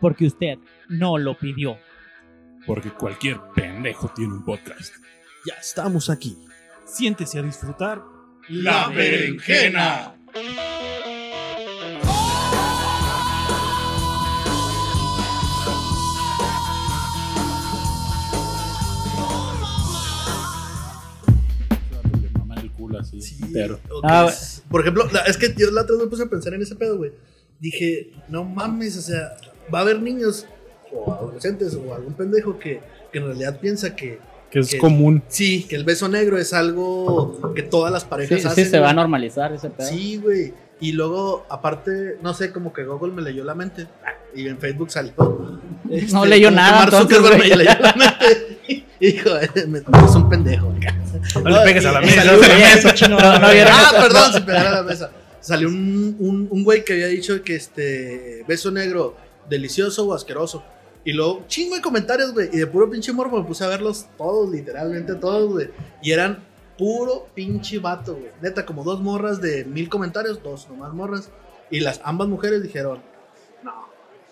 porque 0.00 0.26
usted 0.26 0.58
no 0.88 1.18
lo 1.18 1.36
pidió. 1.38 1.78
Porque 2.66 2.90
cualquier 2.90 3.40
pendejo 3.54 4.08
tiene 4.14 4.34
un 4.34 4.44
podcast. 4.44 4.94
Ya 5.46 5.54
estamos 5.54 6.10
aquí. 6.10 6.36
Siéntese 6.84 7.38
a 7.38 7.42
disfrutar. 7.42 8.02
La 8.48 8.88
berenjena. 8.88 10.14
Ok. 23.90 24.04
Ah, 24.04 24.30
Por 24.70 24.80
ejemplo, 24.80 25.08
es 25.26 25.36
que 25.36 25.54
yo 25.56 25.70
la 25.70 25.82
otra 25.82 25.96
vez 25.96 26.04
me 26.04 26.10
puse 26.10 26.22
a 26.24 26.26
pensar 26.26 26.54
en 26.54 26.62
ese 26.62 26.76
pedo, 26.76 26.96
güey. 26.96 27.12
Dije, 27.60 28.10
no 28.28 28.44
mames, 28.44 28.96
o 28.96 29.02
sea, 29.02 29.32
va 29.72 29.80
a 29.80 29.82
haber 29.82 30.00
niños 30.00 30.46
o 30.92 31.12
adolescentes 31.12 31.74
o 31.74 31.94
algún 31.94 32.14
pendejo 32.14 32.58
que, 32.58 32.80
que 33.12 33.18
en 33.18 33.26
realidad 33.26 33.58
piensa 33.60 33.94
que 33.96 34.18
Que 34.50 34.60
es 34.60 34.70
Que- 34.70 34.78
común. 34.78 35.22
sí, 35.28 35.64
que 35.68 35.76
el 35.76 35.84
beso 35.84 36.08
negro 36.08 36.38
es 36.38 36.52
algo 36.54 37.52
que 37.54 37.62
todas 37.62 37.92
las 37.92 38.02
Sí, 38.04 38.08
parejas 38.08 38.40
sí, 38.40 38.46
hacen. 38.48 38.70
se 38.70 38.78
va 38.80 38.90
a 38.90 38.94
normalizar 38.94 39.52
ese 39.52 39.68
pedo. 39.70 39.86
Sí, 39.88 40.16
güey. 40.16 40.54
Y 40.80 40.92
luego, 40.92 41.44
aparte, 41.50 42.16
no 42.22 42.32
sé, 42.34 42.52
como 42.52 42.72
que 42.72 42.84
Google 42.84 43.12
me 43.12 43.20
leyó 43.22 43.44
la 43.44 43.54
mente. 43.54 43.88
Y 44.34 44.46
en 44.46 44.58
Facebook 44.58 44.90
salió. 44.90 45.12
este, 45.90 46.12
No 46.12 46.24
leyó 46.24 46.48
como 46.48 46.56
que 46.56 46.62
nada, 46.62 46.78
Mark 46.86 46.92
Zuckerberg 46.94 47.38
me 47.38 47.56
leyó 47.56 47.70
la 47.80 47.92
mente. 47.94 48.86
Hijo, 49.00 49.30
me, 49.68 49.78
es 49.78 50.14
un 50.14 50.28
pendejo. 50.28 50.72
No 51.44 51.50
le 51.50 51.60
pegues 51.64 51.84
a 51.84 51.92
la 51.92 52.00
mesa. 52.00 52.24
no 52.24 52.30
a 52.32 52.36
la 52.48 52.56
mesa, 52.56 52.94
chino. 52.94 53.18
No, 53.18 53.28
Ah, 53.28 53.90
perdón, 54.00 54.32
sin 54.32 54.44
pegar 54.44 54.66
a 54.66 54.70
la 54.70 54.82
mesa. 54.82 55.10
Salió 55.48 55.68
un, 55.68 56.16
un, 56.18 56.46
un 56.50 56.64
güey 56.64 56.84
que 56.84 56.92
había 56.92 57.06
dicho 57.06 57.42
que 57.42 57.54
este 57.56 58.44
beso 58.46 58.70
negro, 58.70 59.16
delicioso 59.48 60.06
o 60.06 60.12
asqueroso. 60.14 60.62
Y 61.04 61.12
luego, 61.12 61.44
chingo 61.48 61.74
de 61.74 61.80
comentarios, 61.80 62.32
güey. 62.34 62.50
Y 62.52 62.58
de 62.58 62.66
puro 62.66 62.90
pinche 62.90 63.12
morbo 63.12 63.40
me 63.40 63.46
puse 63.46 63.64
a 63.64 63.68
verlos 63.68 64.06
todos, 64.18 64.50
literalmente 64.50 65.14
todos, 65.14 65.50
güey. 65.50 65.70
Y 66.02 66.10
eran 66.12 66.44
puro 66.76 67.28
pinche 67.34 67.78
vato, 67.78 68.14
güey. 68.16 68.30
Neta, 68.42 68.66
como 68.66 68.84
dos 68.84 69.00
morras 69.00 69.40
de 69.40 69.64
mil 69.64 69.88
comentarios, 69.88 70.42
dos 70.42 70.68
nomás 70.68 70.92
morras. 70.92 71.30
Y 71.70 71.80
las 71.80 72.00
ambas 72.04 72.28
mujeres 72.28 72.62
dijeron, 72.62 73.00
no, 73.62 73.72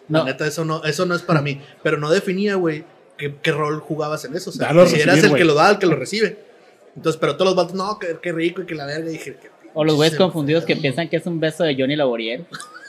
No. 0.08 0.18
la 0.18 0.24
neta, 0.24 0.46
eso 0.46 0.64
no, 0.66 0.84
eso 0.84 1.06
no 1.06 1.14
es 1.14 1.22
para 1.22 1.40
mí. 1.40 1.62
Pero 1.82 1.96
no 1.96 2.10
definía, 2.10 2.56
güey, 2.56 2.84
qué, 3.16 3.36
qué 3.42 3.52
rol 3.52 3.80
jugabas 3.80 4.24
en 4.26 4.36
eso. 4.36 4.50
O 4.50 4.52
sea, 4.52 4.68
si 4.68 4.74
eras 4.74 4.90
recibir, 4.92 5.08
el 5.24 5.28
güey. 5.30 5.40
que 5.40 5.46
lo 5.46 5.54
da, 5.54 5.70
el 5.70 5.78
que 5.78 5.86
lo 5.86 5.96
recibe. 5.96 6.44
Entonces, 6.94 7.18
pero 7.18 7.36
todos 7.36 7.54
los 7.54 7.56
vatos, 7.56 7.74
no, 7.74 7.98
qué, 7.98 8.18
qué 8.22 8.32
rico 8.32 8.60
y 8.62 8.66
que 8.66 8.74
la 8.74 8.84
verga. 8.84 9.08
Y 9.08 9.14
dije, 9.14 9.38
qué 9.40 9.48
O 9.78 9.84
los 9.84 9.94
güeyes 9.96 10.16
confundidos 10.16 10.64
que 10.64 10.74
piensan 10.74 11.06
que 11.08 11.16
es 11.18 11.26
un 11.26 11.38
beso 11.38 11.62
de 11.64 11.74
Johnny 11.78 11.96
Laboriel. 11.96 12.46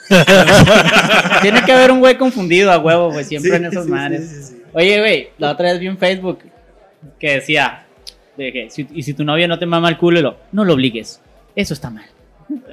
Tiene 1.42 1.62
que 1.64 1.72
haber 1.72 1.90
un 1.92 2.00
güey 2.00 2.16
confundido 2.16 2.72
a 2.72 2.78
huevo, 2.78 3.12
güey, 3.12 3.24
siempre 3.24 3.50
Sí, 3.50 3.56
en 3.56 3.64
esos 3.66 3.84
sí, 3.84 3.90
manes. 3.90 4.26
sí, 4.28 4.34
sí, 4.36 4.42
sí. 4.54 4.62
Oye, 4.72 4.98
güey, 5.00 5.28
la 5.36 5.50
otra 5.52 5.70
vez 5.70 5.80
vi 5.80 5.86
en 5.86 5.98
Facebook 5.98 6.38
que 7.18 7.34
decía, 7.34 7.84
de 8.38 8.52
que, 8.52 8.70
si- 8.70 8.88
y 8.92 9.02
si 9.02 9.12
tu 9.12 9.22
novio 9.24 9.46
no 9.48 9.58
te 9.58 9.66
mama 9.66 9.88
el 9.90 9.98
culo, 9.98 10.20
lo, 10.22 10.36
no 10.52 10.64
lo 10.64 10.72
obligues. 10.74 11.20
Eso 11.54 11.74
está 11.74 11.90
mal. 11.90 12.06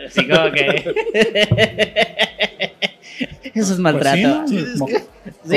Así 0.08 0.26
como 0.28 0.52
que... 0.52 0.96
Eso 3.54 3.74
es 3.74 3.80
maltrato. 3.80 4.40
Pues 4.40 4.50
sí, 4.50 4.58
Sí, 4.58 4.64
es 4.64 4.72
como, 4.80 4.86
que- 4.88 5.04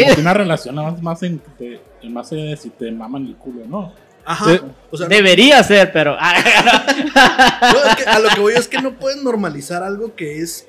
como 0.05 0.15
que 0.15 0.21
una 0.21 0.35
relación 0.35 0.75
nada 0.75 0.91
más, 0.93 1.03
más 1.03 1.23
en, 1.23 1.39
te- 1.59 1.81
en 2.03 2.15
base 2.15 2.37
de 2.37 2.57
si 2.57 2.71
te 2.71 2.91
maman 2.91 3.27
el 3.27 3.35
culo, 3.37 3.63
¿no? 3.69 3.93
Ajá. 4.31 4.61
O 4.91 4.97
sea, 4.97 5.09
no- 5.09 5.15
Debería 5.15 5.63
ser, 5.63 5.91
pero... 5.93 6.17
no, 6.17 7.91
es 7.91 7.97
que 7.97 8.05
a 8.09 8.19
lo 8.19 8.29
que 8.29 8.41
voy 8.41 8.55
es 8.55 8.69
que 8.69 8.81
no 8.83 8.95
pueden 8.95 9.25
normalizar 9.25 9.83
algo 9.83 10.15
que 10.15 10.41
es 10.43 10.67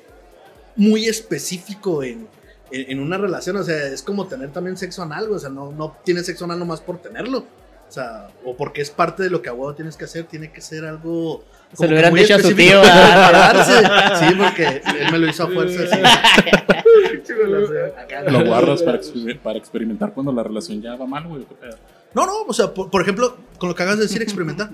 muy 0.76 1.06
específico 1.06 2.02
en, 2.02 2.26
en, 2.70 2.90
en 2.92 3.00
una 3.00 3.18
relación. 3.18 3.56
O 3.56 3.62
sea, 3.62 3.76
es 3.86 4.02
como 4.02 4.26
tener 4.26 4.50
también 4.50 4.76
sexo 4.76 5.02
anal, 5.02 5.30
o 5.30 5.38
sea, 5.38 5.50
no, 5.50 5.72
no 5.72 5.96
tienes 6.04 6.26
sexo 6.26 6.44
anal 6.44 6.58
nomás 6.58 6.80
por 6.80 7.00
tenerlo. 7.02 7.38
O 7.88 7.92
sea, 7.92 8.28
o 8.44 8.56
porque 8.56 8.80
es 8.82 8.90
parte 8.90 9.24
de 9.24 9.30
lo 9.30 9.42
que 9.42 9.48
a 9.48 9.52
huevo 9.52 9.74
tienes 9.74 9.96
que 9.96 10.04
hacer, 10.04 10.24
tiene 10.24 10.52
que 10.52 10.60
ser 10.60 10.84
algo. 10.84 11.44
Se 11.74 11.86
lo 11.86 11.92
hubieran 11.92 12.12
muy 12.12 12.20
dicho 12.20 12.36
a 12.36 12.38
su 12.38 12.48
específico 12.48 12.80
tío, 12.82 12.90
darse. 12.92 14.28
Sí, 14.28 14.34
porque 14.36 14.82
él 15.00 15.12
me 15.12 15.18
lo 15.18 15.26
hizo 15.28 15.42
a 15.42 15.48
fuerza. 15.48 15.86
sí. 15.86 16.02
Lo 18.28 18.44
guardas 18.44 18.82
para, 18.82 18.98
exper- 19.00 19.38
para 19.40 19.58
experimentar 19.58 20.12
cuando 20.12 20.32
la 20.32 20.42
relación 20.42 20.80
ya 20.80 20.94
va 20.96 21.06
mal, 21.06 21.26
güey. 21.26 21.46
No, 22.14 22.26
no, 22.26 22.42
o 22.46 22.52
sea, 22.52 22.72
por, 22.74 23.00
ejemplo, 23.02 23.36
con 23.58 23.68
lo 23.68 23.74
que 23.74 23.82
hagas 23.82 23.96
de 23.96 24.02
decir, 24.04 24.20
experimentar. 24.22 24.70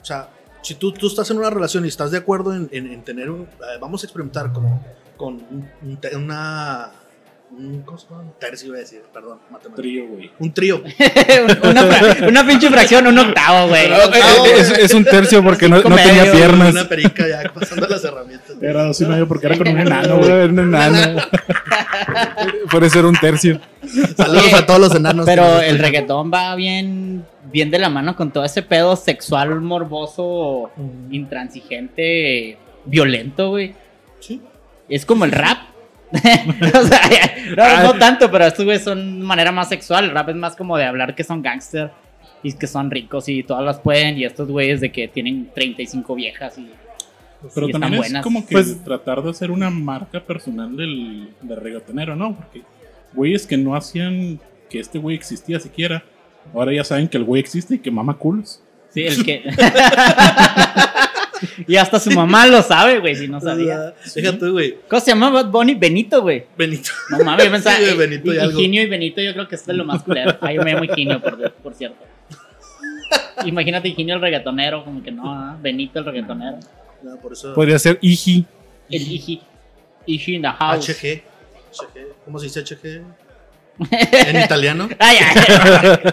O 0.00 0.04
sea, 0.04 0.28
si 0.62 0.74
tú, 0.74 0.92
tú 0.92 1.06
estás 1.08 1.30
en 1.30 1.38
una 1.38 1.50
relación 1.50 1.84
y 1.84 1.88
estás 1.88 2.10
de 2.10 2.18
acuerdo 2.18 2.54
en, 2.54 2.68
en- 2.72 2.92
en 2.92 3.02
tener 3.04 3.30
un. 3.30 3.42
eh, 3.42 3.78
vamos 3.80 4.02
a 4.02 4.06
experimentar 4.06 4.52
como 4.52 4.84
con 5.16 5.34
un- 5.34 5.68
una. 6.14 6.92
Un, 7.60 7.82
¿Cómo 7.82 7.98
se 7.98 8.08
llama? 8.08 8.22
Un 8.22 8.32
tercio, 8.38 8.68
iba 8.68 8.76
a 8.78 8.80
decir, 8.80 9.02
perdón. 9.12 9.38
Trío, 9.76 10.06
güey. 10.06 10.30
Un 10.38 10.52
trío. 10.54 10.82
una, 11.62 12.28
una 12.28 12.46
pinche 12.46 12.70
fracción, 12.70 13.06
un 13.06 13.18
octavo, 13.18 13.68
güey. 13.68 13.84
Eh, 13.84 13.96
eh, 14.14 14.54
es, 14.56 14.70
es 14.70 14.94
un 14.94 15.04
tercio 15.04 15.42
porque 15.42 15.68
no, 15.68 15.82
tenía 15.82 16.22
medio, 16.22 16.32
piernas. 16.32 16.72
Una 16.72 16.88
perica 16.88 17.28
ya 17.28 17.52
pasando 17.52 17.86
las 17.86 18.02
herramientas. 18.02 18.56
güey. 18.56 18.70
Era 18.70 18.84
dos 18.84 18.98
y 19.00 19.04
medio 19.04 19.28
porque 19.28 19.46
era 19.46 19.58
con 19.58 19.68
un 19.68 19.78
enano, 19.78 20.08
No, 20.08 20.16
güey. 20.18 20.30
un 20.44 20.58
enano. 20.58 21.22
Puede 22.70 22.88
ser 22.88 23.04
un 23.04 23.16
tercio. 23.16 23.60
Saludos 24.16 24.44
Oye, 24.44 24.54
a 24.54 24.64
todos 24.64 24.80
los 24.80 24.94
enanos. 24.94 25.26
Pero 25.26 25.60
el 25.60 25.78
reggaetón 25.78 26.30
va 26.32 26.54
bien, 26.54 27.26
bien 27.52 27.70
de 27.70 27.78
la 27.78 27.90
mano 27.90 28.16
con 28.16 28.30
todo 28.30 28.44
ese 28.44 28.62
pedo 28.62 28.96
sexual, 28.96 29.60
morboso, 29.60 30.70
intransigente, 31.10 32.56
violento, 32.86 33.50
güey. 33.50 33.74
Sí. 34.20 34.40
Es 34.88 35.04
como 35.04 35.26
el 35.26 35.32
rap. 35.32 35.58
o 36.74 36.84
sea, 36.86 37.00
no, 37.56 37.92
no 37.92 37.98
tanto, 37.98 38.30
pero 38.30 38.46
estos 38.46 38.64
güeyes 38.64 38.82
son 38.82 39.20
de 39.20 39.24
manera 39.24 39.52
más 39.52 39.68
sexual. 39.68 40.06
El 40.06 40.10
rap 40.10 40.28
es 40.30 40.36
más 40.36 40.56
como 40.56 40.76
de 40.76 40.84
hablar 40.84 41.14
que 41.14 41.24
son 41.24 41.42
gangster 41.42 41.90
y 42.42 42.52
que 42.54 42.66
son 42.66 42.90
ricos 42.90 43.28
y 43.28 43.42
todas 43.42 43.64
las 43.64 43.78
pueden. 43.78 44.18
Y 44.18 44.24
estos 44.24 44.48
güeyes 44.48 44.80
de 44.80 44.90
que 44.90 45.08
tienen 45.08 45.50
35 45.54 46.14
viejas 46.14 46.58
y. 46.58 46.68
Pero 47.54 47.66
y 47.66 47.70
están 47.70 47.80
también 47.80 48.16
es 48.16 48.22
como 48.22 48.44
que 48.44 48.52
Pues- 48.52 48.84
tratar 48.84 49.22
de 49.22 49.30
hacer 49.30 49.50
una 49.50 49.70
marca 49.70 50.20
personal 50.20 50.76
del, 50.76 51.30
del 51.40 51.56
reggaetonero, 51.60 52.14
¿no? 52.14 52.34
Porque 52.34 52.62
güeyes 53.14 53.46
que 53.46 53.56
no 53.56 53.74
hacían 53.74 54.38
que 54.68 54.78
este 54.78 54.98
güey 54.98 55.16
existía 55.16 55.58
siquiera, 55.58 56.04
ahora 56.52 56.72
ya 56.72 56.84
saben 56.84 57.08
que 57.08 57.16
el 57.16 57.24
güey 57.24 57.40
existe 57.40 57.76
y 57.76 57.78
que 57.78 57.90
mama 57.90 58.14
culos. 58.14 58.62
Sí, 58.90 59.06
el 59.06 59.24
que. 59.24 59.42
y 61.66 61.76
hasta 61.76 61.98
su 62.00 62.10
mamá 62.10 62.46
lo 62.46 62.62
sabe, 62.62 62.98
güey, 63.00 63.16
si 63.16 63.28
no 63.28 63.40
sabía. 63.40 63.94
Fíjate, 64.00 64.48
güey. 64.50 64.76
¿Cómo 64.88 65.00
se 65.00 65.10
llama 65.10 65.30
Bad 65.30 65.46
Bunny? 65.50 65.74
Benito, 65.74 66.22
güey. 66.22 66.44
Benito. 66.56 66.90
No 67.10 67.24
mames, 67.24 67.44
yo 67.46 67.50
pensaba. 67.52 67.76
Sí, 67.80 67.84
eh, 67.84 67.94
Benito 67.94 68.32
y 68.34 68.38
algo. 68.38 68.58
Higinio 68.58 68.82
y 68.82 68.86
Benito, 68.86 69.20
yo 69.20 69.32
creo 69.32 69.48
que 69.48 69.54
es 69.54 69.66
de 69.66 69.72
lo 69.74 69.84
más 69.84 70.02
culero. 70.02 70.36
Ay, 70.40 70.56
yo 70.56 70.62
me 70.62 70.72
llamo 70.72 70.84
Higinio, 70.84 71.20
por, 71.20 71.50
por 71.52 71.74
cierto. 71.74 71.98
Imagínate 73.44 73.88
Higinio 73.88 74.14
el 74.16 74.20
reggaetonero, 74.20 74.84
como 74.84 75.02
que 75.02 75.10
no, 75.10 75.32
¿ah? 75.32 75.56
Benito 75.60 75.98
el 75.98 76.04
reggaetonero. 76.04 76.58
No, 77.02 77.16
por 77.16 77.32
eso. 77.32 77.54
Podría 77.54 77.78
ser 77.78 77.98
Iji. 78.02 78.44
El 78.90 79.02
Iji. 79.02 79.40
Iji 80.06 80.34
in 80.34 80.42
the 80.42 80.48
house. 80.48 80.88
HG. 80.88 81.22
HG. 81.72 82.14
¿Cómo 82.24 82.38
se 82.38 82.46
dice 82.46 82.62
HG? 82.62 83.02
En 84.12 84.40
italiano. 84.40 84.88
Ay, 84.98 85.16
ay. 85.18 85.42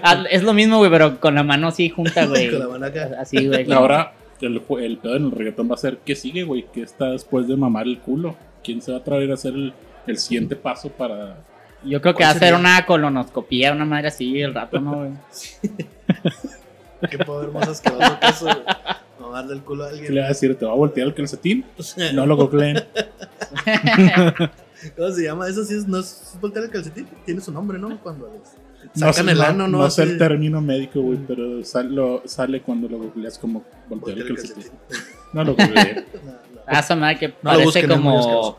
Ah, 0.02 0.24
Es 0.32 0.42
lo 0.44 0.54
mismo, 0.54 0.78
güey, 0.78 0.90
pero 0.90 1.20
con 1.20 1.36
la 1.36 1.44
mano 1.44 1.68
así 1.68 1.90
junta, 1.90 2.26
güey. 2.26 2.50
Con 2.50 2.60
la 2.60 2.68
mano 2.70 2.86
acá. 2.86 3.10
Así, 3.20 3.46
güey. 3.46 3.70
Ahora 3.74 4.14
el, 4.46 4.62
el 4.82 4.98
pedo 4.98 5.16
en 5.16 5.26
el 5.26 5.32
reggaetón 5.32 5.70
va 5.70 5.74
a 5.76 5.78
ser 5.78 5.98
¿qué 6.06 6.16
sigue, 6.16 6.44
güey? 6.44 6.66
¿Qué 6.72 6.82
está 6.84 7.12
después 7.12 7.48
de 7.48 7.56
mamar 7.58 7.88
el 7.88 8.00
culo? 8.00 8.36
¿Quién 8.64 8.82
se 8.82 8.92
va 8.92 9.00
a 9.00 9.04
traer 9.04 9.32
a 9.32 9.34
hacer 9.34 9.54
el, 9.54 9.74
el 10.06 10.18
siguiente 10.18 10.56
paso 10.56 10.90
para... 10.90 11.38
Yo 11.84 12.02
creo 12.02 12.14
que 12.14 12.18
¿Cuál 12.18 12.24
va 12.24 12.28
a 12.28 12.32
hacer 12.32 12.50
sería? 12.50 12.58
una 12.60 12.86
colonoscopía, 12.86 13.72
una 13.72 13.86
madre 13.86 14.08
así, 14.10 14.40
el 14.42 14.54
rato, 14.54 14.80
¿no, 14.80 14.96
güey? 14.96 15.12
Qué 17.10 17.18
poder 17.20 17.52
más 17.52 17.68
asqueroso 17.68 18.20
que 18.20 18.28
eso, 18.28 18.48
darle 19.32 19.54
el 19.54 19.62
culo 19.62 19.84
a 19.86 19.90
¿Qué 19.90 19.94
alguien. 19.96 20.16
le 20.16 20.20
va 20.22 20.26
a 20.26 20.30
decir? 20.30 20.58
¿Te 20.58 20.66
va 20.66 20.72
a 20.72 20.76
voltear 20.76 21.08
el 21.08 21.14
calcetín? 21.14 21.66
No 22.14 22.26
lo 22.26 22.36
googleen. 22.36 22.78
¿Cómo 24.96 25.12
se 25.12 25.24
llama? 25.24 25.48
Eso 25.48 25.64
sí 25.64 25.76
es, 25.76 25.88
no 25.88 26.00
es 26.00 26.36
voltear 26.42 26.66
el 26.66 26.72
calcetín. 26.72 27.08
Tiene 27.26 27.42
su 27.42 27.52
nombre, 27.52 27.78
¿no? 27.78 28.00
Cuando 28.02 28.28
No 28.28 28.34
sacan 28.94 29.26
sé, 29.26 29.32
el 29.32 29.38
no- 29.38 29.44
ano, 29.44 29.68
¿no? 29.68 29.78
No 29.80 29.90
sé 29.90 30.04
el 30.04 30.18
término 30.18 30.62
médico, 30.62 31.02
güey, 31.02 31.18
pero 31.28 31.64
sal- 31.64 31.94
lo- 31.94 32.22
sale 32.26 32.62
cuando 32.62 32.88
lo 32.88 32.98
googleas 33.00 33.38
como 33.40 33.64
voltear 33.90 34.18
el 34.18 34.28
el 34.28 34.36
calcetín. 34.36 34.64
No 35.34 35.44
lo 35.44 35.56
googleé. 35.56 36.06
No, 36.24 36.32
no. 36.32 36.38
Ah, 36.66 36.80
esa 36.80 36.96
madre 36.96 37.18
que 37.18 37.28
No 37.30 37.36
parece 37.44 37.80
es 37.80 37.88
como. 37.88 38.58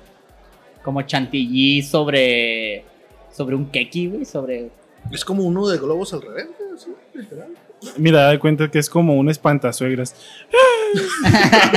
Como 0.82 1.02
chantilly 1.02 1.82
sobre. 1.82 2.84
Sobre 3.32 3.54
un 3.56 3.66
keki, 3.70 4.06
güey. 4.08 4.24
Sobre. 4.24 4.70
Es 5.12 5.24
como 5.24 5.42
uno 5.44 5.68
de 5.68 5.78
globos 5.78 6.12
al 6.14 6.22
revés, 6.22 6.48
güey, 6.58 6.72
así, 6.74 6.90
literal. 7.14 7.48
Mira, 7.96 8.22
da 8.24 8.38
cuenta 8.38 8.68
que 8.70 8.78
es 8.78 8.88
como 8.90 9.14
un 9.16 9.28
espantasuegras. 9.30 10.14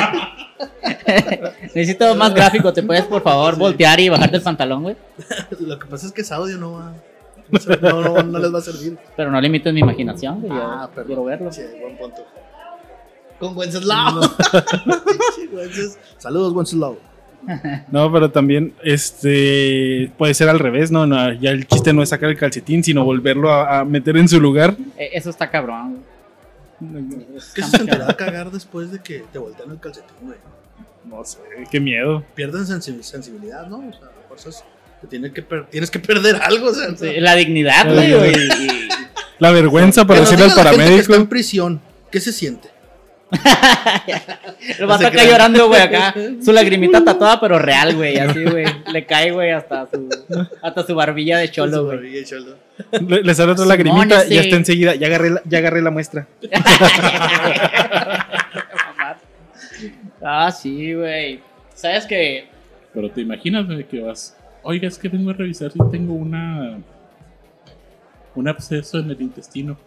Necesito 1.76 2.16
más 2.16 2.34
gráfico. 2.34 2.72
¿Te 2.74 2.84
puedes, 2.84 3.04
por 3.06 3.22
favor, 3.22 3.56
voltear 3.58 4.00
y 4.00 4.10
bajarte 4.10 4.38
el 4.38 4.44
pantalón, 4.44 4.84
güey? 4.84 4.96
Lo 5.60 5.78
que 5.80 5.86
pasa 5.88 6.08
es 6.08 6.12
que 6.14 6.22
ese 6.22 6.34
audio 6.34 6.58
no 6.58 6.74
va. 6.74 6.94
No, 7.51 7.59
se- 7.59 7.77
no, 7.81 8.01
no, 8.01 8.24
no 8.24 8.39
les 8.39 8.53
va 8.53 8.59
a 8.59 8.62
servir. 8.62 8.98
Pero 9.15 9.31
no 9.31 9.39
limites 9.42 9.74
mi 9.74 9.80
imaginación, 9.81 10.42
güey. 10.42 10.53
Yo 10.53 10.62
Ah, 10.63 10.88
perdón. 10.89 11.06
quiero 11.07 11.24
verlo. 11.25 11.51
Sí, 11.51 11.62
buen 11.81 11.98
punto. 11.98 12.25
Con 13.39 13.57
Wenceslao. 13.57 14.21
Saludos, 16.18 16.53
Wenceslao. 16.53 16.98
No, 17.92 18.12
pero 18.12 18.30
también 18.30 18.74
este 18.83 20.12
puede 20.18 20.36
ser 20.36 20.48
al 20.50 20.59
revés, 20.59 20.92
¿no? 20.92 21.07
no 21.07 21.33
ya 21.33 21.50
el 21.50 21.65
chiste 21.68 21.92
no 21.92 22.03
es 22.03 22.09
sacar 22.09 22.30
el 22.30 22.38
calcetín, 22.38 22.83
sino 22.83 23.03
volverlo 23.03 23.51
a, 23.51 23.80
a 23.80 23.86
meter 23.86 24.15
en 24.18 24.30
su 24.30 24.39
lugar. 24.39 24.75
Eh, 24.98 25.09
Eso 25.13 25.31
está 25.31 25.50
cabrón. 25.50 26.03
¿Qué 27.56 27.63
se 27.63 27.77
sentirá 27.77 28.07
cagar 28.15 28.51
después 28.51 28.92
de 28.92 29.00
que 29.00 29.24
te 29.31 29.39
voltean 29.39 29.71
el 29.71 29.80
calcetín, 29.80 30.15
güey? 30.21 30.38
No 31.06 31.24
sé, 31.25 31.39
qué 31.71 31.80
miedo. 31.80 32.24
Pierden 32.36 32.62
sensi- 32.63 33.01
sensibilidad, 33.01 33.65
¿no? 33.68 33.77
O 33.77 33.92
sea, 33.94 34.07
a 34.07 34.27
fuerzas 34.27 34.63
te 35.01 35.07
tiene 35.07 35.31
que 35.33 35.42
per- 35.42 35.65
tienes 35.68 35.89
que 35.92 36.00
perder 36.00 36.38
algo, 36.42 36.68
o 36.69 36.74
sea. 36.74 36.95
Sí, 36.95 37.19
la 37.19 37.36
dignidad, 37.36 37.86
La 37.86 37.94
güey. 37.94 38.07
dignidad. 38.33 38.56
y- 38.59 38.68
y- 38.68 38.89
La 39.39 39.51
vergüenza 39.51 40.06
para 40.06 40.19
Que 40.19 40.25
decirle 40.25 40.44
al 40.45 40.50
la 40.51 40.56
que 40.56 40.62
paramédico. 40.63 41.00
está 41.01 41.15
en 41.15 41.27
prisión, 41.27 41.81
¿qué 42.12 42.19
se 42.19 42.31
siente? 42.31 42.69
Lo 44.80 44.88
va 44.88 44.95
a 44.95 45.09
crean. 45.09 45.27
llorando, 45.30 45.68
güey, 45.69 45.81
acá. 45.81 46.13
Su 46.44 46.51
lagrimita 46.51 47.01
tatuada, 47.03 47.39
pero 47.39 47.57
real, 47.59 47.95
güey. 47.95 48.18
Así, 48.19 48.44
güey. 48.44 48.65
Le 48.92 49.06
cae, 49.06 49.31
güey, 49.31 49.51
hasta 49.51 49.88
su, 49.89 50.09
hasta 50.62 50.86
su 50.86 50.94
barbilla 50.95 51.38
de 51.38 51.50
cholo, 51.50 51.86
güey. 51.86 52.25
Le, 53.07 53.24
le 53.24 53.33
sale 53.36 53.53
otra 53.53 53.63
Simón, 53.63 53.68
lagrimita 53.69 54.25
y 54.27 54.38
está 54.38 54.57
enseguida. 54.57 54.95
Ya 54.95 55.07
agarré 55.07 55.30
la, 55.30 55.42
ya 55.45 55.59
agarré 55.59 55.81
la 55.81 55.92
muestra. 55.92 56.27
ah, 60.21 60.51
sí, 60.51 60.94
güey. 60.94 61.39
¿Sabes 61.74 62.06
qué? 62.06 62.50
Pero 62.94 63.09
te 63.09 63.21
imaginas 63.21 63.65
güey, 63.65 63.86
que 63.88 64.01
vas. 64.01 64.36
Oiga, 64.63 64.88
es 64.88 64.98
que 64.98 65.10
vengo 65.10 65.31
a 65.31 65.34
revisar 65.34 65.72
si 65.72 65.80
tengo 65.92 66.13
una. 66.13 66.80
Un 68.36 68.48
absceso 68.48 69.00
en 69.00 69.12
el 69.12 69.22
intestino. 69.22 69.78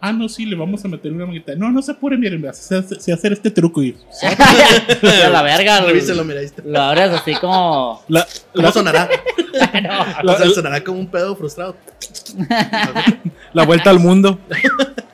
Ah, 0.00 0.12
no, 0.12 0.28
sí, 0.28 0.44
le 0.46 0.56
vamos 0.56 0.84
a 0.84 0.88
meter 0.88 1.12
una 1.12 1.26
manguita. 1.26 1.54
No, 1.54 1.70
no 1.70 1.80
se 1.80 1.92
apure, 1.92 2.18
miren, 2.18 2.52
sé 2.52 2.76
hacer 3.12 3.32
este 3.32 3.52
truco 3.52 3.82
y. 3.84 3.96
A 5.24 5.28
la 5.28 5.42
verga. 5.42 5.80
Revíselo, 5.82 6.24
mira, 6.24 6.40
ahí 6.40 6.46
está. 6.46 6.62
Lo 6.64 6.80
abres 6.80 7.10
así 7.10 7.34
como. 7.36 8.02
La, 8.08 8.26
¿Cómo 8.52 8.72
sonará? 8.72 9.08
no. 10.24 10.32
O 10.32 10.36
sea, 10.36 10.50
sonará 10.50 10.82
como 10.82 10.98
un 10.98 11.06
pedo 11.06 11.36
frustrado. 11.36 11.76
la 13.52 13.64
vuelta 13.64 13.90
al 13.90 14.00
mundo. 14.00 14.40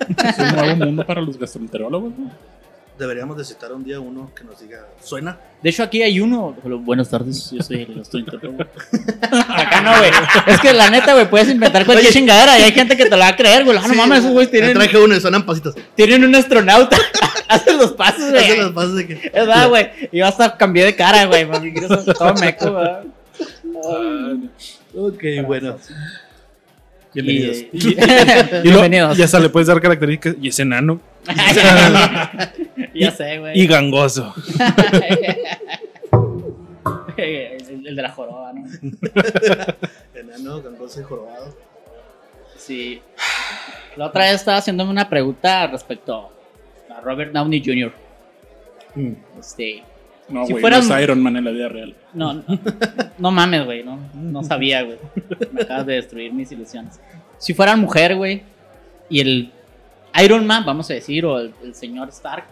Es 0.08 0.38
un 0.38 0.56
nuevo 0.56 0.86
mundo 0.86 1.04
para 1.04 1.20
los 1.20 1.38
gastroenterólogos, 1.38 2.16
¿no? 2.18 2.30
Deberíamos 2.98 3.36
de 3.36 3.44
citar 3.44 3.72
un 3.72 3.84
día 3.84 4.00
uno 4.00 4.32
que 4.34 4.42
nos 4.42 4.60
diga, 4.60 4.84
¿suena? 5.04 5.38
De 5.62 5.70
hecho, 5.70 5.84
aquí 5.84 6.02
hay 6.02 6.18
uno. 6.20 6.56
Hola, 6.64 6.76
Buenas 6.76 7.08
tardes, 7.08 7.50
yo 7.52 7.62
soy 7.62 7.82
el 7.82 7.94
gastroenterólogo. 7.94 8.64
Acá 9.48 9.80
no, 9.82 9.96
güey. 9.98 10.10
Es 10.48 10.60
que 10.60 10.72
la 10.72 10.90
neta, 10.90 11.12
güey, 11.14 11.30
puedes 11.30 11.48
inventar 11.48 11.84
cualquier 11.84 12.10
Oye. 12.10 12.18
chingadera 12.18 12.58
y 12.58 12.62
hay 12.62 12.72
gente 12.72 12.96
que 12.96 13.04
te 13.04 13.10
la 13.10 13.16
va 13.18 13.28
a 13.28 13.36
creer, 13.36 13.64
güey. 13.64 13.76
Ah, 13.78 13.82
no 13.86 13.90
Sí, 13.90 13.96
mames, 13.96 14.18
esos 14.20 14.32
güeyes 14.32 14.50
tienen, 14.50 14.74
Traje 14.74 14.98
uno 14.98 15.14
y 15.14 15.20
suenan 15.20 15.46
pasitos. 15.46 15.76
tienen 15.94 16.24
un 16.24 16.34
astronauta. 16.34 16.96
Hacen 17.48 17.78
los 17.78 17.92
pasos, 17.92 18.30
güey. 18.30 18.44
Hacen 18.44 18.62
los 18.64 18.72
pasos 18.72 18.94
de 18.96 19.06
que. 19.06 19.12
Es 19.26 19.32
verdad, 19.32 19.68
güey. 19.68 19.90
Y 20.10 20.20
hasta 20.20 20.56
cambié 20.56 20.84
de 20.84 20.96
cara, 20.96 21.24
güey. 21.26 21.46
porque 21.46 21.72
quiero 21.72 22.02
ser 22.02 22.14
todo 22.14 22.34
meco, 22.34 22.72
güey. 22.72 24.40
Ok, 24.96 25.46
bueno. 25.46 25.76
Y, 27.14 27.22
Bienvenidos. 27.22 27.56
y- 27.72 27.88
Y 27.88 27.94
lo- 27.94 28.62
Bienvenidos. 28.62 29.18
y 29.18 29.22
hasta 29.22 29.38
le 29.40 29.48
puedes 29.50 29.68
dar 29.68 29.80
características. 29.80 30.34
Y 30.42 30.48
es 30.48 30.58
enano. 30.58 31.00
ya 32.94 33.10
sé, 33.10 33.38
güey. 33.38 33.58
Y 33.58 33.66
gangoso. 33.66 34.34
el, 37.16 37.86
el 37.86 37.96
de 37.96 38.02
la 38.02 38.10
joroba, 38.10 38.52
¿no? 38.52 38.66
Enano, 40.14 40.62
gangoso 40.62 41.00
y 41.00 41.04
jorobado. 41.04 41.56
Sí. 42.56 43.00
La 43.96 44.06
otra 44.06 44.24
vez 44.24 44.34
estaba 44.34 44.58
haciéndome 44.58 44.90
una 44.90 45.08
pregunta 45.08 45.66
respecto 45.66 46.30
a 46.90 47.00
Robert 47.00 47.32
Downey 47.32 47.62
Jr. 47.64 47.92
Mm. 48.94 49.12
Este. 49.38 49.82
No, 50.28 50.44
Si 50.44 50.52
güey, 50.52 50.60
fueran- 50.60 50.86
no 50.86 50.94
es 50.96 51.02
Iron 51.02 51.22
Man 51.22 51.36
en 51.36 51.44
la 51.44 51.50
vida 51.50 51.68
real. 51.68 51.94
No, 52.12 52.34
no, 52.34 52.44
no 53.18 53.30
mames, 53.30 53.64
güey. 53.64 53.82
No, 53.82 53.98
no 54.14 54.42
sabía, 54.44 54.82
güey. 54.82 54.98
Me 55.52 55.62
acabas 55.62 55.86
de 55.86 55.94
destruir 55.94 56.32
mis 56.34 56.52
ilusiones. 56.52 57.00
Si 57.38 57.54
fueran 57.54 57.80
mujer, 57.80 58.14
güey, 58.16 58.42
y 59.08 59.20
el 59.20 59.52
Iron 60.22 60.46
Man, 60.46 60.64
vamos 60.66 60.90
a 60.90 60.94
decir, 60.94 61.24
o 61.24 61.38
el, 61.38 61.54
el 61.62 61.74
señor 61.74 62.08
Stark, 62.10 62.44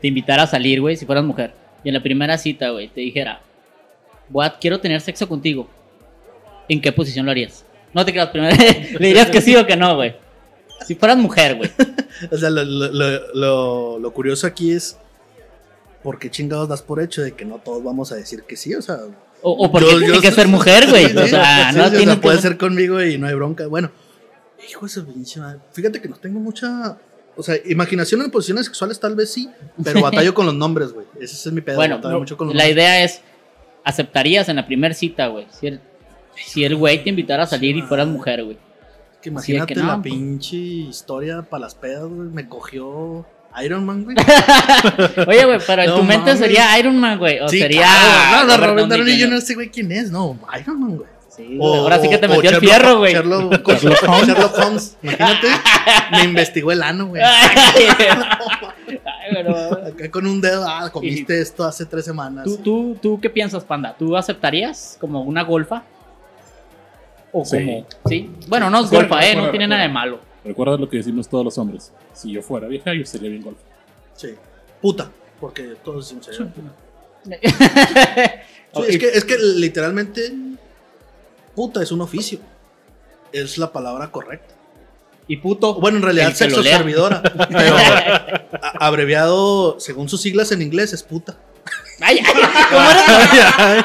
te 0.00 0.08
invitara 0.08 0.42
a 0.44 0.46
salir, 0.46 0.80
güey, 0.80 0.96
si 0.96 1.06
fueras 1.06 1.24
mujer, 1.24 1.52
y 1.84 1.88
en 1.88 1.94
la 1.94 2.02
primera 2.02 2.36
cita, 2.38 2.70
güey, 2.70 2.88
te 2.88 3.00
dijera, 3.00 3.40
a- 4.40 4.58
quiero 4.58 4.80
tener 4.80 5.00
sexo 5.00 5.28
contigo, 5.28 5.68
¿en 6.68 6.80
qué 6.80 6.92
posición 6.92 7.26
lo 7.26 7.32
harías? 7.32 7.64
No 7.94 8.04
te 8.04 8.12
creas, 8.12 8.28
primero 8.28 8.56
le 8.98 9.06
dirías 9.08 9.30
que 9.30 9.40
sí 9.40 9.56
o 9.56 9.66
que 9.66 9.76
no, 9.76 9.96
güey. 9.96 10.14
Si 10.86 10.94
fueras 10.94 11.16
mujer, 11.18 11.56
güey. 11.56 11.70
O 12.32 12.36
sea, 12.38 12.48
lo, 12.48 12.64
lo, 12.64 13.98
lo, 13.98 14.10
curioso 14.14 14.46
aquí 14.46 14.72
es. 14.72 14.96
¿Por 16.02 16.18
qué 16.18 16.30
chingados 16.30 16.66
das 16.66 16.80
por 16.80 16.98
hecho 17.02 17.20
de 17.20 17.32
que 17.32 17.44
no 17.44 17.56
todos 17.58 17.84
vamos 17.84 18.10
a 18.10 18.14
decir 18.16 18.42
que 18.44 18.56
sí? 18.56 18.74
O 18.74 18.80
sea. 18.80 18.96
O, 19.42 19.50
o 19.52 19.70
porque 19.70 19.90
yo- 19.90 19.98
tiene 19.98 20.14
yo- 20.14 20.20
que 20.22 20.32
ser 20.32 20.48
mujer, 20.48 20.88
güey. 20.88 21.04
O 21.16 21.26
sea, 21.26 21.72
sí, 21.72 21.76
no 21.76 21.82
sí, 21.84 21.88
o 21.88 21.90
sea, 21.90 21.98
tiene 21.98 22.14
que 22.14 22.20
puede 22.22 22.38
ser- 22.40 22.52
ser 22.52 22.58
conmigo 22.58 23.02
y 23.02 23.18
no 23.18 23.26
hay 23.26 23.34
bronca. 23.34 23.66
Bueno, 23.66 23.90
hijo 24.66 24.86
de 24.86 24.90
su 24.92 25.04
pinche 25.06 25.40
madre. 25.40 25.58
Fíjate 25.72 26.00
que 26.00 26.08
no 26.08 26.16
tengo 26.16 26.40
mucha. 26.40 26.96
O 27.36 27.42
sea, 27.42 27.56
imaginación 27.66 28.22
en 28.22 28.30
posiciones 28.30 28.66
sexuales 28.66 28.98
tal 28.98 29.14
vez 29.14 29.32
sí, 29.32 29.48
pero 29.84 30.00
batallo 30.02 30.32
con 30.34 30.46
los 30.46 30.54
nombres, 30.54 30.92
güey. 30.92 31.06
Ese 31.20 31.48
es 31.48 31.52
mi 31.54 31.60
pedo. 31.60 31.76
Bueno, 31.76 31.98
mucho 32.18 32.36
con 32.36 32.48
los 32.48 32.56
la 32.56 32.64
nombres. 32.64 32.76
idea 32.76 33.04
es, 33.04 33.20
¿aceptarías 33.84 34.48
en 34.48 34.56
la 34.56 34.66
primera 34.66 34.94
cita, 34.94 35.26
güey? 35.28 35.46
Si 35.50 35.66
el, 35.66 35.80
si 36.34 36.64
el 36.64 36.76
güey 36.76 37.02
te 37.04 37.10
invitara 37.10 37.44
a 37.44 37.46
salir 37.46 37.76
y 37.76 37.82
fueras 37.82 38.08
mujer, 38.08 38.44
güey. 38.44 38.58
Que 39.22 39.28
imagínate 39.30 39.74
que 39.74 39.80
no, 39.80 39.86
la 39.86 40.02
pues. 40.02 40.12
pinche 40.14 40.56
historia 40.56 41.42
para 41.42 41.62
las 41.62 41.74
pedas, 41.74 42.04
güey. 42.08 42.28
Me 42.28 42.48
cogió 42.48 43.26
Iron 43.64 43.84
Man, 43.84 44.04
güey. 44.04 44.16
Oye, 45.26 45.44
güey, 45.44 45.58
pero 45.66 45.82
en 45.82 45.88
No 45.90 45.96
tu 45.96 46.02
mente 46.04 46.36
sería 46.36 46.78
Iron 46.78 46.98
Man, 46.98 47.18
güey. 47.18 47.40
O 47.40 47.48
Sí, 47.48 47.58
sería. 47.58 47.82
claro, 47.82 48.46
no, 48.46 48.56
no, 48.58 48.66
Downey 48.66 48.88
Downey 48.98 49.14
Jr. 49.14 49.28
Jr. 49.28 49.38
ese 49.38 49.54
güey 49.54 49.70
quién 49.70 49.92
es, 49.92 50.10
no, 50.10 50.38
Iron 50.60 50.80
Man, 50.80 50.96
güey. 50.98 51.08
Sí, 51.36 51.56
güey, 51.58 51.74
ahora 51.80 52.00
sí 52.00 52.08
que 52.08 52.18
te 52.18 52.28
metió 52.28 52.48
el 52.50 52.56
fierro, 52.56 52.98
güey. 52.98 53.12
Sherlock, 53.12 53.68
Sherlock 53.68 54.58
Holmes, 54.58 54.96
imagínate. 55.02 55.48
Me 56.12 56.24
investigó 56.24 56.72
el 56.72 56.82
ano, 56.82 57.08
güey. 57.08 57.22
Acá 59.86 60.10
con 60.10 60.26
un 60.26 60.40
dedo, 60.40 60.64
ah, 60.66 60.90
comiste 60.90 61.40
esto 61.40 61.64
hace 61.64 61.84
tres 61.86 62.04
semanas. 62.04 62.44
¿Tú, 62.44 62.56
tú, 62.58 62.96
¿Tú 63.00 63.20
qué 63.20 63.28
piensas, 63.30 63.64
Panda? 63.64 63.94
¿Tú 63.98 64.16
aceptarías 64.16 64.96
como 65.00 65.22
una 65.22 65.42
golfa? 65.42 65.82
¿O 67.32 67.44
Sí. 67.44 67.56
como.? 67.58 67.86
Sí. 68.08 68.30
Bueno, 68.48 68.70
no 68.70 68.80
es 68.84 68.90
golfa, 68.90 69.26
¿eh? 69.26 69.34
No 69.36 69.50
tiene 69.50 69.66
nada 69.68 69.82
de 69.82 69.88
malo. 69.88 70.20
Recuerda 70.44 70.76
lo 70.76 70.88
que 70.88 70.98
decimos 70.98 71.28
todos 71.28 71.44
los 71.44 71.58
hombres. 71.58 71.92
Si 72.14 72.30
yo 72.30 72.40
fuera 72.40 72.68
vieja, 72.68 72.94
yo 72.94 73.04
sería 73.04 73.28
bien 73.28 73.42
golf. 73.42 73.58
Sí. 74.14 74.28
Puta, 74.80 75.10
porque 75.40 75.74
todos 75.84 76.04
decimos 76.08 76.28
eso. 76.28 76.44
Sí, 77.24 77.32
Ok. 78.72 78.84
es, 78.88 78.98
que, 78.98 79.08
es 79.08 79.24
que 79.24 79.36
literalmente, 79.38 80.32
puta 81.56 81.82
es 81.82 81.90
un 81.90 82.02
oficio. 82.02 82.38
Es 83.32 83.58
la 83.58 83.72
palabra 83.72 84.12
correcta. 84.12 84.54
Y 85.26 85.38
puto. 85.38 85.74
Bueno, 85.80 85.96
en 85.96 86.04
realidad, 86.04 86.32
sexo 86.34 86.62
servidora. 86.62 87.20
Pero 87.48 87.76
abreviado, 88.78 89.80
según 89.80 90.08
sus 90.08 90.20
siglas 90.20 90.52
en 90.52 90.62
inglés, 90.62 90.92
es 90.92 91.02
puta. 91.02 91.36
Ay, 92.00 92.20
ay, 92.24 92.32
¿cómo 92.70 92.90
era? 92.90 93.84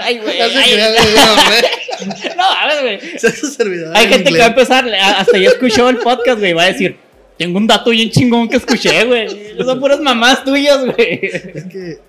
Ay, 0.00 0.18
güey. 0.18 0.38
No, 2.36 2.42
a 2.42 2.66
ver, 2.66 2.82
güey. 2.82 3.18
Sexo 3.18 3.46
servidora. 3.46 3.96
Hay 3.96 4.06
en 4.06 4.12
gente 4.12 4.32
que 4.32 4.38
va 4.38 4.46
a 4.46 4.48
empezar, 4.48 4.88
hasta 4.92 5.38
ya 5.38 5.50
escuchó 5.50 5.88
el 5.88 5.98
podcast, 5.98 6.40
güey, 6.40 6.52
va 6.52 6.64
a 6.64 6.66
decir, 6.66 6.96
tengo 7.38 7.58
un 7.58 7.66
dato 7.68 7.90
bien 7.90 8.10
chingón 8.10 8.48
que 8.48 8.56
escuché, 8.56 9.04
güey. 9.04 9.54
Son 9.62 9.78
puras 9.78 10.00
mamás 10.00 10.42
tuyas, 10.42 10.84
güey. 10.84 11.20
Es 11.22 11.64
que, 11.66 12.00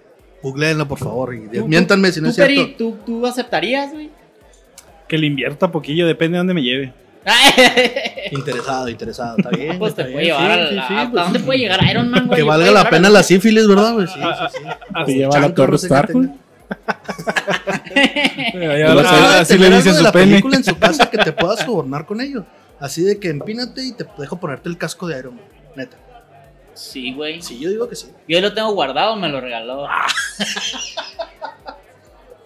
googleenlo, 0.41 0.87
por 0.87 0.97
favor. 0.97 1.35
Y 1.35 1.41
miéntanme 1.61 2.11
si 2.11 2.21
no 2.21 2.27
¿Tú, 2.27 2.29
es 2.29 2.35
cierto. 2.37 2.53
Peri, 2.53 2.75
¿tú, 2.75 2.97
¿tú 3.05 3.27
aceptarías, 3.27 3.91
güey? 3.91 4.09
Que 5.13 5.19
le 5.19 5.27
invierta 5.27 5.71
poquillo, 5.71 6.07
depende 6.07 6.37
de 6.37 6.39
dónde 6.39 6.53
me 6.55 6.63
lleve. 6.63 6.91
Interesado, 8.31 8.89
interesado. 8.89 9.37
Está 9.37 9.49
bien. 9.55 9.77
pues 9.77 9.93
te 9.93 10.05
puede 10.05 10.25
llevar 10.25 10.41
sí, 10.41 10.51
a, 10.51 10.57
la- 10.57 10.87
sí, 10.87 10.93
¿Hasta 10.95 11.11
pues 11.11 11.23
dónde 11.25 11.39
puede 11.41 11.59
llegar 11.59 11.83
Iron 11.87 12.09
Man, 12.09 12.25
güey? 12.25 12.37
Que 12.39 12.43
valga 12.43 12.63
Puede 12.63 12.73
la 12.73 12.79
llegar 12.79 12.89
pena 12.91 13.09
la 13.11 13.21
sífilis, 13.21 13.67
¿verdad, 13.67 13.93
güey? 13.93 14.07
Sí, 14.07 14.13
Ah, 14.23 14.49
sí, 14.51 14.57
sí. 14.57 14.65
Te 15.05 15.13
lleva 15.13 15.37
a 15.37 15.39
la 15.41 15.53
Torre 15.53 15.71
no 15.73 15.77
sé 15.77 15.87
qué 15.87 15.93
Stark, 15.93 16.13
güey. 16.13 16.29
tenga. 18.53 18.73
Allá- 18.73 19.03
Ah, 19.05 19.39
así 19.41 19.53
le 19.59 19.65
tener 19.65 19.83
de 19.83 19.93
su 19.93 20.01
la 20.03 20.11
pene. 20.11 20.25
película 20.31 20.57
en 20.57 20.63
su 20.63 20.79
casa 20.79 21.07
que 21.11 21.17
te 21.19 21.31
puedas 21.31 21.59
sobornar 21.59 22.07
con 22.07 22.19
ello. 22.21 22.43
Así 22.79 23.03
de 23.03 23.19
que 23.19 23.29
empínate 23.29 23.83
y 23.85 23.91
te 23.93 24.07
dejo 24.17 24.37
ponerte 24.39 24.67
el 24.67 24.79
casco 24.79 25.05
de 25.05 25.19
Iron 25.19 25.35
Man. 25.35 25.45
Neta. 25.75 25.95
Sí, 26.73 27.13
güey. 27.13 27.39
Sí, 27.43 27.59
yo 27.59 27.69
digo 27.69 27.87
que 27.87 27.95
sí. 27.95 28.07
Yo 28.27 28.41
lo 28.41 28.51
tengo 28.51 28.73
guardado, 28.73 29.15
me 29.15 29.29
lo 29.29 29.39
regaló. 29.39 29.85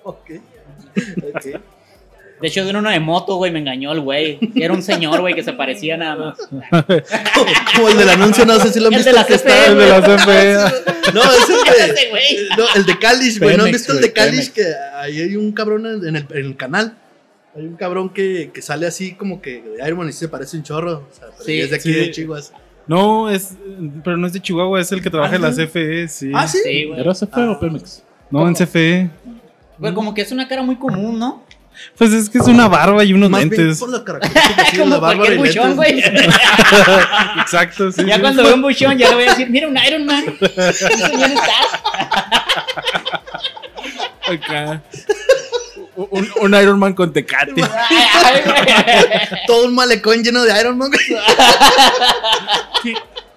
Ok. 0.03 0.31
Ok. 1.35 1.45
De 2.41 2.47
hecho, 2.47 2.61
era 2.61 2.77
uno 2.79 2.89
de 2.91 2.99
moto, 2.99 3.35
güey, 3.37 3.51
me 3.51 3.59
engañó 3.59 3.91
el 3.93 4.01
güey. 4.01 4.37
Era 4.55 4.73
un 4.73 4.83
señor, 4.83 5.21
güey, 5.21 5.33
que 5.33 5.43
se 5.43 5.53
parecía 5.53 5.97
nada 5.97 6.15
más. 6.15 6.37
Como, 7.75 7.89
el 7.89 7.97
del 7.97 8.09
anuncio, 8.09 8.45
no 8.45 8.59
sé 8.59 8.71
si 8.71 8.79
lo 8.79 8.87
han 8.87 8.93
El 8.93 8.99
visto. 9.03 9.17
de 9.17 9.25
que 9.25 9.33
está- 9.33 9.49
CFE, 9.49 9.71
El 9.71 9.77
de 9.77 9.87
la 9.87 10.01
CFE. 10.01 10.53
No, 11.13 11.21
es 11.23 11.49
el 11.49 11.95
de. 11.95 12.47
No, 12.57 12.63
el 12.75 12.85
de 12.85 12.99
Cáliz, 12.99 13.39
güey. 13.39 13.57
¿No 13.57 13.63
han 13.63 13.71
visto 13.71 13.93
el 13.93 14.01
de 14.01 14.13
Cáliz? 14.13 14.49
Que 14.51 14.63
ahí 14.95 15.19
hay 15.21 15.35
un 15.35 15.51
cabrón 15.51 15.85
en 15.85 16.15
el, 16.15 16.25
en 16.29 16.45
el 16.45 16.55
canal. 16.57 16.95
Hay 17.55 17.63
un 17.65 17.75
cabrón 17.75 18.09
que, 18.13 18.51
que 18.53 18.61
sale 18.61 18.85
así 18.85 19.13
como 19.13 19.41
que 19.41 19.61
de 19.61 19.87
Iron 19.87 19.97
Man 19.97 20.09
y 20.09 20.13
sí 20.13 20.19
se 20.19 20.27
parece 20.29 20.57
un 20.57 20.63
chorro. 20.63 21.07
O 21.09 21.13
sea, 21.13 21.29
pero 21.31 21.43
Sí, 21.43 21.59
es 21.59 21.71
de 21.71 21.75
aquí 21.77 21.91
sí. 21.91 21.99
de 21.99 22.11
Chihuahua. 22.11 22.43
No, 22.85 23.29
es, 23.31 23.53
pero 24.03 24.15
no 24.15 24.27
es 24.27 24.33
de 24.33 24.41
Chihuahua, 24.41 24.79
es 24.79 24.91
el 24.91 25.01
que 25.01 25.09
trabaja 25.09 25.35
en 25.37 25.41
la 25.41 25.51
CFE, 25.51 26.07
sí. 26.07 26.31
Ah, 26.35 26.47
sí. 26.47 26.59
Sí, 26.63 26.85
güey. 26.85 26.99
¿Era 26.99 27.13
CFE 27.13 27.27
Ah. 27.33 27.51
o 27.51 27.59
Pemex? 27.59 28.03
No, 28.29 28.39
¿Cómo? 28.39 28.47
en 28.49 28.53
CFE. 28.55 29.09
Pues 29.79 29.93
como 29.93 30.13
que 30.13 30.21
es 30.21 30.31
una 30.31 30.47
cara 30.47 30.61
muy 30.61 30.75
común, 30.75 31.17
¿no? 31.19 31.43
Pues 31.97 32.13
es 32.13 32.29
que 32.29 32.37
es 32.37 32.47
una 32.47 32.67
barba 32.67 33.03
y 33.03 33.13
unos 33.13 33.29
Más 33.29 33.41
bien 33.49 33.57
lentes. 33.57 33.79
como 34.77 34.89
la 34.89 34.99
bárbara 34.99 35.35
cualquier 35.35 35.37
buchón, 35.37 35.75
güey. 35.75 35.99
Exacto, 37.41 37.91
sí. 37.91 38.05
ya 38.05 38.15
sí. 38.15 38.21
cuando 38.21 38.43
veo 38.43 38.55
un 38.55 38.61
buchón 38.61 38.97
ya 38.97 39.09
le 39.09 39.15
voy 39.15 39.25
a 39.25 39.29
decir, 39.29 39.49
mira 39.49 39.67
un 39.67 39.77
Iron 39.77 40.05
Man. 40.05 40.25
Bien. 40.39 41.37
Acá. 44.27 44.81
Un, 45.95 46.29
un 46.41 46.53
Iron 46.53 46.77
Man 46.77 46.93
con 46.93 47.11
tecate. 47.11 47.63
Todo 49.47 49.65
un 49.65 49.73
malecón 49.73 50.23
lleno 50.23 50.43
de 50.43 50.59
Iron 50.59 50.77
Man. 50.77 50.91
¿Qué, 52.83 52.93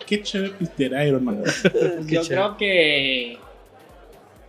qué 0.06 0.22
chévere 0.22 1.06
Iron 1.06 1.24
Man. 1.24 1.42
Yo 1.44 2.22
chévere. 2.22 2.26
creo 2.26 2.56
que. 2.56 3.38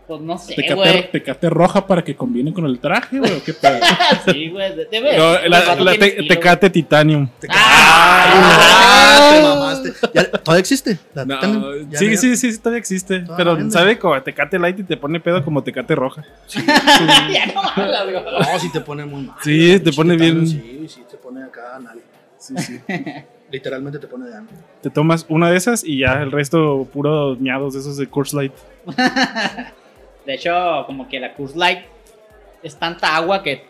Pues 0.08 0.20
no 0.20 0.38
sé, 0.38 0.55
Tecate, 0.55 0.74
güey. 0.75 1.12
tecate 1.12 1.50
roja 1.50 1.88
para 1.88 2.03
que 2.03 2.15
combine 2.15 2.51
con 2.53 2.65
el 2.65 2.79
traje, 2.79 3.20
güey. 3.20 3.31
¿o 3.31 3.43
¿Qué 3.43 3.53
pedo? 3.53 3.79
Sí, 4.31 4.50
güey. 4.50 4.75
Debe. 4.91 5.17
No, 5.17 5.34
la, 5.48 5.75
la 5.75 5.91
te- 5.93 6.08
estilo, 6.08 6.27
tecate 6.27 6.70
Titanium. 6.70 7.29
Ah, 7.50 9.31
te 9.34 9.41
mamaste. 9.43 9.93
Ya- 10.13 10.29
¿Todavía 10.31 10.60
existe? 10.60 10.98
¿La 11.13 11.25
No, 11.25 11.39
sí, 11.93 12.08
no? 12.10 12.17
sí, 12.17 12.36
sí, 12.36 12.58
todavía 12.58 12.79
existe. 12.79 13.20
Todavía 13.22 13.38
pero 13.38 13.55
vende. 13.55 13.72
sabe 13.72 13.98
como 14.00 14.22
tecate 14.22 14.60
light 14.60 14.79
y 14.79 14.84
te 14.84 14.98
pone 14.98 15.20
pedo 15.20 15.43
como 15.46 15.63
tecate 15.63 15.96
roja. 15.96 16.25
ya 17.34 17.46
no 17.53 17.62
hablas, 17.62 18.03
güey. 18.03 18.15
No, 18.24 18.60
sí 18.60 18.70
te 18.72 18.81
pone 18.81 19.05
muy 19.05 19.24
mal. 19.24 19.38
Sí, 19.43 19.79
te 19.79 19.93
pone 19.93 20.17
bien. 20.17 20.46
Sí, 20.46 20.86
sí, 20.89 21.03
te 21.10 21.17
pone 21.17 21.43
acá 21.43 21.75
anal. 21.77 22.00
Sí, 22.38 22.53
sí. 22.58 22.79
Literalmente 23.51 24.00
te 24.00 24.08
pone 24.08 24.27
de 24.27 24.36
ano. 24.36 24.48
Te 24.81 24.89
tomas 24.89 25.25
una 25.29 25.50
de 25.51 25.58
esas 25.58 25.84
y 25.84 26.00
ya 26.00 26.22
el 26.22 26.31
resto 26.31 26.88
puros 26.91 27.39
miados 27.39 27.74
de 27.74 27.79
esos 27.81 27.98
de 27.98 28.08
Coors 28.08 28.34
Light. 28.34 28.53
De 30.31 30.38
hecho, 30.38 30.83
como 30.85 31.09
que 31.09 31.19
la 31.19 31.33
Curse 31.33 31.57
Light 31.57 31.79
es 32.63 32.77
tanta 32.77 33.17
agua 33.17 33.43
que. 33.43 33.65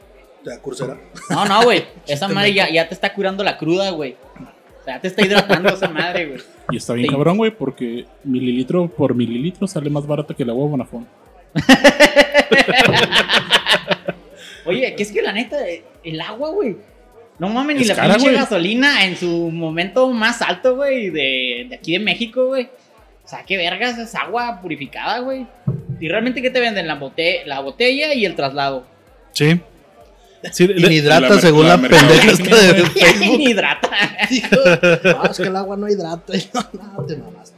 Da 0.45 0.61
cursera. 0.61 0.95
No, 1.31 1.43
no, 1.45 1.63
güey. 1.63 1.83
Esa 2.07 2.27
madre 2.27 2.53
ya, 2.53 2.87
te 2.87 2.93
está 2.93 3.11
curando 3.15 3.43
la 3.43 3.57
cruda, 3.57 3.89
güey. 3.89 4.15
O 4.79 4.83
sea, 4.83 5.01
te 5.01 5.07
está 5.07 5.25
hidratando 5.25 5.69
esa 5.69 5.87
madre, 5.89 6.27
güey. 6.27 6.39
Y 6.69 6.77
está 6.77 6.93
bien 6.93 7.07
Sí. 7.07 7.11
cabrón, 7.11 7.37
güey, 7.37 7.49
porque 7.49 8.05
mililitro 8.23 8.87
por 8.89 9.15
mililitro 9.15 9.65
sale 9.65 9.89
más 9.89 10.05
barato 10.05 10.35
que 10.35 10.43
el 10.43 10.51
agua 10.51 10.67
Bonafón. 10.67 11.07
Oye, 14.65 14.93
que 14.95 15.01
es 15.01 15.11
que 15.11 15.23
la 15.23 15.31
neta, 15.33 15.57
el 16.03 16.21
agua, 16.21 16.51
güey. 16.51 16.77
No 17.39 17.49
mames, 17.49 17.77
ni 17.77 17.85
la 17.85 17.95
cara, 17.95 18.13
pinche 18.17 18.33
gasolina 18.33 19.03
en 19.05 19.17
su 19.17 19.49
momento 19.49 20.07
más 20.11 20.43
alto, 20.43 20.75
güey, 20.75 21.09
de, 21.09 21.65
de 21.69 21.75
aquí 21.75 21.93
de 21.93 21.99
México, 21.99 22.45
güey. 22.45 22.69
O 23.31 23.33
sea, 23.33 23.45
qué 23.45 23.55
vergas 23.55 23.97
es 23.97 24.13
agua 24.13 24.59
purificada, 24.61 25.19
güey. 25.19 25.47
¿Y 26.01 26.09
realmente 26.09 26.41
qué 26.41 26.49
te 26.49 26.59
venden? 26.59 26.85
La, 26.85 26.95
bote 26.95 27.43
la 27.45 27.61
botella 27.61 28.13
y 28.13 28.25
el 28.25 28.35
traslado. 28.35 28.83
Sí. 29.31 29.61
Sí, 30.51 30.67
de- 30.67 30.73
Y 30.81 30.83
ni 30.83 30.95
hidrata 30.95 31.29
la 31.35 31.39
según 31.39 31.65
la 31.65 31.77
la, 31.77 31.81
pendeja 31.87 32.29
esta 32.31 32.57
de 32.57 32.73
Ni 32.83 32.85
Facebook. 32.89 33.39
hidrata. 33.39 33.89
Dijo, 34.29 34.57
"Ah, 35.17 35.27
es 35.31 35.37
que 35.37 35.43
el 35.43 35.55
agua 35.55 35.77
no 35.77 35.87
hidrata. 35.87 36.33
Y 36.35 36.41
yo, 36.41 36.59
no, 36.73 37.05
te 37.05 37.15
mamaste. 37.15 37.55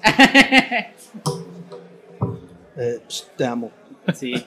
Eh, 2.78 3.00
pues, 3.04 3.28
te 3.36 3.46
amo. 3.46 3.72
Sí. 4.14 4.46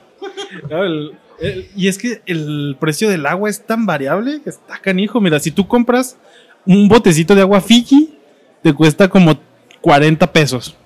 No, 0.71 0.85
el- 0.85 1.13
el- 1.41 1.69
y 1.75 1.89
es 1.89 1.99
que 1.99 2.21
el 2.27 2.77
precio 2.79 3.09
del 3.09 3.27
agua 3.27 3.51
es 3.51 3.65
tan 3.67 3.85
variable 3.85 4.41
que 4.45 4.51
está 4.51 4.79
canijo. 4.81 5.21
Mira, 5.21 5.41
si 5.41 5.51
tú 5.51 5.67
compras 5.67 6.17
un 6.67 6.89
botecito 6.89 7.35
de 7.35 7.41
agua 7.41 7.61
Fiji, 7.61 8.17
te 8.63 8.73
cuesta 8.73 9.09
como 9.09 9.41
40 9.81 10.33
pesos. 10.33 10.77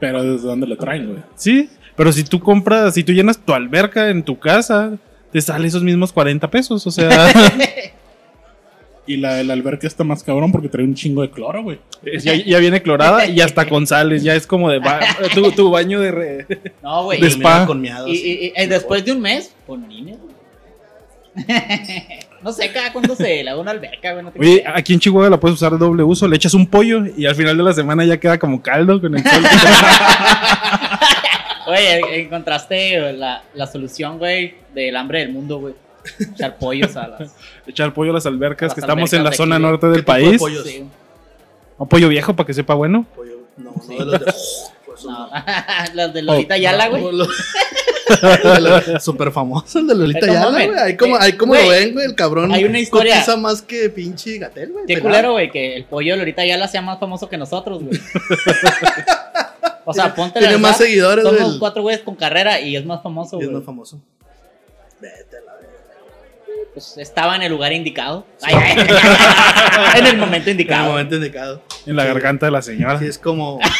Pero 0.00 0.22
¿desde 0.24 0.46
dónde 0.46 0.66
lo 0.66 0.76
traen, 0.76 1.06
güey? 1.08 1.18
Sí, 1.36 1.68
pero 1.96 2.10
si 2.12 2.24
tú 2.24 2.40
compras, 2.40 2.94
si 2.94 3.04
tú 3.04 3.12
llenas 3.12 3.38
tu 3.38 3.52
alberca 3.52 4.08
en 4.10 4.22
tu 4.22 4.38
casa, 4.38 4.92
te 5.32 5.40
sale 5.40 5.68
esos 5.68 5.82
mismos 5.82 6.12
40 6.12 6.50
pesos. 6.50 6.86
O 6.86 6.90
sea, 6.90 7.10
Y 9.06 9.16
la 9.16 9.34
del 9.34 9.50
alberca 9.50 9.86
está 9.88 10.04
más 10.04 10.22
cabrón 10.22 10.52
porque 10.52 10.68
trae 10.68 10.84
un 10.84 10.94
chingo 10.94 11.22
de 11.22 11.30
cloro, 11.30 11.62
güey. 11.64 11.80
ya, 12.22 12.34
ya 12.34 12.58
viene 12.58 12.80
clorada 12.80 13.26
y 13.26 13.40
hasta 13.40 13.68
con 13.68 13.86
sales. 13.86 14.22
Ya 14.22 14.36
es 14.36 14.46
como 14.46 14.70
de 14.70 14.78
ba- 14.78 15.00
tu, 15.34 15.50
tu 15.50 15.70
baño 15.70 16.00
de. 16.00 16.10
re- 16.12 16.46
No, 16.82 17.04
güey. 17.04 17.20
De 17.20 17.26
y- 17.26 17.30
spa. 17.30 17.66
Con 17.66 17.80
miados. 17.80 18.08
Y, 18.08 18.12
y- 18.14 18.52
y 18.56 18.66
después 18.66 19.04
de 19.04 19.12
un 19.12 19.20
mes, 19.20 19.52
con 19.66 19.82
orines, 19.84 20.16
güey. 20.20 21.46
No 22.42 22.52
sé 22.52 22.72
cada 22.72 22.92
cuándo 22.92 23.14
se 23.14 23.22
le 23.22 23.44
da 23.44 23.56
una 23.56 23.70
alberca, 23.70 24.12
güey. 24.12 24.24
No 24.24 24.32
Oye, 24.38 24.64
aquí 24.66 24.94
en 24.94 25.00
Chihuahua 25.00 25.30
la 25.30 25.38
puedes 25.38 25.56
usar 25.56 25.72
de 25.72 25.78
doble 25.78 26.02
uso. 26.02 26.26
Le 26.26 26.36
echas 26.36 26.54
un 26.54 26.66
pollo 26.66 27.02
y 27.16 27.26
al 27.26 27.34
final 27.34 27.56
de 27.56 27.62
la 27.62 27.72
semana 27.74 28.04
ya 28.04 28.18
queda 28.18 28.38
como 28.38 28.62
caldo 28.62 29.00
con 29.00 29.14
el 29.14 29.22
sol. 29.22 29.44
Oye, 31.66 32.20
encontraste 32.22 33.12
la, 33.12 33.42
la 33.54 33.66
solución, 33.66 34.18
güey, 34.18 34.54
del 34.74 34.96
hambre 34.96 35.20
del 35.20 35.32
mundo, 35.32 35.58
güey. 35.58 35.74
Echar 36.34 36.56
pollos 36.56 36.96
a 36.96 37.08
las. 37.08 37.34
Echar 37.66 37.92
pollo 37.92 38.10
a 38.10 38.14
las 38.14 38.26
albercas, 38.26 38.68
Las 38.68 38.74
que 38.74 38.80
estamos 38.80 39.12
en 39.12 39.22
la 39.22 39.30
de 39.30 39.36
zona 39.36 39.56
aquí, 39.56 39.62
norte 39.62 39.86
¿Qué 39.86 39.90
del 39.92 40.00
tipo 40.00 40.12
de 40.14 40.20
país. 40.22 40.38
pollos? 40.38 40.64
Sí. 40.66 40.84
Un 41.76 41.88
pollo 41.88 42.08
viejo 42.08 42.34
para 42.34 42.46
que 42.46 42.54
sepa 42.54 42.74
bueno. 42.74 43.04
Pollo, 43.14 43.36
no, 43.58 43.74
Sí. 43.86 43.96
no 43.98 44.06
de 44.06 44.18
los 44.18 44.26
de. 44.26 44.32
Pues, 44.86 45.04
No, 45.04 45.28
no. 45.28 45.30
las 45.94 46.14
de 46.14 46.22
Lolita 46.22 46.56
Yala, 46.56 46.88
güey. 46.88 47.02
Super 49.00 49.30
famoso 49.32 49.78
el 49.78 49.86
de 49.86 49.94
Lolita 49.94 50.26
No 50.26 50.32
Yala, 50.32 50.50
mames. 50.50 50.66
güey. 50.68 50.78
Ahí 50.80 50.96
como, 50.96 51.16
ahí 51.16 51.32
como 51.34 51.52
Güey, 51.52 51.64
lo 51.64 51.70
ven, 51.70 51.92
güey. 51.94 52.06
El 52.06 52.14
cabrón. 52.14 52.52
hay 52.52 52.64
una 52.64 52.78
historia. 52.78 53.14
cotiza 53.14 53.36
más 53.36 53.62
que 53.62 53.88
pinche 53.90 54.38
gatel, 54.38 54.72
güey. 54.72 54.84
Qué 54.86 54.94
pelado. 54.94 55.08
culero, 55.10 55.32
güey, 55.32 55.50
que 55.50 55.76
el 55.76 55.84
pollo 55.84 56.12
de 56.14 56.18
Lolita 56.18 56.44
Yala 56.44 56.68
sea 56.68 56.82
más 56.82 56.98
famoso 56.98 57.28
que 57.28 57.36
nosotros, 57.38 57.82
güey. 57.82 57.98
O 59.86 59.94
sea, 59.94 60.14
ponte 60.14 60.38
Tiene 60.38 60.58
más 60.58 60.76
seguidores, 60.76 61.24
Somos 61.24 61.40
güey. 61.42 61.58
cuatro 61.58 61.82
güeyes 61.82 62.02
con 62.02 62.14
carrera 62.14 62.60
y 62.60 62.76
es 62.76 62.84
más 62.84 63.02
famoso, 63.02 63.36
Y 63.36 63.38
güey. 63.38 63.48
es 63.48 63.54
más 63.54 63.64
famoso. 63.64 63.98
Vete 65.00 65.38
a 65.38 65.40
la 65.40 65.54
verga. 65.54 65.68
Pues 66.74 66.96
estaba 66.98 67.34
en 67.34 67.42
el 67.42 67.50
lugar 67.50 67.72
indicado. 67.72 68.24
Ay, 68.42 68.54
ay. 68.54 68.76
en 69.98 70.06
el 70.06 70.16
momento 70.18 70.50
En 70.50 70.56
el 70.56 70.60
indicado. 70.60 70.90
momento 70.90 71.16
indicado. 71.16 71.62
En 71.86 71.96
la 71.96 72.04
garganta 72.04 72.46
de 72.46 72.52
la 72.52 72.62
señora. 72.62 72.98
Sí, 73.00 73.06
es 73.06 73.18
como. 73.18 73.58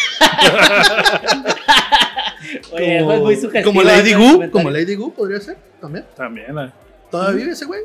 Oye, 2.73 2.99
como, 3.01 3.11
fue 3.11 3.21
muy 3.21 3.37
sugestivo. 3.37 3.65
como 3.65 3.83
Lady 3.83 4.13
comentario. 4.13 4.51
Como 4.51 4.71
Lady 4.71 4.95
Gu 4.95 5.13
podría 5.15 5.41
ser 5.41 5.59
también. 5.81 6.05
También. 6.17 6.55
la- 6.55 6.73
¿Todavía 7.11 7.37
vive 7.37 7.53
ese 7.53 7.65
güey? 7.65 7.81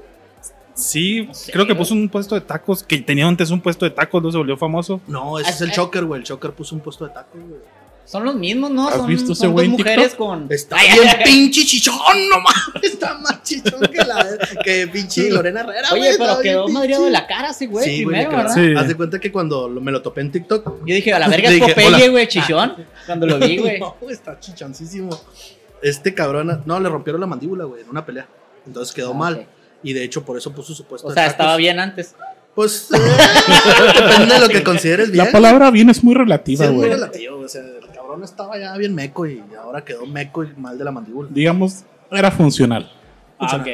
Sí, 0.73 1.29
sé, 1.31 1.51
creo 1.53 1.65
que 1.65 1.73
puso 1.73 1.93
un 1.93 2.09
puesto 2.09 2.35
de 2.35 2.41
tacos, 2.41 2.83
que 2.83 2.97
tenía 2.99 3.25
antes 3.27 3.49
un 3.49 3.61
puesto 3.61 3.85
de 3.85 3.91
tacos, 3.91 4.21
no 4.21 4.29
se 4.31 4.37
volvió 4.37 4.57
famoso. 4.57 4.99
No, 5.07 5.39
ese 5.39 5.49
es 5.51 5.61
el 5.61 5.69
eh. 5.69 5.73
Choker, 5.73 6.03
güey. 6.03 6.19
El 6.19 6.25
Choker 6.27 6.51
puso 6.51 6.75
un 6.75 6.81
puesto 6.81 7.07
de 7.07 7.13
tacos, 7.13 7.39
güey. 7.41 7.61
Son 8.05 8.23
los 8.23 8.35
mismos, 8.35 8.69
¿no? 8.69 8.87
¿Has 8.87 8.95
son, 8.97 9.07
visto 9.07 9.31
ese 9.33 9.41
son 9.41 9.53
güey 9.53 9.67
dos 9.67 9.79
mujeres 9.79 10.09
TikTok? 10.09 10.17
con. 10.27 10.47
Está 10.51 10.75
Ay, 10.77 10.89
bien 10.93 11.07
ay, 11.07 11.23
pinche 11.25 11.65
chichón, 11.65 11.95
no 12.29 12.35
mames. 12.39 12.83
Está 12.93 13.17
más 13.17 13.41
chichón 13.43 13.81
que 13.81 13.97
la 14.05 14.37
que 14.63 14.87
pinche 14.87 15.29
Lorena 15.31 15.61
Herrera, 15.61 15.89
güey. 15.89 16.01
Oye, 16.03 16.15
pero 16.17 16.39
quedó 16.39 16.65
pinche. 16.65 16.73
madreado 16.79 17.05
de 17.05 17.11
la 17.11 17.25
cara 17.25 17.49
ese 17.49 17.65
güey 17.65 17.83
Sí, 17.85 18.03
güey, 18.03 18.15
primero, 18.21 18.37
¿verdad? 18.37 18.53
Sí. 18.53 18.73
Haz 18.77 18.87
de 18.87 18.95
cuenta 18.95 19.19
que 19.19 19.31
cuando 19.31 19.67
lo- 19.67 19.81
me 19.81 19.91
lo 19.91 20.01
topé 20.03 20.21
en 20.21 20.31
TikTok. 20.31 20.85
Yo 20.85 20.93
dije, 20.95 21.13
a 21.13 21.19
la 21.19 21.27
verga 21.27 21.49
es 21.51 21.59
Popeye, 21.59 22.09
güey, 22.09 22.27
chichón. 22.27 22.75
Cuando 23.07 23.25
lo 23.25 23.39
vi, 23.39 23.57
güey. 23.59 23.79
No, 23.79 23.95
güey, 23.99 24.13
está 24.13 24.39
chichoncísimo. 24.39 25.19
Este 25.81 26.13
cabrón, 26.13 26.61
no, 26.65 26.79
le 26.79 26.89
rompieron 26.89 27.19
la 27.21 27.27
mandíbula, 27.27 27.63
güey, 27.65 27.81
en 27.81 27.89
una 27.89 28.05
pelea. 28.05 28.27
Entonces 28.67 28.93
quedó 28.93 29.11
Ah, 29.11 29.17
mal. 29.17 29.47
Y 29.83 29.93
de 29.93 30.03
hecho, 30.03 30.23
por 30.23 30.37
eso 30.37 30.51
puso 30.53 30.73
su 30.73 30.83
puesto 30.85 31.07
O 31.07 31.11
sea, 31.13 31.25
estaba 31.27 31.57
bien 31.57 31.79
antes. 31.79 32.15
Pues 32.55 32.87
eh, 32.93 32.97
depende 33.99 34.33
de 34.35 34.39
lo 34.39 34.47
que 34.47 34.63
consideres 34.63 35.11
bien. 35.11 35.25
La 35.25 35.31
palabra 35.31 35.69
bien 35.71 35.89
es 35.89 36.01
muy 36.03 36.13
Sí, 36.13 36.19
relativa, 36.19 36.65
es 36.65 36.71
muy 36.71 36.79
güey. 36.79 36.89
relativo. 36.91 37.39
O 37.39 37.47
sea, 37.49 37.61
cabrón 38.15 38.23
estaba 38.23 38.57
ya 38.57 38.77
bien 38.77 38.95
meco 38.95 39.25
y 39.25 39.43
ahora 39.61 39.83
quedó 39.83 40.05
meco 40.05 40.41
y 40.43 40.53
mal 40.55 40.77
de 40.77 40.85
la 40.85 40.91
mandíbula. 40.91 41.27
Digamos, 41.31 41.83
era 42.09 42.31
funcional. 42.31 42.89
Ah, 43.37 43.57
ok. 43.57 43.67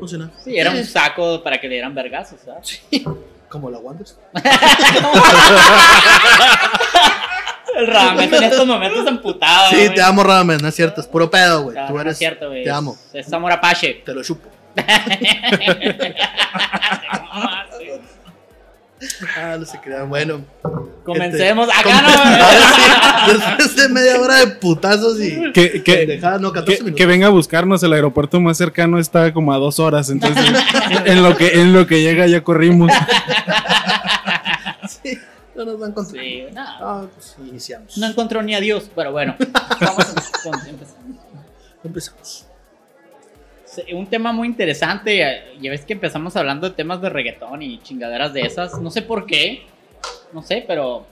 Funciona. 0.00 0.30
Sí, 0.42 0.58
era 0.58 0.72
un 0.72 0.84
saco 0.84 1.40
para 1.44 1.60
que 1.60 1.68
le 1.68 1.74
dieran 1.74 1.94
vergazos, 1.94 2.40
¿sabes? 2.44 2.82
Como 3.48 3.70
la 3.70 3.78
Wonders. 3.78 4.18
El 7.76 7.86
Radamés 7.88 8.32
en 8.32 8.42
estos 8.44 8.66
momentos 8.66 9.06
emputado. 9.06 9.70
Sí, 9.70 9.88
te 9.94 10.02
amo, 10.02 10.22
Ramen, 10.24 10.58
no 10.60 10.68
es 10.68 10.74
cierto. 10.74 11.00
Es 11.00 11.06
puro 11.06 11.30
pedo, 11.30 11.62
güey. 11.64 11.76
No, 11.76 11.86
Tú 11.88 11.94
no 11.94 12.00
eres. 12.00 12.12
es 12.12 12.18
cierto, 12.18 12.48
güey. 12.48 12.64
Te 12.64 12.70
amo. 12.70 12.96
Es 13.12 13.32
amor 13.32 13.52
apache. 13.52 14.02
Te 14.04 14.14
lo 14.14 14.22
chupo. 14.22 14.48
Ah, 19.36 19.56
no 19.58 19.64
se 19.64 19.80
crean. 19.80 20.08
Bueno. 20.08 20.44
Comencemos. 21.04 21.68
Este, 21.68 21.90
Acá 21.90 22.02
no. 22.02 22.08
Sí, 23.26 23.32
Después 23.32 23.76
de 23.76 23.88
media 23.88 24.20
hora 24.20 24.38
de 24.38 24.46
putazos 24.48 25.20
y. 25.20 25.52
Que, 25.52 25.82
que, 25.82 25.94
pendejadas, 25.96 26.40
no, 26.40 26.52
14 26.52 26.76
que, 26.78 26.84
minutos. 26.84 26.98
que 26.98 27.06
venga 27.06 27.26
a 27.26 27.30
buscarnos, 27.30 27.82
el 27.82 27.92
aeropuerto 27.92 28.40
más 28.40 28.56
cercano 28.56 28.98
está 28.98 29.32
como 29.32 29.52
a 29.52 29.58
dos 29.58 29.78
horas, 29.78 30.10
entonces 30.10 30.44
en 31.04 31.22
lo 31.22 31.36
que, 31.36 31.60
en 31.60 31.72
lo 31.72 31.86
que 31.86 32.02
llega 32.02 32.26
ya 32.26 32.42
corrimos. 32.42 32.90
Sí, 35.02 35.18
no 35.54 35.64
nos 35.64 35.78
van 35.78 35.88
a 35.88 35.90
encontrar. 35.90 36.24
Sí, 36.24 36.44
no. 36.52 36.62
Ah, 36.62 37.06
pues 37.14 37.36
iniciamos. 37.38 37.96
No 37.96 38.06
encontró 38.06 38.42
ni 38.42 38.54
a 38.54 38.60
Dios, 38.60 38.90
pero 38.94 39.12
bueno. 39.12 39.36
Vamos 39.80 40.06
a 40.06 40.68
empezar. 40.68 40.98
Empezamos. 41.82 42.46
Un 43.94 44.06
tema 44.06 44.32
muy 44.32 44.46
interesante. 44.48 45.22
eh, 45.22 45.42
Ya 45.60 45.70
ves 45.70 45.84
que 45.84 45.92
empezamos 45.94 46.36
hablando 46.36 46.68
de 46.68 46.74
temas 46.74 47.00
de 47.00 47.08
reggaetón 47.10 47.62
y 47.62 47.78
chingaderas 47.82 48.32
de 48.32 48.42
esas. 48.42 48.80
No 48.80 48.90
sé 48.90 49.02
por 49.02 49.26
qué. 49.26 49.62
No 50.32 50.42
sé, 50.42 50.64
pero 50.66 51.06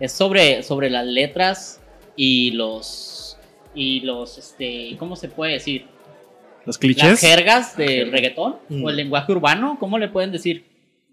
es 0.00 0.12
sobre, 0.12 0.62
sobre 0.62 0.90
las 0.90 1.04
letras 1.06 1.80
y 2.16 2.50
los 2.52 3.38
y 3.74 4.00
los, 4.00 4.38
este, 4.38 4.96
¿cómo 4.98 5.16
se 5.16 5.28
puede 5.28 5.52
decir? 5.54 5.82
Los 6.64 6.76
Las 6.76 6.78
clichés. 6.78 7.20
jergas 7.20 7.76
del 7.76 8.10
reggaetón 8.10 8.56
Mm. 8.70 8.82
o 8.84 8.90
el 8.90 8.96
lenguaje 8.96 9.32
urbano, 9.32 9.76
¿cómo 9.78 9.98
le 9.98 10.08
pueden 10.08 10.32
decir? 10.32 10.64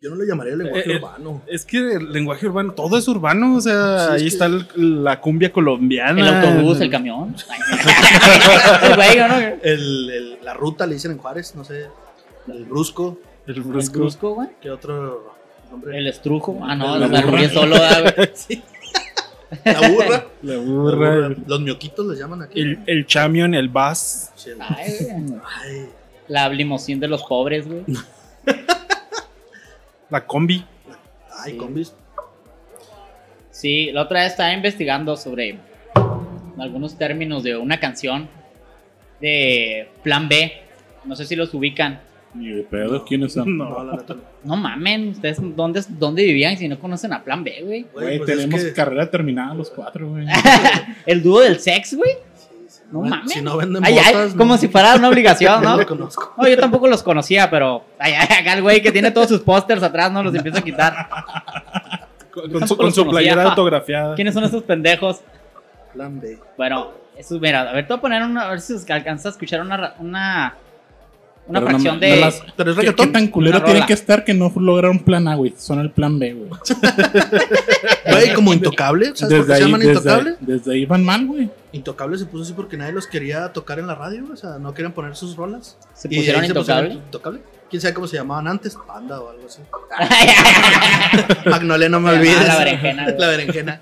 Yo 0.04 0.10
no 0.10 0.18
le 0.18 0.26
llamaría 0.28 0.54
lenguaje 0.58 0.90
Eh, 0.92 0.94
eh, 0.96 0.98
urbano. 0.98 1.42
Es 1.48 1.64
que 1.66 1.78
el 1.94 2.12
lenguaje 2.12 2.46
urbano, 2.46 2.74
todo 2.74 2.98
es 2.98 3.08
urbano, 3.08 3.56
o 3.56 3.62
sea, 3.62 4.00
Sí, 4.00 4.04
es 4.04 4.10
ahí 4.10 4.20
que- 4.24 4.28
está 4.28 4.46
el- 4.48 5.02
la 5.02 5.22
cumbia 5.22 5.50
colombiana. 5.54 6.20
El 6.20 6.28
autobús, 6.28 6.82
el 6.82 6.90
camión. 6.92 7.34
el 8.84 8.96
güey, 8.96 9.18
¿no? 9.18 9.38
El 9.38 9.60
El, 9.64 10.10
el- 10.10 10.38
la 10.44 10.54
ruta 10.54 10.86
le 10.86 10.96
dicen 10.96 11.12
en 11.12 11.20
Juárez, 11.20 11.56
no 11.56 11.64
sé. 11.64 11.86
El 12.50 12.66
brusco. 12.66 13.18
El 13.48 13.62
brusco. 13.62 14.00
brusco, 14.00 14.34
güey. 14.36 14.50
¿Qué 14.62 14.70
otro 14.72 15.34
nombre? 15.72 15.98
El 15.98 16.08
estrujo. 16.08 16.60
Ah, 16.62 16.76
no, 16.76 16.98
La 16.98 17.08
me 17.08 17.24
burra. 17.24 17.50
solo, 17.50 17.76
ah, 17.78 18.02
güey. 18.02 18.62
La 19.64 19.88
burra. 19.90 20.26
La 20.42 20.54
La 20.56 20.60
burra. 20.60 21.30
Los 21.48 21.62
mioquitos 21.62 22.06
les 22.08 22.20
llaman 22.20 22.42
aquí. 22.42 22.60
El, 22.60 22.80
el 22.88 23.06
chamión, 23.08 23.54
el 23.54 23.70
bus. 23.70 24.28
Sí, 24.36 24.50
el- 24.50 24.58
Ay, 24.62 24.98
güey. 25.00 25.40
Ay, 25.62 25.90
La 26.28 26.50
limosín 26.50 27.00
de 27.00 27.08
los 27.08 27.24
pobres, 27.24 27.66
güey. 27.66 27.84
La 30.14 30.26
combi. 30.28 30.64
ay, 31.44 31.54
Sí. 31.54 31.58
combis. 31.58 31.94
Sí, 33.50 33.92
la 33.92 34.04
otra 34.04 34.22
vez 34.22 34.32
estaba 34.34 34.54
investigando 34.54 35.18
sobre 35.18 35.58
algunos 36.60 36.96
términos 37.00 37.42
de 37.42 37.58
una 37.58 37.80
canción 37.80 38.30
de 39.20 39.90
Plan 40.04 40.30
B. 40.30 40.52
No 41.06 41.16
sé 41.16 41.26
si 41.26 41.36
los 41.36 41.52
ubican. 41.56 42.00
Ni 42.36 42.50
de 42.50 42.62
pedo, 42.62 43.04
¿quiénes 43.06 43.34
son? 43.34 43.58
No, 43.58 43.70
No. 43.70 43.84
la 43.84 43.96
neta 43.98 44.14
no. 44.14 44.22
No 44.44 44.56
mamen, 44.56 45.10
¿ustedes 45.10 45.38
dónde, 45.56 45.82
dónde 45.90 46.24
vivían 46.24 46.58
si 46.58 46.68
no 46.68 46.78
conocen 46.80 47.12
a 47.14 47.24
Plan 47.24 47.44
B, 47.44 47.62
güey? 47.64 47.82
Güey, 47.92 48.18
pues 48.20 48.30
es 48.30 48.38
tenemos 48.38 48.64
que- 48.64 48.74
carrera 48.74 49.10
terminada 49.10 49.56
los 49.56 49.72
cuatro, 49.72 50.10
güey. 50.10 50.28
El 51.08 51.24
dúo 51.24 51.42
del 51.42 51.60
sex, 51.60 51.96
güey. 51.96 52.12
No 52.94 53.02
mames. 53.02 53.32
Si 53.32 53.42
no 53.42 53.58
venden 53.58 53.84
Ay, 53.84 53.98
como 54.38 54.56
si 54.56 54.68
fuera 54.68 54.94
una 54.94 55.10
obligación, 55.10 55.64
¿no? 55.64 55.72
no 55.72 55.78
lo 55.78 55.88
conozco. 55.88 56.32
No, 56.38 56.48
yo 56.48 56.56
tampoco 56.56 56.88
los 56.88 57.02
conocía, 57.02 57.50
pero 57.50 57.84
ay, 57.98 58.14
ay, 58.14 58.38
acá 58.40 58.54
el 58.54 58.62
güey 58.62 58.84
que 58.84 58.92
tiene 58.92 59.10
todos 59.10 59.30
sus 59.30 59.40
pósters 59.40 59.82
atrás 59.82 60.12
no 60.12 60.22
los 60.22 60.36
empieza 60.36 60.60
a 60.60 60.62
quitar. 60.62 61.10
Con, 62.32 62.68
su, 62.68 62.78
con 62.78 63.10
playera 63.10 63.46
autografiada. 63.46 64.14
¿Quiénes 64.14 64.36
son 64.36 64.44
estos 64.44 64.62
pendejos? 64.62 65.22
Plan 65.92 66.20
B. 66.20 66.38
Bueno, 66.56 66.92
eso, 67.18 67.40
mira, 67.40 67.62
a 67.62 67.74
ver, 67.74 67.88
te 67.88 67.94
voy 67.94 67.98
a 67.98 68.02
poner 68.02 68.22
una, 68.22 68.44
a 68.44 68.50
ver 68.52 68.62
si 68.62 68.76
alcanzas 68.92 69.26
a 69.26 69.30
escuchar 69.30 69.62
una, 69.62 69.96
una, 69.98 70.56
una 71.48 71.60
Pero 71.60 71.70
fracción 71.72 71.96
no- 71.96 72.00
de... 72.00 72.10
no 72.16 72.22
las- 72.22 72.42
Pero 72.56 72.72
es 72.72 72.76
¿Qué, 72.78 72.82
reggaetón. 72.84 73.06
qué 73.08 73.12
tan 73.14 73.28
culero 73.28 73.64
tiene 73.64 73.86
que 73.86 73.94
estar 73.94 74.24
que 74.24 74.34
no 74.34 74.52
lograron 74.56 75.00
plan 75.00 75.28
A, 75.28 75.36
güey? 75.36 75.54
Son 75.58 75.80
el 75.80 75.92
plan 75.92 76.18
B, 76.20 76.34
güey. 76.34 76.50
Güey, 78.10 78.34
como 78.34 78.54
intocable. 78.54 79.12
¿Sabes 79.16 79.40
por 79.40 79.48
qué 79.48 79.54
se 79.56 79.60
llaman 79.62 79.80
desde, 79.82 79.94
intocable? 79.94 80.36
desde 80.40 80.74
ahí 80.74 80.86
van 80.86 81.04
mal, 81.04 81.26
güey. 81.26 81.50
Intocable 81.72 82.18
se 82.18 82.26
puso 82.26 82.44
así 82.44 82.54
porque 82.54 82.78
nadie 82.78 82.92
los 82.94 83.08
quería 83.08 83.52
tocar 83.54 83.80
en 83.80 83.88
la 83.88 83.96
radio. 83.96 84.26
O 84.32 84.36
sea, 84.36 84.58
no 84.60 84.74
querían 84.74 84.92
poner 84.94 85.16
sus 85.16 85.36
rolas. 85.36 85.78
Se 85.94 86.08
Y 86.12 86.18
pusieron 86.18 86.42
ahí 86.44 86.48
intocable. 86.50 86.94
intocable. 86.94 87.42
¿Quién 87.70 87.82
sabe 87.82 87.94
cómo 87.94 88.08
se 88.08 88.18
llamaban 88.18 88.48
antes? 88.48 88.78
Panda 88.88 89.20
o 89.20 89.30
algo 89.30 89.46
así. 89.48 89.62
Magnolia, 91.50 91.90
no 91.90 92.00
me 92.00 92.12
Se 92.12 92.16
olvides. 92.18 92.36
llamaba 92.36 92.54
la 92.54 92.60
berenjena, 92.60 93.04
güey. 93.06 93.18
La 93.20 93.28
berenjena. 93.28 93.82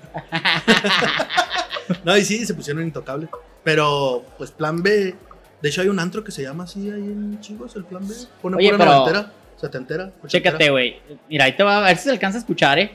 no, 2.04 2.16
y 2.16 2.24
sí, 2.24 2.46
se 2.46 2.54
pusieron 2.54 2.82
intocable. 2.82 3.28
Pero, 3.64 4.24
pues, 4.38 4.50
plan 4.50 4.82
B. 4.82 5.14
De 5.62 5.68
hecho, 5.68 5.80
hay 5.80 5.88
un 5.88 5.98
antro 6.00 6.24
que 6.24 6.32
se 6.32 6.42
llama 6.42 6.64
así 6.64 6.90
ahí 6.90 7.00
en 7.00 7.40
Chivos, 7.40 7.74
el 7.76 7.84
plan 7.84 8.06
B. 8.06 8.14
Pone 8.42 8.56
Oye, 8.56 8.66
pura 8.72 8.78
pero- 8.78 8.90
noventera, 8.98 9.32
setentera. 9.60 10.04
ochentera. 10.22 10.28
Chécate, 10.28 10.70
güey. 10.70 11.00
Mira, 11.28 11.44
ahí 11.44 11.56
te 11.56 11.62
va 11.62 11.78
a 11.78 11.80
ver 11.82 11.96
si 11.96 12.04
se 12.04 12.10
alcanza 12.10 12.38
a 12.38 12.40
escuchar, 12.40 12.78
eh. 12.80 12.90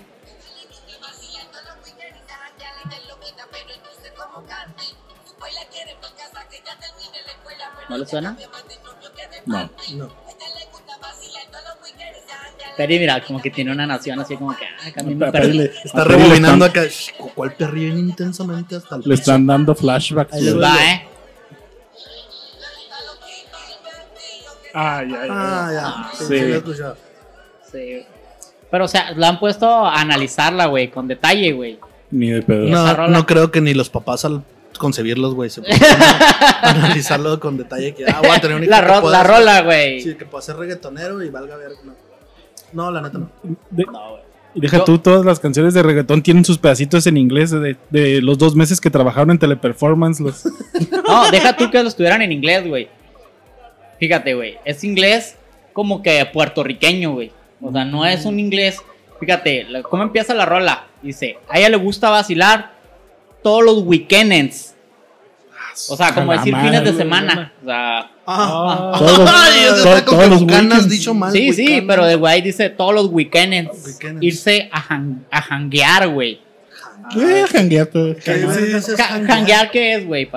¿No 7.90 7.98
le 7.98 8.06
suena? 8.06 8.38
No. 9.46 9.70
No. 9.96 10.10
Pero 12.76 12.94
y 12.94 13.00
mira, 13.00 13.24
como 13.26 13.42
que 13.42 13.50
tiene 13.50 13.72
una 13.72 13.88
nación 13.88 14.20
así 14.20 14.36
como 14.38 14.56
que... 14.56 14.66
Ah, 14.66 14.92
perro. 14.94 15.32
pero 15.32 15.48
le- 15.48 15.72
Está 15.84 16.04
rebobinando 16.04 16.66
acá. 16.66 16.84
¿Cuál 17.34 17.54
perrío 17.56 17.98
intensamente 17.98 18.76
hasta 18.76 18.98
el 18.98 19.02
Le 19.06 19.16
están 19.16 19.48
dando 19.48 19.74
flashbacks. 19.74 20.34
Ahí 20.34 20.44
les 20.44 20.60
va, 20.62 20.76
eh. 20.92 21.08
Ay, 24.74 25.08
ay, 25.12 25.16
ay. 25.24 25.30
Ah, 25.32 25.70
ya. 25.72 26.10
Sí, 26.18 26.26
Sí. 26.26 26.40
sí, 26.40 26.40
lo 26.48 26.54
he 26.54 26.58
escuchado. 26.58 26.98
Sí. 27.72 28.00
Pero, 28.70 28.86
o 28.86 28.88
sea, 28.88 29.12
la 29.16 29.30
han 29.30 29.40
puesto 29.40 29.68
a 29.86 30.00
analizarla, 30.02 30.66
güey, 30.68 30.90
con 30.90 31.08
detalle, 31.08 31.52
güey. 31.54 31.80
Ni 32.12 32.30
de 32.30 32.42
pedo. 32.42 32.66
No, 32.68 32.94
rola. 32.94 33.10
no 33.10 33.26
creo 33.26 33.52
que 33.52 33.62
ni 33.62 33.74
los 33.74 33.90
papás 33.90 34.26
al 34.26 34.44
concebirlos, 34.78 35.34
güey, 35.34 35.50
se 35.50 35.62
a 35.62 35.64
analizarlo 36.70 37.40
con 37.40 37.58
detalle. 37.58 37.94
Que, 37.96 38.06
ah, 38.06 38.20
voy 38.22 38.32
a 38.32 38.40
tener 38.42 38.58
un 38.58 38.64
hijo 38.64 38.70
La, 38.72 38.82
ro- 38.82 39.10
la 39.10 39.24
rola, 39.24 39.62
güey. 39.62 40.02
Sí, 40.02 40.16
que 40.16 40.26
pueda 40.26 40.42
ser 40.42 40.58
reggaetonero 40.58 41.22
y 41.24 41.30
valga 41.30 41.56
ver. 41.58 41.72
No, 41.84 41.94
no 42.74 42.92
la 42.92 43.02
neta 43.02 43.18
no. 43.18 43.30
De- 43.72 43.86
No, 43.86 44.10
güey. 44.12 44.22
y 44.56 44.60
deja 44.62 44.78
Yo- 44.78 44.84
tú, 44.84 45.00
todas 45.00 45.26
las 45.26 45.40
canciones 45.40 45.74
de 45.74 45.84
reggaetón 45.84 46.22
tienen 46.22 46.46
sus 46.46 46.58
pedacitos 46.58 47.08
en 47.08 47.18
inglés 47.18 47.52
de, 47.52 47.78
de 47.90 48.22
los 48.22 48.38
dos 48.38 48.56
meses 48.56 48.80
que 48.82 48.90
trabajaron 48.92 49.32
en 49.32 49.40
Teleperformance. 49.40 50.22
Los, 50.22 50.46
No, 51.08 51.30
deja 51.32 51.56
tú 51.56 51.72
que 51.72 51.82
lo 51.82 51.88
estuvieran 51.90 52.22
en 52.22 52.32
inglés, 52.32 52.68
güey. 52.68 52.90
Fíjate, 54.00 54.34
güey. 54.34 54.58
Es 54.66 54.84
inglés 54.84 55.36
como 55.74 56.02
que 56.02 56.26
puertorriqueño, 56.32 57.14
güey. 57.14 57.32
O 57.62 57.72
sea, 57.72 57.86
no 57.86 58.06
es 58.06 58.26
un 58.26 58.40
inglés. 58.40 58.78
Fíjate, 59.20 59.66
¿cómo 59.90 60.04
empieza 60.04 60.34
la 60.34 60.46
rola? 60.46 60.86
Dice, 61.02 61.38
a 61.50 61.58
ella 61.60 61.70
le 61.70 61.78
gusta 61.78 62.10
vacilar 62.10 62.72
todos 63.44 63.64
los 63.64 63.80
weekends. 63.84 64.76
O 65.90 65.96
sea, 65.96 66.14
como 66.14 66.32
decir 66.34 66.52
madre, 66.54 66.68
fines 66.70 66.84
de 66.84 66.94
semana. 66.98 67.54
O 67.62 67.66
sea, 67.66 68.12
Ah, 68.30 68.94
Todos- 69.00 69.30
Ay, 69.34 69.60
está 69.78 70.04
con 70.04 70.18
todos 70.18 70.24
que 70.24 70.30
los 70.30 70.42
weekends. 70.42 70.90
dicho 70.90 71.14
mal. 71.14 71.32
sí, 71.32 71.54
sí, 71.54 71.82
pero 71.88 72.06
de 72.06 72.16
güey 72.16 72.42
dice 72.42 72.70
todos 72.70 72.94
los 72.94 73.06
weekends. 73.08 73.86
Weekends. 73.86 74.22
Irse 74.24 74.70
a, 74.72 74.80
a 75.32 75.42
janguear, 75.42 76.10
güey. 76.10 76.42
¿Qué? 77.14 77.46
Jangueato. 77.50 78.16
¿Qué 78.24 78.32
vergas 78.46 78.90
es 78.90 78.98
Ja- 78.98 79.04
janguear? 79.06 79.28
¿Janguear 79.38 79.72
qué 79.72 79.94
es, 79.94 80.06
güey? 80.06 80.30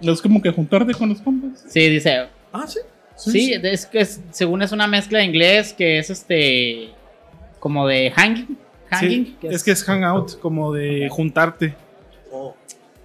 Es 0.00 0.20
como 0.20 0.42
que 0.42 0.50
juntarte 0.50 0.92
con 0.94 1.08
los 1.10 1.20
compas. 1.20 1.64
Sí, 1.68 1.88
dice, 1.88 2.26
Ah, 2.52 2.66
sí. 2.66 2.80
Sí, 3.16 3.52
es 3.52 3.86
que 3.86 4.00
es- 4.00 4.20
según 4.30 4.62
es 4.62 4.70
una 4.72 4.86
mezcla 4.86 5.18
de 5.18 5.24
inglés 5.24 5.72
que 5.72 5.98
es 5.98 6.08
este 6.10 6.90
como 7.58 7.86
de 7.88 8.12
hanging, 8.12 8.56
hanging, 8.90 9.26
Sí, 9.26 9.36
que 9.40 9.48
es 9.48 9.64
que 9.64 9.70
es 9.72 9.82
hangout, 9.84 10.38
como 10.38 10.72
de 10.72 11.08
juntarte. 11.10 11.74
Oh, 12.30 12.54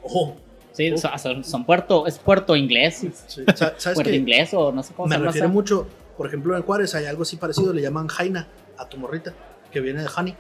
oh. 0.04 0.36
sí, 0.72 0.92
o 0.92 0.98
sea, 0.98 1.18
son, 1.18 1.44
son 1.44 1.66
puerto, 1.66 2.06
es 2.06 2.20
puerto 2.20 2.56
inglés, 2.56 2.98
¿Sabes 3.28 3.96
puerto 3.96 4.04
qué? 4.12 4.16
inglés 4.16 4.54
o 4.54 4.72
no 4.72 4.84
sé 4.84 4.94
cómo 4.94 5.08
Me 5.08 5.16
se 5.16 5.20
llama. 5.20 5.26
refiero 5.28 5.48
esa- 5.48 5.54
mucho, 5.54 5.88
por 6.16 6.28
ejemplo, 6.28 6.56
en 6.56 6.62
Juárez 6.62 6.94
hay 6.94 7.06
algo 7.06 7.24
así 7.24 7.38
parecido, 7.38 7.74
le 7.74 7.82
llaman 7.82 8.08
jaina 8.08 8.48
a 8.78 8.88
tu 8.88 8.98
morrita, 8.98 9.34
que 9.72 9.80
viene 9.80 10.02
de 10.04 10.10
honey. 10.16 10.36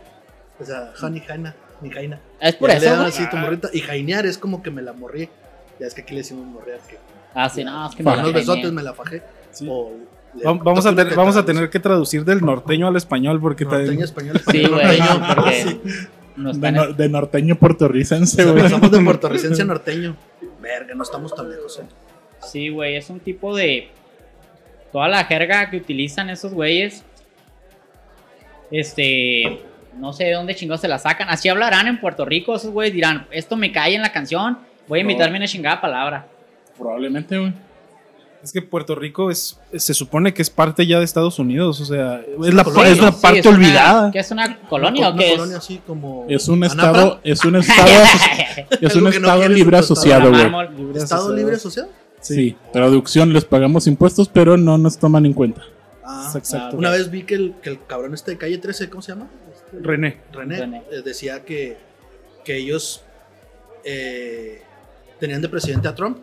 O 0.59 0.65
sea, 0.65 0.93
honey, 1.01 1.19
jaina, 1.21 1.55
ni 1.81 1.89
jaina. 1.89 2.19
Es 2.39 2.53
por 2.55 2.69
Y 2.69 2.73
le 2.73 2.77
eso. 2.85 3.01
así 3.01 3.27
tu 3.27 3.37
morrita. 3.37 3.69
Y 3.73 3.79
jainear 3.79 4.27
es 4.27 4.37
como 4.37 4.61
que 4.61 4.69
me 4.69 4.83
la 4.83 4.93
morrí. 4.93 5.27
Ya 5.79 5.87
es 5.87 5.95
que 5.95 6.01
aquí 6.01 6.11
le 6.13 6.19
decimos 6.19 6.45
morrear, 6.45 6.79
que 6.81 6.99
Ah, 7.35 7.49
sí, 7.49 7.63
no, 7.63 7.87
es 7.89 7.95
que 7.95 8.03
me 8.03 8.11
la 8.11 8.21
unos 8.23 8.33
besotes 8.33 8.71
me 8.71 8.83
la 8.83 8.93
fajé. 8.93 9.21
Sí. 9.51 9.67
O 9.69 9.91
le- 10.35 10.45
Va- 10.45 10.53
Vamos 10.53 10.85
a, 10.85 10.95
tener, 10.95 11.15
vamos 11.15 11.35
a 11.37 11.45
tener 11.45 11.69
que 11.69 11.79
traducir 11.79 12.23
del 12.25 12.41
norteño 12.41 12.87
al 12.87 12.95
español 12.95 13.39
porque 13.41 13.65
norteño, 13.65 13.85
también- 13.85 14.03
español, 14.03 14.41
Sí, 14.51 14.57
español, 14.61 14.71
güey, 14.83 14.99
norteño. 14.99 15.35
porque 15.35 15.51
Sí. 15.61 16.93
De, 16.97 17.09
norteño 17.09 17.55
puertorricense, 17.55 18.41
O 18.41 18.45
sea, 18.45 18.51
güey. 18.51 18.63
Pasamos 18.63 18.89
de 18.91 18.99
puertorricense 19.01 19.61
a 19.61 19.65
norteño. 19.65 20.15
Verga, 20.61 20.95
no 20.95 21.03
estamos 21.03 21.35
tan 21.35 21.49
lejos. 21.49 21.79
eh. 21.79 21.83
Sí, 22.41 22.69
güey, 22.69 22.95
es 22.95 23.09
un 23.11 23.19
tipo 23.19 23.55
de 23.55 23.89
toda 24.91 25.07
la 25.07 25.23
jerga 25.25 25.69
que 25.69 25.77
utilizan 25.77 26.29
esos 26.31 26.53
güeyes. 26.53 27.03
Este, 28.71 29.61
no 29.99 30.13
sé 30.13 30.25
de 30.25 30.31
dónde 30.33 30.55
chingados 30.55 30.81
se 30.81 30.87
la 30.87 30.97
sacan. 30.99 31.29
Así 31.29 31.49
hablarán 31.49 31.87
en 31.87 31.99
Puerto 31.99 32.25
Rico, 32.25 32.55
esos 32.55 32.71
güeyes 32.71 32.93
dirán, 32.93 33.27
esto 33.31 33.55
me 33.55 33.71
cae 33.71 33.95
en 33.95 34.01
la 34.01 34.11
canción, 34.11 34.57
voy 34.87 34.99
a 34.99 35.01
invitarme 35.03 35.37
una 35.37 35.47
chingada 35.47 35.79
palabra. 35.79 36.27
Probablemente, 36.77 37.37
güey. 37.37 37.53
Es 38.43 38.51
que 38.51 38.61
Puerto 38.61 38.93
Rico 38.95 39.31
es, 39.31 39.57
se 39.73 39.93
supone 39.93 40.33
que 40.33 40.41
es 40.41 40.49
parte 40.49 40.85
ya 40.85 40.99
de 40.99 41.05
Estados 41.05 41.39
Unidos, 41.39 41.79
o 41.79 41.85
sea, 41.85 42.19
es 42.43 42.53
la, 42.53 42.65
colonia, 42.65 42.91
es 42.91 42.97
la 42.99 43.11
Sí, 43.13 43.17
parte 43.21 43.39
es 43.39 43.45
una- 43.45 43.55
olvidada. 43.55 44.11
¿Qué 44.11 44.19
es 44.19 44.31
una 44.31 44.59
colonia 44.67 45.09
o 45.09 45.11
qué 45.11 45.15
una 45.15 45.23
es? 45.25 45.31
colonia 45.37 45.57
así 45.59 45.81
como. 45.87 46.25
Es 46.27 46.47
un 46.49 46.61
Anapra. 46.61 46.91
estado, 46.91 47.19
es 47.23 47.45
un 47.45 47.55
estado, 47.55 47.87
es 48.81 48.95
un 48.97 49.03
no 49.05 49.09
estado 49.09 49.47
libre 49.47 49.77
estado. 49.77 49.93
asociado, 49.93 50.29
güey. 50.29 50.41
¿Estado 50.43 51.03
asociado. 51.03 51.35
libre 51.35 51.55
asociado? 51.55 51.89
Sí, 52.19 52.57
traducción, 52.73 53.31
les 53.31 53.45
pagamos 53.45 53.87
impuestos, 53.87 54.27
pero 54.27 54.57
no 54.57 54.77
nos 54.77 54.97
toman 54.97 55.25
en 55.25 55.31
cuenta. 55.33 55.61
Ah, 56.03 56.29
Exacto. 56.35 56.75
Una 56.75 56.89
vez 56.89 57.09
vi 57.09 57.23
que 57.23 57.35
el, 57.35 57.53
que 57.61 57.69
el 57.69 57.85
cabrón 57.85 58.13
este 58.13 58.31
de 58.31 58.37
calle 58.37 58.57
13, 58.57 58.89
¿cómo 58.89 59.01
se 59.01 59.13
llama? 59.13 59.29
Este, 59.53 59.77
René. 59.81 60.17
René, 60.33 60.57
René. 60.59 60.83
eh, 60.91 61.01
decía 61.03 61.45
que, 61.45 61.77
que 62.43 62.57
ellos 62.57 63.03
eh, 63.85 64.61
tenían 65.19 65.41
de 65.41 65.47
presidente 65.49 65.87
a 65.87 65.95
Trump, 65.95 66.17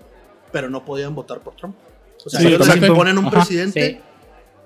pero 0.53 0.69
no 0.71 0.85
podían 0.85 1.15
votar 1.15 1.41
por 1.41 1.55
Trump. 1.57 1.77
O 2.25 2.29
sea, 2.31 2.41
Sí, 2.41 2.47
ellos 2.49 2.67
les 2.67 2.77
imponen 2.89 3.17
un 3.19 3.27
Ajá. 3.27 3.37
presidente, 3.37 4.01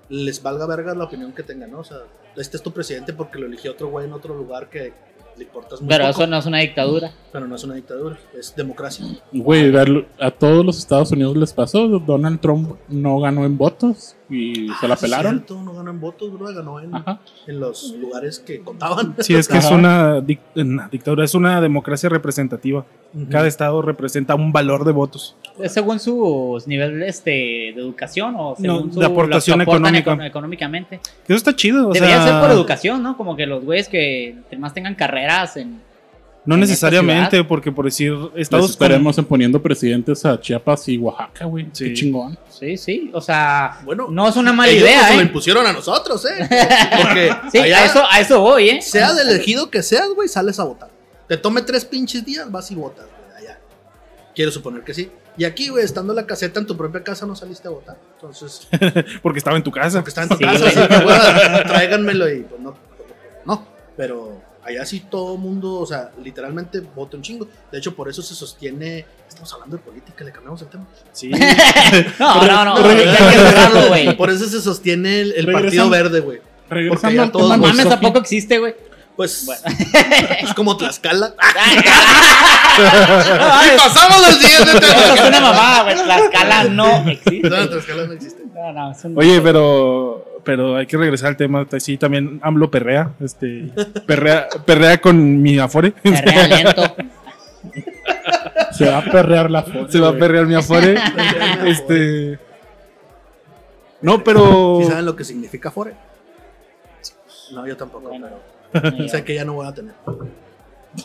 Sí. 0.09 0.15
les 0.15 0.43
valga 0.43 0.67
verga 0.67 0.95
la 0.95 1.05
opinión 1.05 1.33
que 1.33 1.43
tengan, 1.43 1.71
¿no? 1.71 1.81
O 1.81 1.85
sea, 1.85 1.99
este 2.37 2.57
es 2.57 2.63
tu 2.63 2.73
presidente 2.73 3.13
porque 3.13 3.39
lo 3.39 3.47
eligió 3.47 3.73
otro 3.73 3.89
güey 3.89 4.07
en 4.07 4.13
otro 4.13 4.35
lugar 4.35 4.69
que 4.69 4.93
le 5.37 5.43
importas 5.45 5.81
muy 5.81 5.89
Pero 5.89 6.05
poco. 6.07 6.23
eso 6.23 6.27
no 6.29 6.39
es 6.39 6.47
una 6.47 6.59
dictadura. 6.59 7.11
Pero 7.33 7.49
no 7.49 7.57
es 7.57 7.65
una 7.65 7.75
dictadura, 7.75 8.17
es 8.39 8.55
democracia. 8.55 9.05
Güey, 9.33 9.77
a, 9.77 9.85
a 10.27 10.31
todos 10.31 10.65
los 10.65 10.79
Estados 10.79 11.11
Unidos 11.11 11.37
les 11.37 11.53
pasó. 11.53 11.89
Donald 11.89 12.39
Trump 12.41 12.77
no 12.89 13.19
ganó 13.19 13.45
en 13.45 13.59
votos 13.59 14.15
y 14.31 14.69
se 14.81 14.87
la 14.87 14.95
Ah, 14.95 14.99
pelaron. 15.01 15.33
cierto, 15.39 15.61
no 15.63 15.75
ganó 15.75 15.91
en 15.91 16.01
votos, 16.01 16.33
bro, 16.33 16.55
ganó 16.55 16.79
en, 16.81 16.93
en 17.49 17.61
los 17.61 17.93
lugares 17.99 18.39
que 18.39 18.61
contaban. 18.61 19.17
Sí, 19.19 19.35
es 19.35 19.49
que 19.49 19.59
es 19.59 19.69
una, 19.73 20.21
dic- 20.21 20.39
una 20.55 20.89
dictadura, 20.89 21.25
es 21.25 21.35
una 21.35 21.61
democracia 21.61 22.09
representativa. 22.09 22.87
Cada 23.31 23.47
estado 23.49 23.81
representa 23.83 24.35
un 24.37 24.53
valor 24.53 24.85
de 24.85 24.91
votos. 24.93 25.37
¿Es 25.61 25.73
según 25.73 26.01
su 26.01 26.61
nivel 26.67 27.03
este, 27.05 27.31
de 27.31 27.69
educación 27.77 28.35
o 28.37 28.57
No, 28.59 28.77
según 28.79 28.93
su, 28.93 29.01
de 29.01 29.07
aportación 29.07 29.61
económica. 29.63 30.15
eco- 30.15 30.23
económicamente? 30.23 31.01
Eso 31.25 31.35
está 31.37 31.55
chido. 31.55 31.89
O 31.89 31.93
Debería 31.93 32.17
sea, 32.17 32.24
ser 32.25 32.41
por 32.41 32.51
educación, 32.51 33.03
¿no? 33.03 33.17
Como 33.17 33.37
que 33.37 33.47
los 33.47 33.65
güeyes 33.65 33.89
que 33.89 34.37
más 34.59 34.75
tengan 34.75 34.95
carreras 34.95 35.57
en... 35.57 35.81
No 36.47 36.57
en 36.57 36.61
necesariamente, 36.61 37.39
esta 37.39 37.49
porque 37.49 37.73
por 37.73 37.87
decir, 37.87 38.13
Les 38.13 38.43
estados 38.43 38.71
esperemos 38.71 39.17
en 39.17 39.25
poniendo 39.25 39.63
presidentes 39.63 40.27
a 40.27 40.39
Chiapas 40.39 40.89
y 40.89 40.99
Oaxaca, 40.99 41.47
güey. 41.47 41.69
Sí. 41.73 41.85
Qué 41.85 41.95
chingón. 41.95 42.39
Sí, 42.51 42.77
sí. 42.77 43.11
O 43.15 43.21
sea, 43.21 43.81
Bueno, 43.85 44.09
no 44.11 44.29
es 44.29 44.37
una 44.37 44.53
mala 44.53 44.71
Ellos 44.71 44.83
idea, 44.83 45.03
nos 45.03 45.15
lo 45.15 45.21
¿eh? 45.21 45.25
impusieron 45.25 45.67
a 45.67 45.73
nosotros, 45.73 46.25
¿eh? 46.27 46.49
Porque 47.03 47.35
Sí, 47.51 47.59
allá, 47.59 47.79
a 47.79 47.85
eso, 47.87 48.03
a 48.11 48.21
eso 48.21 48.41
voy, 48.41 48.69
¿eh? 48.69 48.83
sea 48.83 49.15
del 49.15 49.31
elegido 49.31 49.71
que 49.71 49.83
seas, 49.83 50.09
güey, 50.15 50.29
sales 50.29 50.61
a 50.61 50.65
votar. 50.65 50.91
Te 51.29 51.39
tome 51.39 51.63
tres 51.63 51.85
pinches 51.87 52.25
días, 52.25 52.51
vas 52.51 52.71
y 52.71 52.75
votas, 52.75 53.07
güey. 53.07 53.24
Quiero 54.35 54.51
suponer 54.51 54.83
que 54.83 54.95
sí. 54.95 55.11
Y 55.37 55.45
aquí, 55.45 55.69
güey, 55.69 55.85
estando 55.85 56.13
en 56.13 56.17
la 56.17 56.27
caseta 56.27 56.61
en 56.61 56.67
tu 56.67 56.77
propia 56.77 57.03
casa, 57.03 57.27
no 57.27 57.35
saliste 57.37 57.69
a 57.69 57.71
votar. 57.71 57.97
Entonces, 58.15 58.67
porque 59.23 59.39
estaba 59.39 59.57
en 59.57 59.63
tu 59.63 59.71
casa. 59.71 59.99
porque 59.99 60.11
está 60.11 60.23
en 60.23 60.29
tu 60.29 60.37
Sí, 60.37 60.45
casa, 60.45 60.67
así 60.67 60.81
que, 60.81 61.69
tráiganmelo 61.69 62.33
y 62.33 62.43
pues 62.43 62.61
no. 62.61 62.77
No, 63.45 63.67
pero 63.97 64.43
allá 64.65 64.85
sí 64.87 65.05
todo 65.11 65.37
mundo, 65.37 65.75
o 65.75 65.87
sea, 65.87 66.11
literalmente 66.23 66.81
vota 66.81 67.17
un 67.17 67.23
chingo. 67.23 67.49
De 67.71 67.79
hecho, 67.79 67.95
por 67.95 68.09
eso 68.09 68.23
se 68.23 68.35
sostiene. 68.35 69.05
Estamos 69.29 69.53
hablando 69.53 69.77
de 69.77 69.83
política, 69.83 70.25
le 70.25 70.33
cambiamos 70.33 70.63
el 70.63 70.69
tema. 70.69 70.87
Sí. 71.13 71.31
No, 72.19 72.47
no, 72.47 72.65
no. 72.65 72.89
hay 72.89 72.97
que 72.97 73.39
cerrarlo, 73.39 73.89
güey. 73.89 74.17
Por 74.17 74.31
eso 74.31 74.47
se 74.47 74.61
sostiene 74.61 75.21
el, 75.21 75.51
Partido 75.53 75.91
Verde, 75.91 76.21
güey. 76.21 76.41
Regresando 76.69 77.17
ya 77.17 77.23
al 77.25 77.33
todos 77.33 77.51
tema 77.51 77.57
No 77.57 77.69
mames, 77.69 77.89
tampoco 77.89 78.19
existe, 78.19 78.59
güey. 78.59 78.75
Pues 79.17 79.49
es 80.43 80.55
como 80.55 80.77
Tlaxcala. 80.77 81.35
No, 82.77 83.67
Y 83.67 83.77
pasamos 83.79 84.27
al 84.27 84.35
siguiente 84.35 84.73
Eso 84.79 85.15
es 85.15 85.29
una 85.29 85.41
mamada, 85.41 85.83
güey. 85.85 86.07
La 86.07 86.19
escala 86.19 86.65
no 86.65 87.09
existe. 87.09 87.49
No, 87.49 87.69
Tlaxcala 87.69 88.07
no 88.07 88.13
existe. 88.13 88.43
No, 88.53 88.73
no, 88.73 88.91
es 88.93 89.05
un- 89.05 89.17
Oye, 89.19 89.41
pero, 89.41 90.41
pero 90.45 90.77
hay 90.77 90.87
que 90.87 90.97
regresar 90.97 91.29
al 91.29 91.37
tema. 91.37 91.65
Sí, 91.79 91.97
también 91.97 92.41
AMLO 92.43 92.71
perrea. 92.71 93.11
Este, 93.21 93.71
perrea, 94.07 94.49
perrea 94.67 95.01
con 95.01 95.41
mi 95.43 95.59
Afore. 95.59 95.93
Perrea 95.93 96.47
lento. 96.65 96.97
Se 98.73 98.89
va 98.91 98.99
a 98.99 99.05
perrear 99.05 99.51
la 99.51 99.63
foto. 99.63 99.91
Se 99.93 100.01
va 100.01 100.09
a 100.09 100.13
perrear 100.15 100.47
mi 100.47 100.55
Afore. 100.57 100.97
este. 101.67 102.39
No, 104.03 104.23
pero. 104.25 104.79
¿Sí 104.83 104.89
saben 104.89 105.05
lo 105.07 105.15
que 105.15 105.25
significa 105.25 105.71
Fore? 105.71 105.95
No, 107.53 107.67
yo 107.67 107.77
tampoco, 107.77 108.09
Bueno. 108.09 108.27
pero 108.27 108.54
sé 109.09 109.25
que 109.25 109.35
ya 109.35 109.45
no 109.45 109.55
voy 109.55 109.67
a 109.67 109.73
tener. 109.75 109.95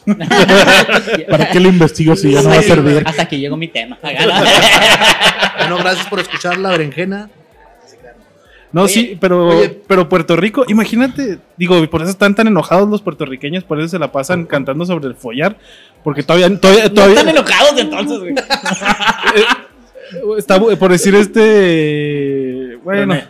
¿Para 1.29 1.49
qué 1.51 1.59
lo 1.59 1.69
investigo 1.69 2.15
si 2.15 2.31
ya 2.31 2.41
no 2.43 2.49
va 2.49 2.59
a 2.59 2.61
servir? 2.63 3.03
Hasta 3.05 3.27
que 3.27 3.39
llegó 3.39 3.57
mi 3.57 3.67
tema. 3.67 3.97
Bueno, 5.59 5.77
gracias 5.83 6.07
por 6.07 6.19
escuchar 6.19 6.57
la 6.57 6.69
berenjena. 6.69 7.29
No, 8.71 8.83
Oye, 8.83 8.93
sí, 8.93 9.17
pero, 9.19 9.47
oye. 9.47 9.81
pero 9.87 10.07
Puerto 10.07 10.35
Rico, 10.37 10.63
imagínate, 10.67 11.39
digo, 11.57 11.85
por 11.89 12.01
eso 12.01 12.11
están 12.11 12.33
tan 12.35 12.47
enojados 12.47 12.87
los 12.87 13.01
puertorriqueños, 13.01 13.63
por 13.65 13.79
eso 13.79 13.89
se 13.89 13.99
la 13.99 14.11
pasan 14.11 14.45
cantando 14.45 14.85
sobre 14.85 15.07
el 15.07 15.15
follar, 15.15 15.57
porque 16.03 16.23
todavía, 16.23 16.47
todavía, 16.59 16.83
No 16.85 16.91
todavía 16.93 17.17
están 17.19 17.35
enojados 17.35 17.73
entonces, 17.79 18.19
güey. 18.19 18.35
está 20.37 20.59
bu- 20.59 20.77
por 20.77 20.91
decir 20.91 21.13
este, 21.15 22.77
bueno, 22.83 23.13
René. 23.15 23.27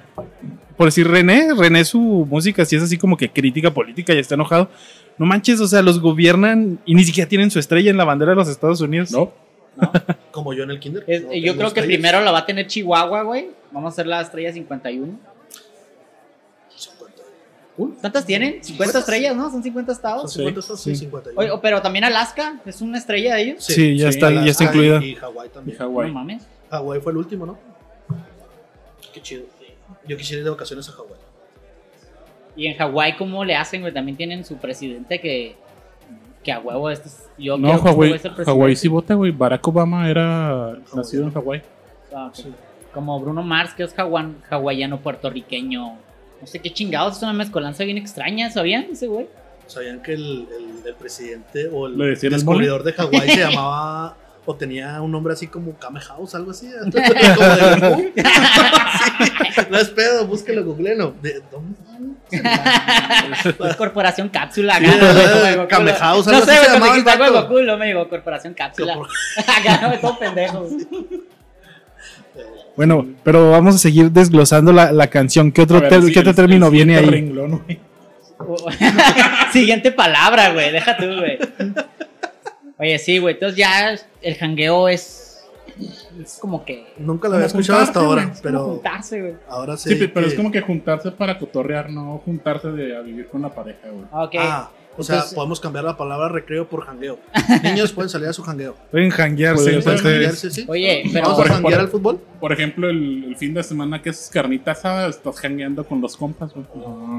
Por 0.79 0.87
decir 0.87 1.05
René, 1.09 1.53
René 1.57 1.83
su 1.83 1.99
música 1.99 2.63
sí 2.63 2.77
es 2.77 2.81
así 2.83 2.97
como 2.97 3.17
que 3.17 3.29
crítica 3.29 3.73
política 3.73 4.13
y 4.13 4.17
está 4.19 4.35
enojado. 4.35 4.69
No 5.17 5.25
manches, 5.25 5.59
o 5.59 5.67
sea, 5.67 5.81
los 5.81 5.99
gobiernan 5.99 6.79
y 6.85 6.95
ni 6.95 7.03
siquiera 7.03 7.27
tienen 7.27 7.51
su 7.51 7.59
estrella 7.59 7.91
en 7.91 7.97
la 7.97 8.05
bandera 8.05 8.31
de 8.31 8.37
los 8.37 8.47
Estados 8.47 8.79
Unidos. 8.79 9.11
No. 9.11 9.33
Como 10.31 10.53
yo 10.53 10.63
en 10.63 10.71
el 10.71 10.79
kinder. 10.79 11.03
Es- 11.05 11.23
No 11.25 11.33
yo 11.33 11.57
creo 11.57 11.73
que 11.73 11.81
estrellas. 11.81 11.87
primero 11.87 12.21
la 12.21 12.31
va 12.31 12.37
a 12.39 12.45
tener 12.45 12.65
Chihuahua, 12.67 13.23
güey. 13.23 13.49
Vamos 13.73 13.91
a 13.91 13.93
hacer 13.93 14.07
la 14.07 14.21
estrella 14.21 14.53
51. 14.53 15.19
¿Cuántas 18.01 18.25
tienen? 18.25 18.63
50 18.63 18.99
estrellas, 18.99 19.35
¿no? 19.35 19.49
Son 19.51 19.61
50 19.61 19.93
Son 19.93 19.97
estados. 19.97 20.31
50 20.33 20.59
estados, 20.61 20.81
sí, 20.81 20.91
sí. 20.95 21.01
51. 21.01 21.39
Oye, 21.41 21.51
o- 21.51 21.59
pero 21.59 21.81
también 21.81 22.05
Alaska 22.05 22.61
es 22.65 22.79
una 22.79 22.97
estrella 22.97 23.35
de 23.35 23.41
ellos. 23.41 23.63
Sí, 23.65 23.97
ya 23.97 24.07
está- 24.07 24.31
ya 24.31 24.45
está 24.51 24.63
incluida. 24.63 25.03
Y, 25.03 25.09
y 25.11 25.15
Hawái 25.15 25.49
también. 25.49 25.75
Y 25.75 25.77
Hawái. 25.77 26.07
No 26.07 26.13
mames. 26.13 26.43
Hawái 26.71 27.01
fue 27.01 27.11
el 27.11 27.17
último, 27.17 27.45
¿no? 27.45 27.57
Qué 29.13 29.21
chido. 29.21 29.43
Yo 30.09 30.17
quisiera 30.17 30.39
ir 30.39 30.43
de 30.43 30.49
vacaciones 30.49 30.89
a 30.89 30.91
Hawái. 30.91 31.19
Y 32.55 32.67
en 32.67 32.75
Hawái, 32.77 33.15
¿cómo 33.15 33.45
le 33.45 33.55
hacen, 33.55 33.81
güey? 33.81 33.93
También 33.93 34.17
tienen 34.17 34.43
su 34.43 34.57
presidente 34.57 35.21
que. 35.21 35.55
Que 36.43 36.51
a 36.51 36.59
huevo, 36.59 36.89
este 36.89 37.07
es. 37.09 37.29
Yo 37.37 37.57
No, 37.57 37.73
este 37.73 37.87
Hawái. 37.89 38.19
Hawái 38.45 38.75
sí 38.75 38.87
vota, 38.87 39.13
güey. 39.13 39.31
Barack 39.31 39.65
Obama 39.67 40.09
era 40.09 40.77
nacido 40.93 41.23
en 41.23 41.31
Hawái. 41.31 41.61
Ah. 42.13 42.31
Como 42.93 43.19
Bruno 43.19 43.43
Mars, 43.43 43.73
que 43.73 43.83
es 43.83 43.93
hawaiano, 43.97 44.35
hawaiano 44.49 44.99
puertorriqueño. 44.99 45.97
No 46.41 46.47
sé 46.47 46.59
qué 46.59 46.71
chingados, 46.73 47.17
es 47.17 47.23
una 47.23 47.33
mezcolanza 47.33 47.83
bien 47.83 47.97
extraña, 47.97 48.49
¿sabían 48.49 48.85
ese 48.91 49.07
güey? 49.07 49.27
¿Sabían 49.67 50.01
que 50.01 50.13
el, 50.13 50.47
el- 50.57 50.87
el 50.87 50.95
presidente 50.95 51.67
o 51.71 51.85
el 51.87 51.97
¿Le 51.97 52.05
decían 52.07 52.31
el 52.33 52.39
descubridor 52.39 52.81
de 52.83 52.93
Hawái 52.93 53.29
se 53.29 53.37
llamaba 53.49 54.17
o 54.51 54.55
tenía 54.55 54.99
un 54.99 55.11
nombre 55.11 55.33
así 55.33 55.45
como 55.45 55.73
Kame 55.77 55.99
House, 55.99 56.33
algo 56.33 56.49
así? 56.51 56.69
como 56.81 56.91
de 56.91 57.89
Goku. 57.89 58.03
Sí, 59.19 59.61
no 59.69 59.77
es 59.77 59.89
pedo, 59.89 60.25
búsquelo, 60.25 60.63
googleenlo. 60.65 61.13
¿De 61.21 61.41
dónde? 61.51 61.77
Corporación 63.77 64.29
Cápsula. 64.29 64.77
Sí. 64.79 64.85
Kame 65.69 65.93
House, 65.93 66.27
No 66.27 66.41
sé, 66.41 66.51
así 66.51 66.75
el 66.75 66.81
dijiste 66.83 67.09
algo 67.11 67.25
de. 67.25 67.31
Goku, 67.31 67.59
lo 67.59 67.77
me 67.77 67.87
digo 67.87 68.09
Corporación 68.09 68.53
Cápsula. 68.55 68.97
Acá 69.37 69.79
no 69.81 69.89
me 69.89 69.97
todo 69.97 70.17
pendejo. 70.17 70.67
Bueno, 72.75 73.05
pero 73.23 73.51
vamos 73.51 73.75
a 73.75 73.77
seguir 73.77 74.11
desglosando 74.11 74.71
la, 74.71 74.91
la 74.91 75.07
canción. 75.07 75.51
¿Qué 75.51 75.61
otro, 75.61 75.77
A 75.77 75.81
ver, 75.81 75.89
ter- 75.89 76.03
sí, 76.03 76.13
¿qué 76.13 76.19
otro 76.19 76.29
el- 76.31 76.35
término 76.35 76.65
el 76.67 76.71
viene 76.71 76.97
ahí? 76.97 77.05
renglón, 77.05 77.61
güey. 77.65 77.79
Siguiente 79.51 79.91
palabra, 79.91 80.51
güey. 80.53 80.71
Deja 80.71 80.95
tú, 80.97 81.05
güey. 81.05 81.37
Oye, 82.79 82.97
sí, 82.99 83.17
güey. 83.19 83.33
Entonces 83.35 83.57
ya 83.57 83.95
el 84.21 84.35
jangueo 84.35 84.87
es. 84.87 85.25
Es 86.21 86.39
como 86.41 86.65
que. 86.65 86.87
Nunca 86.97 87.27
lo 87.29 87.35
había 87.35 87.47
Como 87.47 87.59
escuchado 87.61 87.83
hasta 87.83 87.99
ahora, 87.99 88.23
Es 88.23 88.27
como 88.29 88.41
pero 88.43 88.63
juntarse, 88.65 89.21
güey. 89.21 89.33
ahora 89.47 89.77
Sí, 89.77 89.95
pe- 89.95 90.09
pero 90.09 90.25
que- 90.25 90.31
es 90.31 90.37
como 90.37 90.51
que 90.51 90.61
juntarse 90.61 91.11
para 91.11 91.37
cotorrear, 91.39 91.89
no 91.89 92.21
juntarse 92.25 92.69
de 92.69 92.97
a 92.97 93.01
vivir 93.01 93.27
con 93.27 93.41
la 93.41 93.49
pareja, 93.53 93.87
güey. 93.89 94.03
Ok. 94.11 94.35
Ah, 94.39 94.71
o 94.97 95.03
sea, 95.03 95.15
Entonces- 95.15 95.35
podemos 95.35 95.59
cambiar 95.61 95.85
la 95.85 95.95
palabra 95.95 96.27
recreo 96.27 96.67
por 96.67 96.85
jangueo. 96.85 97.19
Niños 97.63 97.93
pueden 97.93 98.09
salir 98.09 98.27
a 98.27 98.33
su 98.33 98.43
jangueo. 98.43 98.75
Pueden 98.91 99.09
janguearse. 99.09 99.63
Pueden 99.63 99.81
¿Pueden 99.83 99.97
entonces- 99.99 100.11
janguearse, 100.11 100.51
sí? 100.51 100.65
Oye, 100.67 101.03
pero. 101.13 101.23
¿Vamos 101.27 101.39
a 101.39 101.43
Por- 101.43 101.51
janguear 101.51 101.73
por- 101.75 101.81
al 101.85 101.87
fútbol? 101.89 102.19
Por 102.41 102.51
ejemplo, 102.51 102.89
el, 102.89 103.23
el 103.29 103.35
fin 103.37 103.53
de 103.53 103.63
semana 103.63 104.01
que 104.01 104.09
es 104.09 104.29
carnita 104.33 104.71
asada, 104.71 105.07
estás 105.07 105.39
jangueando 105.39 105.85
con 105.85 106.01
los 106.01 106.17
compas, 106.17 106.51
güey. 106.53 106.65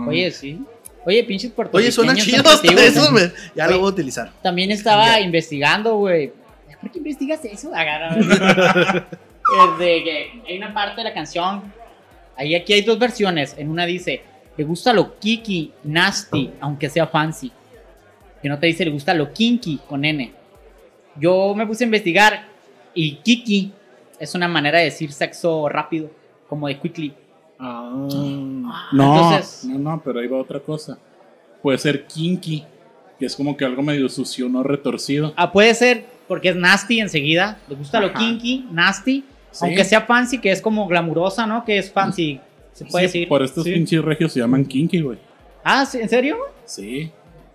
Oye, 0.08 0.30
sí. 0.32 0.62
Oye, 1.06 1.24
pinches 1.24 1.46
Oye, 1.50 1.54
puertorriqueños. 1.56 1.94
suena 1.94 2.14
son 2.14 2.20
chido 2.24 2.38
hasta 2.38 2.60
creativos, 2.60 2.84
eso, 3.04 3.10
güey. 3.12 3.24
me- 3.24 3.32
ya 3.56 3.64
Oye. 3.64 3.72
lo 3.74 3.78
voy 3.80 3.88
a 3.88 3.92
utilizar. 3.92 4.32
También 4.42 4.70
estaba 4.70 5.06
Ya. 5.06 5.20
investigando, 5.20 5.96
güey. 5.96 6.32
¿Por 6.80 6.90
qué 6.90 6.98
investigas 6.98 7.44
eso? 7.44 7.70
Agarra. 7.74 8.16
Que 9.78 10.42
hay 10.48 10.56
una 10.58 10.72
parte 10.72 11.00
de 11.00 11.04
la 11.04 11.14
canción. 11.14 11.72
Ahí 12.36 12.54
aquí 12.54 12.72
hay 12.72 12.82
dos 12.82 12.98
versiones. 12.98 13.54
En 13.58 13.68
una 13.70 13.84
dice, 13.86 14.22
le 14.56 14.64
gusta 14.64 14.92
lo 14.92 15.18
kiki, 15.18 15.72
nasty, 15.84 16.50
aunque 16.60 16.88
sea 16.88 17.06
fancy. 17.06 17.50
Que 18.42 18.48
no 18.48 18.58
te 18.58 18.66
dice, 18.66 18.84
le 18.84 18.90
gusta 18.90 19.12
lo 19.14 19.32
kinky 19.32 19.80
con 19.88 20.04
N. 20.04 20.32
Yo 21.16 21.54
me 21.54 21.66
puse 21.66 21.84
a 21.84 21.86
investigar 21.86 22.46
y 22.94 23.16
kiki 23.16 23.72
es 24.18 24.34
una 24.34 24.48
manera 24.48 24.78
de 24.78 24.84
decir 24.86 25.12
sexo 25.12 25.68
rápido, 25.68 26.10
como 26.48 26.68
de 26.68 26.78
quickly. 26.78 27.14
No, 27.60 28.08
Entonces- 28.92 29.64
no, 29.64 29.78
no, 29.78 30.02
pero 30.04 30.20
ahí 30.20 30.26
va 30.26 30.38
otra 30.38 30.60
cosa. 30.60 30.98
Puede 31.62 31.78
ser 31.78 32.06
kinky, 32.06 32.64
que 33.18 33.26
es 33.26 33.36
como 33.36 33.56
que 33.56 33.64
algo 33.64 33.82
medio 33.82 34.08
sucio, 34.08 34.48
no 34.48 34.62
retorcido. 34.62 35.32
Ah, 35.36 35.52
puede 35.52 35.74
ser 35.74 36.06
porque 36.26 36.48
es 36.50 36.56
nasty 36.56 37.00
enseguida. 37.00 37.58
Le 37.68 37.76
gusta 37.76 38.00
lo 38.00 38.12
kinky, 38.12 38.66
nasty. 38.72 39.24
Sí. 39.50 39.64
Aunque 39.66 39.84
sea 39.84 40.02
fancy, 40.02 40.38
que 40.38 40.52
es 40.52 40.62
como 40.62 40.86
glamurosa, 40.86 41.46
¿no? 41.46 41.64
Que 41.64 41.78
es 41.78 41.90
fancy, 41.92 42.40
se 42.72 42.84
puede 42.86 43.08
Sí, 43.08 43.18
decir. 43.18 43.28
Por 43.28 43.42
estos 43.42 43.64
Sí. 43.64 43.72
pinches 43.72 44.02
regios 44.02 44.32
se 44.32 44.40
llaman 44.40 44.64
kinky, 44.64 45.00
güey. 45.02 45.18
Ah, 45.64 45.84
¿sí? 45.84 45.98
¿en 45.98 46.08
serio? 46.08 46.36
Sí. 46.64 47.10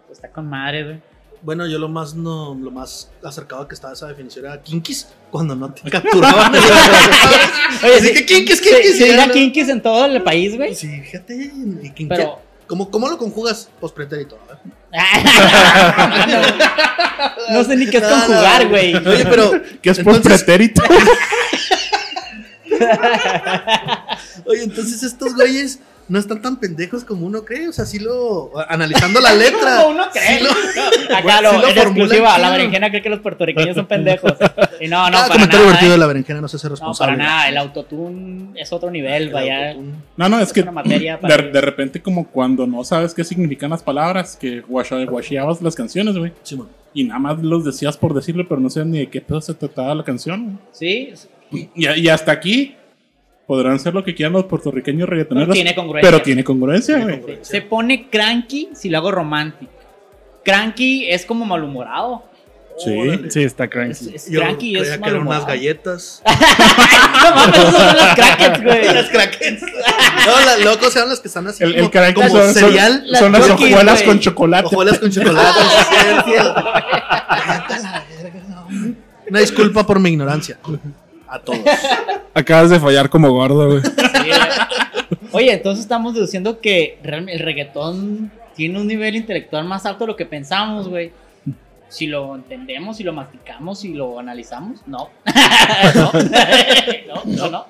Pues 0.05 0.17
está 0.19 0.29
con 0.29 0.47
madre, 0.47 0.83
güey. 0.83 1.01
Bueno, 1.41 1.67
yo 1.67 1.77
lo 1.79 1.87
más 1.87 2.15
no, 2.15 2.55
lo 2.55 2.71
más 2.71 3.11
acercado 3.23 3.67
que 3.67 3.75
estaba 3.75 3.91
a 3.91 3.93
esa 3.93 4.07
definición 4.07 4.45
era 4.45 4.61
kinkis, 4.61 5.07
cuando 5.31 5.55
no 5.55 5.71
te 5.71 5.89
capturaban. 5.91 6.53
Oye, 7.85 7.95
Así 7.97 8.13
que 8.13 8.25
kinkis, 8.25 8.57
sí, 8.59 8.63
kinkis. 8.69 8.97
sí, 8.97 9.07
ya 9.07 9.27
no- 9.27 9.33
kinkis 9.33 9.69
en 9.69 9.81
todo 9.81 10.05
el 10.05 10.21
país, 10.23 10.55
güey. 10.57 10.73
Sí, 10.75 10.87
fíjate. 11.01 11.51
Pero 12.09 12.41
¿Cómo, 12.67 12.89
cómo 12.89 13.07
lo 13.07 13.17
conjugas 13.17 13.69
pospretérito? 13.79 14.39
A 14.41 14.45
ver. 14.47 14.57
no, 17.51 17.63
sé 17.63 17.75
ni 17.75 17.85
qué 17.87 17.97
es 17.97 18.03
No, 18.03 18.09
no, 18.09 18.15
conjugar, 18.25 18.67
güey. 18.69 18.95
Oye, 18.95 19.25
pero. 19.25 19.51
¿Qué 19.81 19.89
es 19.91 19.99
por 19.99 20.15
entonces- 20.15 20.43
pretérito? 20.43 20.81
Oye, 24.45 24.63
entonces 24.63 25.03
estos 25.03 25.33
güeyes 25.35 25.79
no 26.07 26.19
están 26.19 26.41
tan 26.41 26.59
pendejos 26.59 27.03
como 27.03 27.25
uno 27.25 27.43
cree. 27.43 27.67
O 27.67 27.73
sea, 27.73 27.85
sí 27.85 27.99
lo. 27.99 28.51
Analizando 28.69 29.19
la 29.19 29.33
letra. 29.33 29.77
Como 29.81 29.95
uno 29.95 30.03
cree. 30.13 30.37
sí 30.39 30.43
lo- 30.43 30.49
No, 30.51 31.15
Acá 31.17 31.21
Bueno, 31.23 31.41
lo, 31.41 31.49
sí 31.51 31.55
lo 31.57 31.67
en 31.67 31.75
formulan 31.75 31.87
exclusiva, 31.87 32.37
la 32.37 32.49
berenjena 32.51 32.89
cree 32.89 33.01
que 33.01 33.09
los 33.09 33.19
puertorriqueños 33.19 33.75
son 33.75 33.85
pendejos. 33.87 34.33
Y 34.79 34.87
no, 34.87 35.05
no, 35.05 35.11
Cada 35.11 35.27
para 35.27 35.33
comentario 35.33 35.59
nada. 35.65 35.71
vertido 35.71 35.89
¿eh? 35.91 35.93
de 35.93 35.97
la 35.99 36.07
berenjena 36.07 36.41
no 36.41 36.47
se 36.47 36.57
hace 36.57 36.67
No, 36.67 36.71
responsable. 36.71 37.13
para 37.17 37.23
nada. 37.23 37.49
El 37.49 37.57
autotune 37.57 38.49
es 38.55 38.71
otro 38.73 38.91
nivel, 38.91 39.23
El 39.23 39.33
vaya. 39.33 39.69
autotune. 39.69 39.93
No, 40.17 40.29
no, 40.29 40.37
es 40.39 40.47
Es 40.47 40.53
que 40.53 40.61
de, 40.63 41.61
repente 41.61 42.01
como 42.01 42.27
cuando 42.27 42.67
no 42.67 42.83
sabes 42.83 43.13
qué 43.13 43.23
significan 43.23 43.69
las 43.71 43.81
palabras, 43.83 44.37
que 44.39 44.61
guasheabas 44.61 45.61
las 45.61 45.75
canciones, 45.75 46.17
güey. 46.17 46.31
Sí, 46.43 46.55
man. 46.55 46.67
Y 46.93 47.03
nada 47.03 47.19
más 47.19 47.39
los 47.43 47.65
decías 47.65 47.97
por 47.97 48.13
decirlo, 48.13 48.47
pero 48.47 48.61
no 48.61 48.69
sabes 48.69 48.87
ni 48.87 48.99
de 48.99 49.09
qué 49.09 49.19
pedo 49.21 49.41
se 49.41 49.53
trataba 49.53 49.93
la 49.95 50.03
canción, 50.03 50.59
Sí, 50.71 51.11
güey. 51.51 51.69
Y, 51.75 51.87
y 52.01 52.07
hasta 52.09 52.31
aquí 52.31 52.75
podrán 53.47 53.79
ser 53.79 53.93
lo 53.93 54.03
que 54.03 54.15
quieran 54.15 54.33
los 54.33 54.45
puertorriqueños 54.45 55.07
reggaetoneros. 55.07 55.47
pero 55.49 55.53
tiene 55.53 55.75
congruencia. 55.75 56.11
pero 56.11 56.21
tiene 56.23 56.43
congruencia, 56.43 56.97
güey. 56.99 57.21
Sí. 57.25 57.37
Se 57.41 57.61
pone 57.61 58.09
cranky 58.09 58.69
si 58.73 58.89
lo 58.89 58.97
hago 58.97 59.11
romántico. 59.11 59.71
Cranky 60.43 61.07
es 61.09 61.25
como 61.25 61.45
malhumorado. 61.45 62.23
Sí. 62.77 62.91
Órale. 62.91 63.31
Sí, 63.31 63.41
está 63.43 63.63
Es, 63.65 63.69
cranky. 63.69 64.11
es 64.15 64.29
Yo 64.29 64.41
cranky 64.41 64.67
y 64.71 64.75
es 64.75 64.81
creía 64.81 65.01
que 65.01 65.09
eran 65.09 65.25
unas 65.27 65.45
galletas. 65.47 66.21
no 66.25 67.35
mames, 67.35 67.55
son 67.55 67.71
los 67.95 68.15
crackers, 68.15 68.63
güey. 68.63 68.85
Las 68.93 69.09
crackers. 69.09 69.61
No, 70.25 70.43
las 70.43 70.59
locos 70.65 70.95
eran 70.95 71.09
las 71.09 71.19
que 71.19 71.27
están 71.27 71.45
así. 71.47 71.63
El, 71.63 71.69
el 71.75 71.79
como, 71.81 71.91
crack 71.91 72.15
como 72.15 72.29
son, 72.29 72.41
son- 72.45 72.53
cereal. 72.55 73.03
Las 73.05 73.19
son 73.21 73.31
las 73.31 73.45
cookies, 73.47 73.73
hojuelas 73.73 74.01
con 74.03 74.19
chocolate. 74.19 74.65
Ojuelas 74.65 74.97
con 74.99 75.11
chocolate. 75.11 75.59
sí, 76.25 76.31
sí. 78.73 78.95
Una 79.29 79.39
disculpa 79.39 79.85
por 79.85 79.99
mi 79.99 80.09
ignorancia. 80.09 80.57
A 81.35 81.39
todos. 81.39 81.59
Acabas 82.33 82.69
de 82.69 82.79
fallar 82.79 83.09
como 83.09 83.31
gordo, 83.31 83.67
güey. 83.67 83.81
Sí, 83.83 83.91
güey. 84.27 85.19
Oye, 85.33 85.51
entonces 85.51 85.83
estamos 85.83 86.13
deduciendo 86.13 86.61
que 86.61 86.97
realmente 87.03 87.33
el 87.33 87.45
reggaetón 87.45 88.31
tiene 88.55 88.79
un 88.79 88.87
nivel 88.87 89.17
intelectual 89.17 89.65
más 89.65 89.85
alto 89.85 90.05
de 90.05 90.07
lo 90.07 90.15
que 90.15 90.25
pensamos, 90.25 90.87
güey. 90.87 91.11
Si 91.89 92.07
lo 92.07 92.35
entendemos, 92.35 92.97
si 92.97 93.03
lo 93.03 93.11
masticamos, 93.13 93.79
si 93.79 93.93
lo 93.93 94.17
analizamos, 94.17 94.81
no. 94.87 95.09
no. 95.95 96.11
no, 97.07 97.23
no, 97.25 97.49
no. 97.51 97.65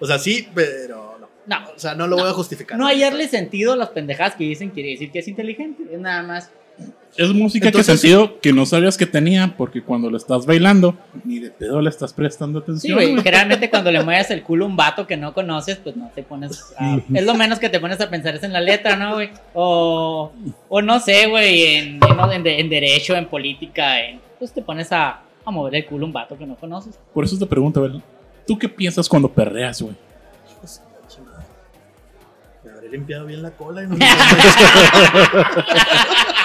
O 0.00 0.06
sea, 0.06 0.18
sí, 0.18 0.48
pero 0.52 1.16
no. 1.20 1.28
No, 1.46 1.70
O 1.74 1.78
sea, 1.78 1.94
no 1.94 2.06
lo 2.06 2.16
voy 2.16 2.28
a 2.28 2.32
justificar. 2.32 2.78
no 2.78 2.86
hallarle 2.86 3.28
sentido 3.28 3.72
a 3.72 3.76
las 3.76 3.88
pendejadas 3.90 4.34
que 4.34 4.44
dicen 4.44 4.70
quiere 4.70 4.90
decir 4.90 5.10
que 5.10 5.20
es 5.20 5.28
inteligente. 5.28 5.84
Es 5.92 5.98
nada 6.00 6.22
más. 6.22 6.50
Es 7.14 7.28
música 7.28 7.66
Entonces- 7.66 7.92
que 7.94 7.98
sentido 7.98 8.40
que 8.40 8.52
no 8.54 8.64
sabías 8.64 8.96
que 8.96 9.04
tenía, 9.04 9.54
porque 9.58 9.82
cuando 9.82 10.08
lo 10.10 10.16
estás 10.16 10.46
bailando, 10.46 10.96
ni 11.24 11.40
de 11.40 11.50
pedo 11.50 11.82
le 11.82 11.90
estás 11.90 12.12
prestando 12.14 12.60
Sí, 12.60 12.62
atención. 12.64 12.94
güey. 12.96 13.10
güey. 13.10 13.22
Generalmente 13.22 13.68
cuando 13.68 13.90
le 13.92 14.02
mueves 14.02 14.30
el 14.30 14.42
culo 14.42 14.64
a 14.64 14.68
un 14.68 14.76
vato 14.76 15.06
que 15.06 15.16
no 15.18 15.34
conoces, 15.34 15.76
pues 15.76 15.94
no 15.94 16.10
te 16.14 16.22
pones. 16.22 16.72
a- 16.78 16.98
es 17.12 17.24
lo 17.24 17.34
menos 17.34 17.58
que 17.58 17.68
te 17.68 17.80
pones 17.80 18.00
a 18.00 18.08
pensar 18.08 18.34
es 18.34 18.42
en 18.42 18.52
la 18.54 18.60
letra, 18.62 18.96
¿no, 18.96 19.14
güey? 19.14 19.28
O, 19.52 20.32
o 20.70 20.82
no 20.82 21.00
sé, 21.00 21.26
güey, 21.26 21.62
en, 21.76 22.00
en, 22.02 22.32
en 22.32 22.42
de- 22.42 22.60
en 22.60 22.70
derecho, 22.70 23.14
en 23.14 23.26
política, 23.26 24.00
en, 24.00 24.18
pues 24.38 24.52
te 24.52 24.62
pones 24.62 24.90
a, 24.92 25.20
a 25.44 25.50
mover 25.50 25.74
el 25.74 25.84
culo 25.84 26.04
a 26.04 26.06
un 26.06 26.12
vato 26.14 26.38
que 26.38 26.46
no 26.46 26.54
conoces. 26.56 26.98
Por 27.12 27.24
eso 27.24 27.38
te 27.38 27.44
pregunto, 27.44 27.82
¿verdad? 27.82 28.00
¿Tú 28.46 28.58
qué 28.58 28.68
piensas 28.70 29.06
cuando 29.08 29.28
perreas, 29.30 29.82
güey? 29.82 29.94
Me 32.64 32.70
habré 32.70 32.88
limpiado 32.90 33.26
bien 33.26 33.42
la 33.42 33.50
cola. 33.50 33.82
y 33.82 33.86
no- 33.86 33.96
No 33.96 34.06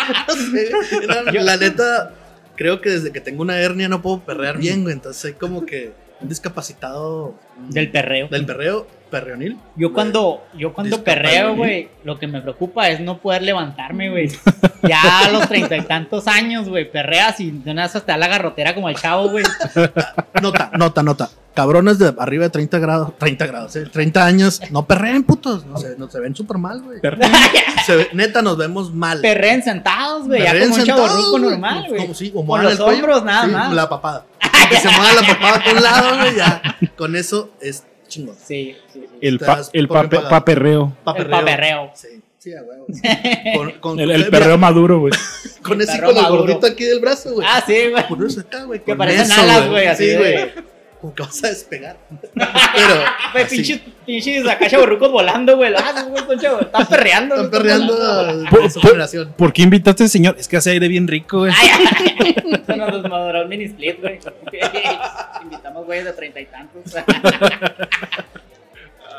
la 1.42 1.58
neta, 1.58 2.14
creo 2.56 2.82
que 2.82 2.90
desde 2.90 3.12
que 3.12 3.22
tengo 3.22 3.42
una 3.42 3.60
hernia 3.60 3.88
no 3.88 4.02
puedo 4.02 4.20
perrear 4.22 4.58
bien, 4.58 4.84
güey. 4.84 4.94
Entonces 4.94 5.22
soy 5.22 5.34
como 5.34 5.66
que 5.66 5.92
un 6.22 6.30
discapacitado 6.30 7.36
Del 7.70 7.92
perreo. 7.92 8.28
del 8.28 8.46
perreo, 8.46 8.88
perreonil. 9.08 9.58
Yo 9.76 9.94
cuando, 9.94 10.46
yo 10.58 10.74
cuando 10.74 11.04
perreo, 11.04 11.56
güey, 11.56 11.90
lo 12.04 12.18
que 12.20 12.28
me 12.28 12.42
preocupa 12.42 12.90
es 12.90 13.00
no 13.00 13.18
poder 13.20 13.42
levantarme, 13.44 14.10
güey. 14.10 14.30
Ya 14.88 15.20
a 15.26 15.32
los 15.32 15.48
treinta 15.50 15.76
y 15.76 15.82
tantos 15.82 16.28
años, 16.28 16.70
güey, 16.70 16.90
perreas 16.90 17.40
y 17.42 17.52
de 17.52 17.72
una 17.72 17.84
vez 17.84 17.96
hasta 17.96 18.16
la 18.16 18.28
garrotera 18.28 18.74
como 18.76 18.88
el 18.88 18.96
chavo, 18.96 19.28
güey. 19.30 19.44
Nota, 20.42 20.70
nota, 20.78 21.04
nota. 21.04 21.30
Cabrones 21.56 21.98
de 21.98 22.14
arriba 22.20 22.44
de 22.46 22.50
30 22.52 22.78
grados, 22.80 23.18
30 23.18 23.48
grados, 23.48 23.76
eh, 23.76 23.86
30 23.92 24.24
años, 24.26 24.62
no 24.70 24.86
perreen, 24.86 25.24
putos. 25.24 25.66
No 25.66 25.78
se, 25.78 25.98
no, 25.98 26.08
se 26.10 26.20
ven 26.20 26.36
súper 26.36 26.58
mal, 26.60 26.82
güey. 26.84 27.00
Neta, 28.14 28.42
nos 28.44 28.58
vemos 28.58 28.94
mal. 28.94 29.20
Perreen 29.22 29.64
sentados, 29.64 30.28
güey, 30.28 30.44
ya 30.44 30.54
como 30.54 30.76
un 30.76 31.32
güey, 31.32 31.42
normal, 31.52 31.76
como- 31.78 31.88
güey. 31.90 32.02
como 32.02 32.14
sí, 32.14 32.32
o 32.36 32.46
Con 32.46 32.62
los 32.64 32.72
el 32.74 32.78
cuello. 32.78 32.94
hombros 33.00 33.24
nada 33.24 33.46
Sí, 33.46 33.52
más. 33.52 33.74
La 33.74 33.90
papada. 33.90 34.26
Que 34.70 34.78
se 34.78 34.90
mueva 34.90 35.14
la 35.22 35.28
papada 35.28 35.64
por 35.64 35.74
un 35.76 35.84
lado, 35.84 36.18
güey, 36.20 36.36
ya. 36.36 36.62
Con 36.96 37.16
eso 37.16 37.50
es 37.62 37.84
chingón. 38.08 38.36
Sí, 38.36 38.76
sí, 38.94 39.02
sí. 39.02 39.08
El, 39.22 39.40
pa- 39.40 39.62
el 39.74 39.88
pape- 39.88 40.10
pagado. 40.10 40.30
paperreo. 40.30 40.98
El 41.16 41.28
paperreo. 41.28 41.92
Sí, 41.96 42.08
sí, 42.38 42.54
a 42.54 42.62
huevo. 42.64 42.86
Con, 43.56 43.72
con- 43.80 44.00
El, 44.00 44.12
el 44.12 44.18
mira, 44.26 44.32
perreo 44.32 44.58
maduro, 44.60 45.00
güey. 45.00 45.14
Con 45.62 45.82
ese 45.82 46.00
con 46.02 46.16
el 46.18 46.26
gordito 46.26 46.68
aquí 46.68 46.84
del 46.86 47.00
brazo, 47.00 47.34
güey. 47.34 47.48
Ah, 47.50 47.64
sí, 47.66 47.90
güey. 47.92 48.08
Por 48.08 48.26
eso 48.26 48.40
acá, 48.42 48.64
güey. 48.64 48.84
Que 48.84 48.96
parecen 48.96 49.32
alas, 49.32 49.70
güey, 49.70 49.88
así 49.88 50.16
güey. 50.16 50.52
Como 51.00 51.14
que 51.14 51.24
vas 51.24 51.44
a 51.44 51.50
despegar. 51.50 51.98
Pero. 52.34 52.96
Güey, 53.34 53.48
pinches, 53.48 53.82
pinches 54.06 54.48
acá 54.48 54.68
chaborrucos 54.68 55.12
volando, 55.12 55.56
güey. 55.56 55.74
Ah, 55.76 55.94
son. 55.96 56.62
Están 56.62 56.88
perreando. 56.88 57.36
Están 57.36 57.52
perreando 57.52 57.96
volando. 57.96 58.66
a 58.66 58.70
su 58.70 58.82
generación. 58.82 59.34
¿Por 59.38 59.54
qué 59.54 59.62
invitaste 59.62 60.04
al 60.04 60.10
señor? 60.10 60.36
Es 60.40 60.48
que 60.48 60.58
hace 60.58 60.72
aire 60.72 60.88
bien 60.88 61.08
rico, 61.08 61.40
güey. 61.40 61.54
Ay, 61.56 61.70
ay, 61.70 62.36
Se 62.66 62.78
nos 62.78 63.04
desmadró 63.04 63.42
el 63.42 63.48
mini 63.48 63.66
split, 63.66 64.02
güey. 64.02 64.20
Invitamos 65.44 65.86
güeyes 65.86 66.06
de 66.06 66.14
treinta 66.14 66.40
y 66.40 66.46
tantos. 66.46 66.96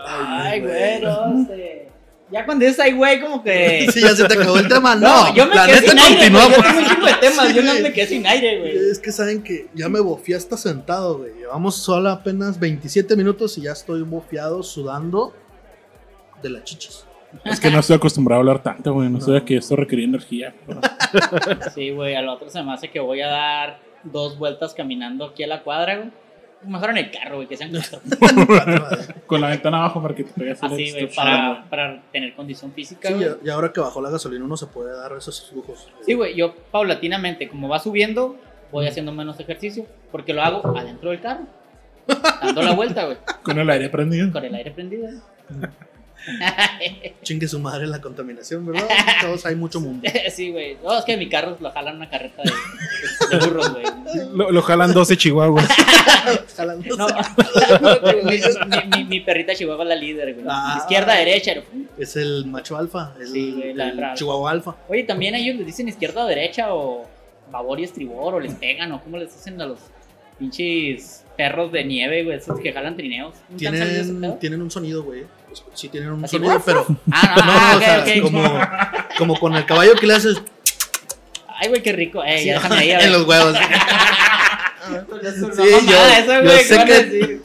Ay, 0.06 0.60
güey, 0.60 1.00
no 1.00 1.46
sé. 1.46 1.67
Ya 2.30 2.44
cuando 2.44 2.64
dices 2.66 2.78
ay, 2.80 2.92
güey, 2.92 3.20
como 3.20 3.42
que. 3.42 3.86
Sí, 3.92 4.00
ya 4.02 4.14
se 4.14 4.24
te 4.26 4.34
acabó 4.34 4.58
el 4.58 4.68
tema. 4.68 4.94
No, 4.94 5.28
No, 5.28 5.34
yo 5.34 5.46
me 5.46 5.54
la 5.54 5.66
quedé 5.66 5.80
neta 5.80 5.90
sin 5.90 5.98
aire. 5.98 6.30
güey. 6.30 6.42
Yo 6.42 6.62
tengo 6.62 6.78
un 6.78 6.84
chingo 6.86 7.06
de 7.06 7.14
temas. 7.14 7.54
Yo 7.54 7.62
no 7.62 7.74
me 7.74 7.92
quedé 7.92 8.06
sin 8.06 8.26
aire, 8.26 8.58
güey. 8.58 8.76
Es 8.90 8.98
que 8.98 9.12
saben 9.12 9.42
que 9.42 9.68
ya 9.74 9.88
me 9.88 10.00
bofié 10.00 10.36
hasta 10.36 10.56
sentado, 10.56 11.18
güey. 11.18 11.32
Llevamos 11.34 11.76
solo 11.76 12.10
apenas 12.10 12.58
27 12.60 13.16
minutos 13.16 13.56
y 13.58 13.62
ya 13.62 13.72
estoy 13.72 14.02
bofiado, 14.02 14.62
sudando 14.62 15.32
de 16.42 16.50
las 16.50 16.64
chichis. 16.64 17.04
Es 17.44 17.60
que 17.60 17.70
no 17.70 17.80
estoy 17.80 17.96
acostumbrado 17.96 18.38
a 18.38 18.42
hablar 18.42 18.62
tanto, 18.62 18.92
güey. 18.94 19.08
No, 19.08 19.18
No. 19.18 19.24
sabía 19.24 19.44
que 19.44 19.56
esto 19.56 19.76
requería 19.76 20.04
energía. 20.06 20.54
pero- 20.66 20.80
Sí, 21.74 21.90
güey. 21.90 22.14
Al 22.14 22.28
otro 22.28 22.50
se 22.50 22.62
me 22.62 22.72
hace 22.72 22.90
que 22.90 23.00
voy 23.00 23.20
a 23.22 23.28
dar 23.28 23.80
dos 24.04 24.38
vueltas 24.38 24.74
caminando 24.74 25.24
aquí 25.26 25.42
a 25.44 25.46
la 25.46 25.62
cuadra, 25.62 25.96
güey. 25.96 26.10
Mejor 26.64 26.90
en 26.90 26.96
el 26.98 27.10
carro, 27.10 27.36
güey, 27.36 27.46
que 27.48 27.56
sean 27.56 27.70
cuatro. 27.70 28.00
Con 29.26 29.40
la 29.40 29.48
ventana 29.50 29.78
abajo 29.78 30.02
para 30.02 30.14
que 30.14 30.24
te 30.24 30.32
pegues 30.32 30.60
el 30.62 30.72
Así, 30.72 30.90
güey, 30.90 31.14
para, 31.14 31.64
para 31.70 32.02
tener 32.12 32.34
condición 32.34 32.72
física, 32.72 33.08
Sí, 33.08 33.14
güey. 33.14 33.28
y 33.44 33.48
ahora 33.48 33.72
que 33.72 33.80
bajó 33.80 34.00
la 34.02 34.10
gasolina 34.10 34.44
uno 34.44 34.56
se 34.56 34.66
puede 34.66 34.94
dar 34.96 35.12
esos 35.16 35.52
lujos. 35.54 35.88
Sí, 36.04 36.14
güey, 36.14 36.34
yo 36.34 36.54
paulatinamente, 36.72 37.48
como 37.48 37.68
va 37.68 37.78
subiendo, 37.78 38.36
voy 38.72 38.86
haciendo 38.88 39.12
menos 39.12 39.38
ejercicio, 39.38 39.86
porque 40.10 40.32
lo 40.34 40.42
hago 40.42 40.76
adentro 40.76 41.10
del 41.10 41.20
carro, 41.20 41.44
dando 42.42 42.62
la 42.62 42.72
vuelta, 42.74 43.04
güey, 43.04 43.18
Con 43.42 43.58
el 43.58 43.70
aire 43.70 43.88
prendido. 43.88 44.32
con 44.32 44.44
el 44.44 44.54
aire 44.54 44.70
prendido. 44.72 45.08
Chingue 47.22 47.48
su 47.48 47.58
madre 47.60 47.86
la 47.86 48.00
contaminación, 48.00 48.66
¿verdad? 48.66 48.86
Todos 49.20 49.44
hay 49.46 49.54
mucho 49.54 49.80
mundo. 49.80 50.08
sí, 50.30 50.50
güey. 50.50 50.76
No, 50.82 50.98
es 50.98 51.04
que 51.04 51.16
mi 51.16 51.28
carro 51.28 51.56
lo 51.60 51.70
jalan 51.70 51.96
una 51.96 52.08
carreta 52.10 52.42
de, 52.42 53.38
de 53.38 53.46
burros, 53.46 53.72
güey. 53.72 53.84
Lo, 54.34 54.50
lo 54.50 54.62
jalan 54.62 54.92
12 54.92 55.16
chihuahuas. 55.16 55.66
Jalándose. 56.56 56.96
No, 56.98 57.06
mi, 58.24 58.98
mi- 58.98 59.04
mi 59.04 59.20
perrita 59.20 59.54
chihuahua 59.54 59.84
es 59.84 59.88
la 59.88 59.94
líder, 59.94 60.34
güey. 60.34 60.46
Ah. 60.48 60.76
Izquierda, 60.78 61.14
derecha. 61.14 61.52
Es 61.98 62.16
el 62.16 62.44
macho 62.46 62.76
alfa, 62.76 63.14
el, 63.20 63.28
Sí, 63.28 63.52
güey, 63.52 63.74
la 63.74 63.84
el 63.84 63.90
hembra. 63.90 64.14
chihuahua 64.14 64.50
alfa. 64.50 64.76
Oye, 64.88 65.04
también 65.04 65.34
a 65.34 65.38
ellos 65.38 65.56
les 65.56 65.66
dicen 65.66 65.88
izquierda 65.88 66.24
o 66.24 66.26
derecha, 66.26 66.74
o 66.74 67.06
babor 67.50 67.80
y 67.80 67.84
estribor, 67.84 68.34
o 68.34 68.40
les 68.40 68.54
pegan, 68.54 68.92
o 68.92 69.02
cómo 69.02 69.16
les 69.16 69.32
dicen 69.34 69.60
a 69.60 69.66
los 69.66 69.78
pinches 70.38 71.24
perros 71.36 71.72
de 71.72 71.84
nieve, 71.84 72.24
güey, 72.24 72.36
esos 72.36 72.58
que 72.60 72.72
jalan 72.72 72.96
trineos. 72.96 73.34
¿Nunca 73.48 73.68
han 73.68 73.78
salido 73.78 74.00
ese 74.00 74.10
Tienen, 74.12 74.38
tienen 74.38 74.62
un 74.62 74.70
sonido, 74.70 75.02
güey. 75.02 75.24
Pues, 75.48 75.64
Sí, 75.74 75.88
tienen 75.88 76.10
un 76.10 76.24
Así, 76.24 76.36
sonido, 76.36 76.60
pero. 76.64 76.86
Ah, 77.10 77.34
no, 77.36 77.44
No, 77.46 77.52
ah, 77.52 77.74
o 77.76 77.78
sea, 77.80 78.22
como, 78.22 78.60
como 79.18 79.40
con 79.40 79.54
el 79.56 79.64
caballo 79.66 79.94
que 79.94 80.06
le 80.06 80.14
haces 80.14 80.42
Ay, 81.60 81.68
güey, 81.70 81.82
qué 81.82 81.92
rico. 81.92 82.22
Eh, 82.24 82.38
sí, 82.38 82.44
ya 82.46 82.54
déjame 82.54 82.76
ahí, 82.78 82.90
a 82.92 83.00
en 83.00 83.12
los 83.12 83.26
huevos. 83.26 83.56
Sí, 84.88 84.94
yo- 85.06 86.42
yo 86.42 86.50
sé 86.50 86.68
¿qué 86.68 86.76
van 86.76 86.80
a 86.80 86.86
que- 86.86 87.40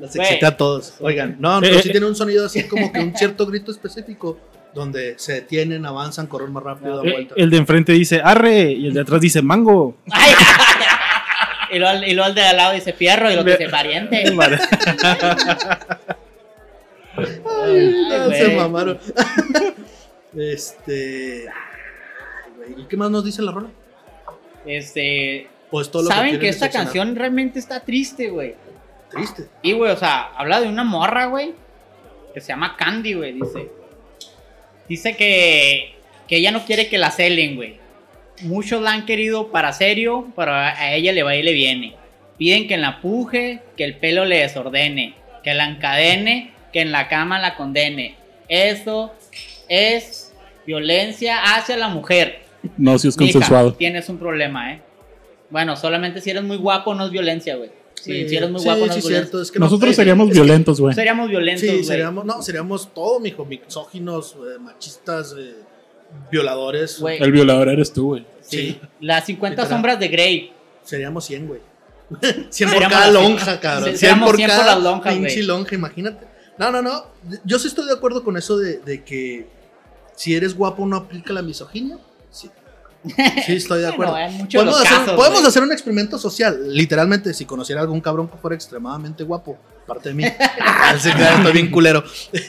Güey. 0.00 0.20
excité 0.20 0.46
a 0.46 0.56
todos. 0.56 0.94
Oigan, 1.00 1.36
no, 1.38 1.58
Eh, 1.58 1.60
pero 1.62 1.76
eh, 1.78 1.82
sí 1.82 1.90
tiene 1.92 2.06
un 2.06 2.16
sonido 2.16 2.46
así 2.46 2.64
como 2.66 2.90
que 2.92 2.98
un 2.98 3.16
cierto 3.16 3.46
grito 3.46 3.70
específico 3.70 4.36
donde 4.74 5.14
se 5.18 5.34
detienen, 5.34 5.86
avanzan, 5.86 6.26
corren 6.26 6.52
más 6.52 6.62
rápido, 6.64 6.96
dan 6.96 7.06
Eh, 7.06 7.12
vueltas. 7.12 7.38
El 7.38 7.50
de 7.50 7.56
enfrente 7.58 7.92
dice 7.92 8.20
arre 8.24 8.72
y 8.72 8.86
el 8.88 8.94
de 8.94 9.00
atrás 9.02 9.20
dice 9.20 9.42
mango. 9.42 9.96
Ay, 10.10 10.32
y 11.72 11.78
luego, 11.78 12.02
y 12.04 12.14
luego 12.14 12.28
el 12.30 12.34
de 12.34 12.42
al 12.46 12.56
lado 12.56 12.72
dice 12.74 12.92
fierro 12.94 13.30
y 13.30 13.36
lo 13.36 13.44
que 13.44 13.52
dice 13.52 13.68
pariente. 13.68 14.24
Se 17.64 18.56
mamaron. 18.56 18.98
este. 20.36 21.48
ay, 21.48 22.52
güey, 22.56 22.82
¿Y 22.82 22.84
qué 22.84 22.96
más 22.96 23.10
nos 23.10 23.24
dice 23.24 23.42
la 23.42 23.52
rola? 23.52 23.70
Este. 24.66 25.48
O 25.70 25.80
es 25.80 25.90
todo 25.90 26.02
lo 26.02 26.08
Saben 26.08 26.38
que 26.38 26.48
esta 26.48 26.70
canción 26.70 27.16
realmente 27.16 27.58
está 27.58 27.80
triste, 27.80 28.28
güey. 28.28 28.54
Triste. 29.10 29.48
Y, 29.62 29.72
güey, 29.72 29.90
o 29.90 29.96
sea, 29.96 30.32
habla 30.36 30.60
de 30.60 30.68
una 30.68 30.84
morra, 30.84 31.26
güey, 31.26 31.54
que 32.34 32.40
se 32.40 32.48
llama 32.48 32.76
Candy, 32.76 33.14
güey, 33.14 33.32
dice. 33.32 33.70
Dice 34.88 35.16
que, 35.16 35.94
que 36.28 36.36
ella 36.36 36.50
no 36.50 36.64
quiere 36.64 36.88
que 36.88 36.98
la 36.98 37.10
celen, 37.10 37.56
güey. 37.56 37.80
Muchos 38.42 38.82
la 38.82 38.92
han 38.92 39.06
querido 39.06 39.50
para 39.50 39.72
serio, 39.72 40.28
pero 40.36 40.52
a 40.52 40.94
ella 40.94 41.12
le 41.12 41.22
va 41.22 41.36
y 41.36 41.42
le 41.42 41.52
viene. 41.52 41.96
Piden 42.38 42.66
que 42.66 42.76
la 42.76 43.00
puje, 43.00 43.60
que 43.76 43.84
el 43.84 43.96
pelo 43.96 44.24
le 44.24 44.38
desordene, 44.38 45.14
que 45.42 45.54
la 45.54 45.68
encadene, 45.68 46.51
que 46.72 46.80
en 46.80 46.92
la 46.92 47.08
cama 47.08 47.38
la 47.38 47.54
condene. 47.56 48.16
Eso 48.48 49.12
es 49.68 50.32
violencia 50.66 51.54
hacia 51.54 51.76
la 51.76 51.88
mujer. 51.88 52.40
No, 52.76 52.98
si 52.98 53.08
es 53.08 53.18
Mija, 53.18 53.32
consensuado. 53.32 53.74
tienes 53.74 54.08
un 54.08 54.18
problema, 54.18 54.72
¿eh? 54.72 54.82
Bueno, 55.50 55.76
solamente 55.76 56.20
si 56.20 56.30
eres 56.30 56.42
muy 56.44 56.56
guapo 56.56 56.94
no 56.94 57.04
es 57.06 57.10
violencia, 57.10 57.56
güey. 57.56 57.70
Si, 57.94 58.12
Sí, 58.22 58.28
si 58.30 58.36
eres 58.36 58.50
muy 58.50 58.60
sí, 58.60 58.64
guapo 58.66 58.86
no 58.86 58.92
sí, 58.92 58.98
es 58.98 59.04
violencia. 59.04 59.22
cierto. 59.30 59.42
Es 59.42 59.50
que 59.52 59.58
no- 59.58 59.66
Nosotros 59.66 59.94
seríamos 59.94 60.28
es 60.28 60.34
violentos, 60.34 60.80
güey. 60.80 60.94
Seríamos 60.94 61.28
violentos, 61.28 61.60
Sí, 61.62 61.68
güey. 61.68 61.84
seríamos, 61.84 62.24
no, 62.24 62.42
seríamos 62.42 62.92
todo, 62.94 63.20
mijo, 63.20 63.44
misóginos, 63.44 64.34
eh, 64.36 64.58
machistas, 64.58 65.34
eh, 65.38 65.54
violadores. 66.30 67.02
El 67.20 67.32
violador 67.32 67.68
eres 67.68 67.92
tú, 67.92 68.06
güey. 68.08 68.26
Sí. 68.40 68.56
Sí. 68.58 68.80
Las 69.00 69.26
50 69.26 69.62
Literal. 69.62 69.70
sombras 69.76 70.00
de 70.00 70.08
Grey. 70.08 70.52
Seríamos 70.82 71.24
100, 71.24 71.46
güey. 71.46 71.60
100 72.50 72.70
por 72.70 72.88
cada 72.88 73.10
lonja, 73.10 73.60
cabrón. 73.60 73.84
se- 73.84 73.90
100 73.90 73.98
seríamos 73.98 74.26
por 74.28 74.36
100 74.36 74.48
por 74.50 74.58
cada 74.58 74.74
las 74.74 74.82
lonjas, 74.84 75.14
pinche 75.14 75.42
lonja, 75.42 75.74
imagínate. 75.74 76.26
No, 76.58 76.70
no, 76.70 76.82
no. 76.82 77.06
Yo 77.44 77.58
sí 77.58 77.68
estoy 77.68 77.86
de 77.86 77.92
acuerdo 77.92 78.22
con 78.22 78.36
eso 78.36 78.56
de, 78.58 78.78
de 78.78 79.04
que 79.04 79.48
si 80.14 80.34
eres 80.34 80.54
guapo 80.54 80.86
no 80.86 80.96
aplica 80.96 81.32
la 81.32 81.42
misoginia. 81.42 81.98
Sí. 82.30 82.50
Sí, 83.46 83.56
estoy 83.56 83.80
de 83.80 83.88
acuerdo. 83.88 84.12
Bueno, 84.12 84.46
podemos 84.52 84.76
hacer, 84.80 84.88
casos, 84.98 85.14
podemos 85.14 85.40
güey. 85.40 85.48
hacer 85.48 85.62
un 85.64 85.72
experimento 85.72 86.18
social. 86.18 86.72
Literalmente, 86.72 87.34
si 87.34 87.44
conociera 87.44 87.80
algún 87.80 88.00
cabrón 88.00 88.28
que 88.28 88.36
fuera 88.36 88.54
extremadamente 88.54 89.24
guapo, 89.24 89.58
parte 89.86 90.10
de 90.10 90.14
mí. 90.14 90.24
Así 90.60 91.12
que 91.12 91.22
estoy 91.22 91.52
bien 91.52 91.70
culero. 91.70 92.04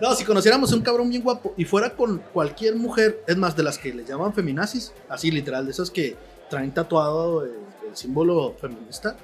No, 0.00 0.14
si 0.14 0.22
conociéramos 0.22 0.70
a 0.72 0.76
un 0.76 0.82
cabrón 0.82 1.10
bien 1.10 1.22
guapo 1.22 1.54
y 1.56 1.64
fuera 1.64 1.90
con 1.90 2.22
cualquier 2.32 2.76
mujer, 2.76 3.24
es 3.26 3.36
más, 3.36 3.56
de 3.56 3.64
las 3.64 3.78
que 3.78 3.92
le 3.92 4.04
llaman 4.04 4.32
feminazis, 4.32 4.92
así 5.08 5.28
literal, 5.32 5.64
de 5.64 5.72
esas 5.72 5.90
que 5.90 6.16
traen 6.48 6.72
tatuado 6.72 7.42
el, 7.42 7.50
el 7.88 7.96
símbolo 7.96 8.54
feminista. 8.60 9.16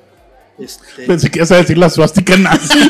Este, 0.59 1.07
Pensé 1.07 1.31
que 1.31 1.39
ibas 1.41 1.51
a 1.53 1.57
decir 1.57 1.77
la 1.79 1.91
suástica 1.91 2.37
nazi. 2.37 2.79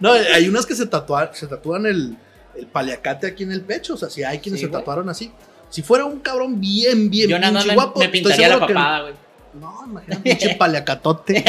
no, 0.00 0.12
hay 0.12 0.48
unas 0.48 0.66
que 0.66 0.74
se 0.74 0.86
tatúan, 0.86 1.28
se 1.32 1.46
tatúan 1.46 1.86
el, 1.86 2.16
el 2.56 2.66
paliacate 2.66 3.26
aquí 3.28 3.44
en 3.44 3.52
el 3.52 3.60
pecho, 3.62 3.94
o 3.94 3.96
sea, 3.96 4.10
si 4.10 4.24
hay 4.24 4.38
quienes 4.38 4.60
Sí, 4.60 4.66
se 4.66 4.70
güey. 4.70 4.80
tatuaron 4.80 5.08
así. 5.08 5.30
Si 5.70 5.82
fuera 5.82 6.04
un 6.04 6.18
cabrón 6.20 6.60
bien, 6.60 7.08
bien, 7.08 7.28
Yo 7.30 7.38
nada 7.38 7.52
más 7.52 7.62
pinche 7.62 7.76
me, 7.76 7.82
guapo, 7.82 8.00
me 8.00 8.08
pintaría 8.08 8.48
la 8.48 8.60
papada, 8.60 9.00
güey. 9.02 9.14
No, 9.54 9.74
imagínate, 9.86 10.22
pinche 10.22 10.54
paliacatote. 10.58 11.44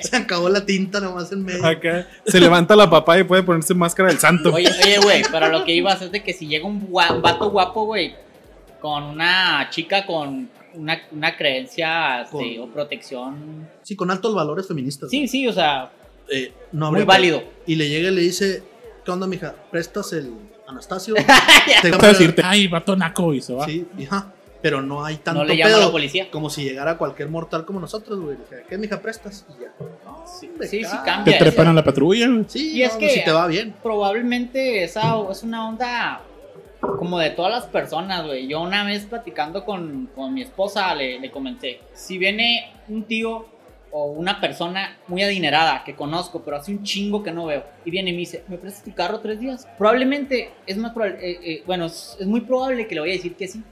Se 0.00 0.16
acabó 0.16 0.48
la 0.48 0.64
tinta 0.66 1.00
nomás 1.00 1.30
en 1.32 1.44
medio. 1.44 1.64
Acá 1.66 2.06
se 2.26 2.40
levanta 2.40 2.74
la 2.76 2.88
papá 2.90 3.18
y 3.18 3.24
puede 3.24 3.42
ponerse 3.42 3.72
máscara 3.74 4.08
del 4.08 4.18
santo. 4.18 4.52
Oye, 4.52 4.68
oye, 4.82 4.98
güey, 4.98 5.22
pero 5.30 5.48
lo 5.48 5.64
que 5.64 5.74
ibas 5.74 6.02
es 6.02 6.10
de 6.10 6.22
que 6.22 6.32
si 6.32 6.46
llega 6.48 6.66
un, 6.66 6.88
gua- 6.88 7.14
un 7.14 7.22
vato 7.22 7.50
guapo, 7.50 7.84
güey, 7.86 8.14
con 8.80 9.02
una 9.04 9.68
chica 9.70 10.04
con 10.06 10.50
una, 10.74 11.00
una 11.12 11.36
creencia 11.36 12.26
o 12.32 12.66
protección. 12.68 13.68
Sí, 13.82 13.96
con 13.96 14.10
altos 14.10 14.34
valores 14.34 14.66
feministas. 14.68 15.10
Sí, 15.10 15.26
sí, 15.28 15.46
o 15.48 15.52
sea, 15.52 15.90
Eh, 16.30 16.52
no 16.72 16.90
muy 16.92 17.04
válido. 17.04 17.42
Y 17.66 17.74
le 17.76 17.88
llega 17.88 18.10
y 18.10 18.14
le 18.14 18.20
dice, 18.22 18.62
¿qué 19.04 19.10
onda, 19.10 19.26
mija? 19.26 19.54
¿Prestas 19.70 20.12
el 20.12 20.32
Anastasio? 20.66 21.14
Te 21.82 21.90
Vas 21.90 22.02
a 22.04 22.08
decirte, 22.08 22.42
ay, 22.44 22.68
vato 22.68 22.96
naco, 22.96 23.34
y 23.34 23.40
se 23.40 23.52
va. 23.54 23.66
Sí, 23.66 23.86
ajá. 24.06 24.32
Pero 24.62 24.80
no 24.80 25.04
hay 25.04 25.16
tanto 25.16 25.40
No 25.40 25.44
le 25.44 25.56
llama 25.56 25.70
a 25.70 25.74
pedo 25.74 25.86
la 25.86 25.90
policía. 25.92 26.30
como 26.30 26.48
si 26.48 26.62
llegara 26.62 26.96
cualquier 26.96 27.28
mortal 27.28 27.64
como 27.64 27.80
nosotros, 27.80 28.20
güey. 28.20 28.36
Le 28.36 28.56
dije, 28.58 28.68
¿Qué, 28.68 28.78
mija, 28.78 29.02
prestas? 29.02 29.44
Y 29.58 29.62
ya. 29.62 29.72
No, 30.04 30.22
Sí, 30.24 30.48
sí, 30.60 30.84
sí 30.84 30.90
ca- 30.90 31.02
cambia. 31.02 31.36
Te 31.36 31.44
trepan 31.44 31.66
a 31.66 31.72
la 31.72 31.82
patrulla, 31.82 32.28
güey. 32.28 32.44
Sí, 32.46 32.70
Y 32.76 32.82
es 32.84 32.92
que- 32.92 33.08
si 33.10 33.24
te 33.24 33.32
va 33.32 33.48
bien. 33.48 33.74
probablemente 33.82 34.84
esa 34.84 35.16
es 35.30 35.42
una 35.42 35.68
onda 35.68 36.20
como 36.98 37.18
de 37.18 37.30
todas 37.30 37.52
las 37.52 37.66
personas, 37.66 38.26
güey. 38.26 38.46
Yo 38.48 38.60
una 38.60 38.84
vez 38.84 39.06
platicando 39.06 39.64
con, 39.64 40.10
con 40.14 40.34
mi 40.34 40.42
esposa 40.42 40.94
le, 40.94 41.18
le 41.20 41.30
comenté, 41.30 41.80
si 41.94 42.18
viene 42.18 42.72
un 42.88 43.04
tío 43.04 43.46
o 43.90 44.06
una 44.06 44.40
persona 44.40 44.96
muy 45.06 45.22
adinerada 45.22 45.84
que 45.84 45.94
conozco, 45.94 46.42
pero 46.42 46.56
hace 46.56 46.72
un 46.72 46.82
chingo 46.82 47.22
que 47.22 47.30
no 47.30 47.44
veo, 47.46 47.62
y 47.84 47.90
viene 47.90 48.08
y 48.10 48.12
me 48.14 48.20
dice, 48.20 48.42
¿me 48.48 48.56
prestas 48.56 48.84
tu 48.84 48.94
carro 48.94 49.20
tres 49.20 49.38
días? 49.38 49.68
Probablemente 49.76 50.50
es 50.66 50.76
más 50.78 50.92
probable, 50.92 51.18
eh, 51.20 51.38
eh, 51.42 51.62
bueno, 51.66 51.84
es, 51.86 52.16
es 52.18 52.26
muy 52.26 52.40
probable 52.40 52.86
que 52.86 52.94
le 52.94 53.00
voy 53.02 53.10
a 53.10 53.14
decir 53.14 53.34
que 53.36 53.46
sí. 53.48 53.62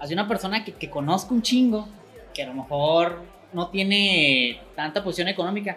Hacia 0.00 0.14
una 0.14 0.28
persona 0.28 0.64
que, 0.64 0.72
que 0.72 0.88
conozco 0.88 1.34
un 1.34 1.42
chingo, 1.42 1.88
que 2.32 2.42
a 2.44 2.46
lo 2.46 2.54
mejor 2.54 3.18
no 3.52 3.68
tiene 3.70 4.60
tanta 4.76 5.02
posición 5.02 5.28
económica, 5.28 5.76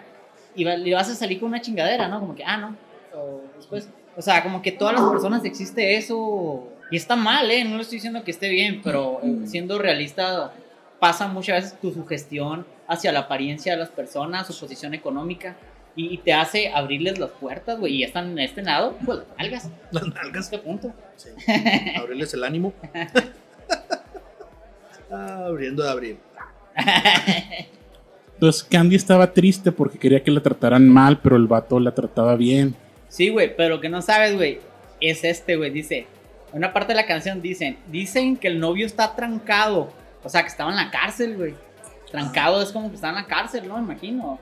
y 0.54 0.62
va- 0.64 0.76
le 0.76 0.94
vas 0.94 1.08
a 1.10 1.14
salir 1.16 1.40
con 1.40 1.48
una 1.48 1.60
chingadera, 1.60 2.06
¿no? 2.08 2.20
Como 2.20 2.34
que, 2.36 2.44
ah, 2.44 2.56
no. 2.56 2.76
O 3.16 3.40
después, 3.56 3.88
o 4.16 4.22
sea, 4.22 4.42
como 4.44 4.62
que 4.62 4.70
todas 4.72 4.94
las 4.94 5.10
personas 5.10 5.44
existe 5.44 5.96
eso. 5.96 6.68
Y 6.90 6.96
está 6.96 7.16
mal, 7.16 7.50
¿eh? 7.50 7.64
No 7.64 7.76
le 7.76 7.82
estoy 7.82 7.96
diciendo 7.96 8.24
que 8.24 8.30
esté 8.30 8.48
bien, 8.48 8.80
pero 8.82 9.20
eh, 9.22 9.46
siendo 9.46 9.78
realista, 9.78 10.52
pasa 10.98 11.28
muchas 11.28 11.62
veces 11.64 11.80
tu 11.80 11.92
sugestión 11.92 12.66
hacia 12.86 13.12
la 13.12 13.20
apariencia 13.20 13.72
de 13.72 13.78
las 13.78 13.90
personas, 13.90 14.46
su 14.46 14.58
posición 14.58 14.94
económica, 14.94 15.56
y, 15.94 16.14
y 16.14 16.18
te 16.18 16.32
hace 16.32 16.68
abrirles 16.72 17.18
las 17.18 17.30
puertas, 17.30 17.78
güey. 17.78 17.96
Y 17.96 18.04
están 18.04 18.30
en 18.30 18.38
este 18.38 18.62
lado, 18.62 18.96
pues, 19.04 19.20
algas. 19.36 19.68
Las 19.90 20.04
A 20.04 20.06
nalgas. 20.14 20.44
este 20.46 20.58
punto. 20.58 20.92
Sí. 21.16 21.28
Abrirles 21.96 22.32
el 22.34 22.44
ánimo. 22.44 22.72
Ah, 25.10 25.44
abriendo 25.46 25.82
de 25.82 25.90
abrir. 25.90 26.16
Entonces 28.34 28.62
Candy 28.64 28.94
estaba 28.96 29.32
triste 29.32 29.72
porque 29.72 29.98
quería 29.98 30.22
que 30.22 30.30
la 30.30 30.42
trataran 30.42 30.88
mal, 30.88 31.18
pero 31.20 31.36
el 31.36 31.46
vato 31.46 31.80
la 31.80 31.94
trataba 31.94 32.36
bien. 32.36 32.74
Sí, 33.08 33.30
güey, 33.30 33.56
pero 33.56 33.76
lo 33.76 33.80
que 33.80 33.88
no 33.88 34.02
sabes, 34.02 34.36
güey, 34.36 34.60
es 35.00 35.24
este, 35.24 35.56
güey. 35.56 35.70
Dice, 35.70 36.06
en 36.52 36.58
una 36.58 36.72
parte 36.72 36.92
de 36.92 36.96
la 36.96 37.06
canción 37.06 37.42
dicen, 37.42 37.78
dicen 37.88 38.36
que 38.36 38.48
el 38.48 38.58
novio 38.58 38.86
está 38.86 39.14
trancado. 39.14 39.90
O 40.22 40.28
sea, 40.28 40.42
que 40.42 40.48
estaba 40.48 40.70
en 40.70 40.76
la 40.76 40.90
cárcel, 40.90 41.36
güey. 41.36 41.54
Trancado 42.10 42.62
es 42.62 42.72
como 42.72 42.88
que 42.88 42.96
está 42.96 43.10
en 43.10 43.16
la 43.16 43.26
cárcel, 43.26 43.68
¿no? 43.68 43.76
Me 43.76 43.92
imagino. 43.92 44.38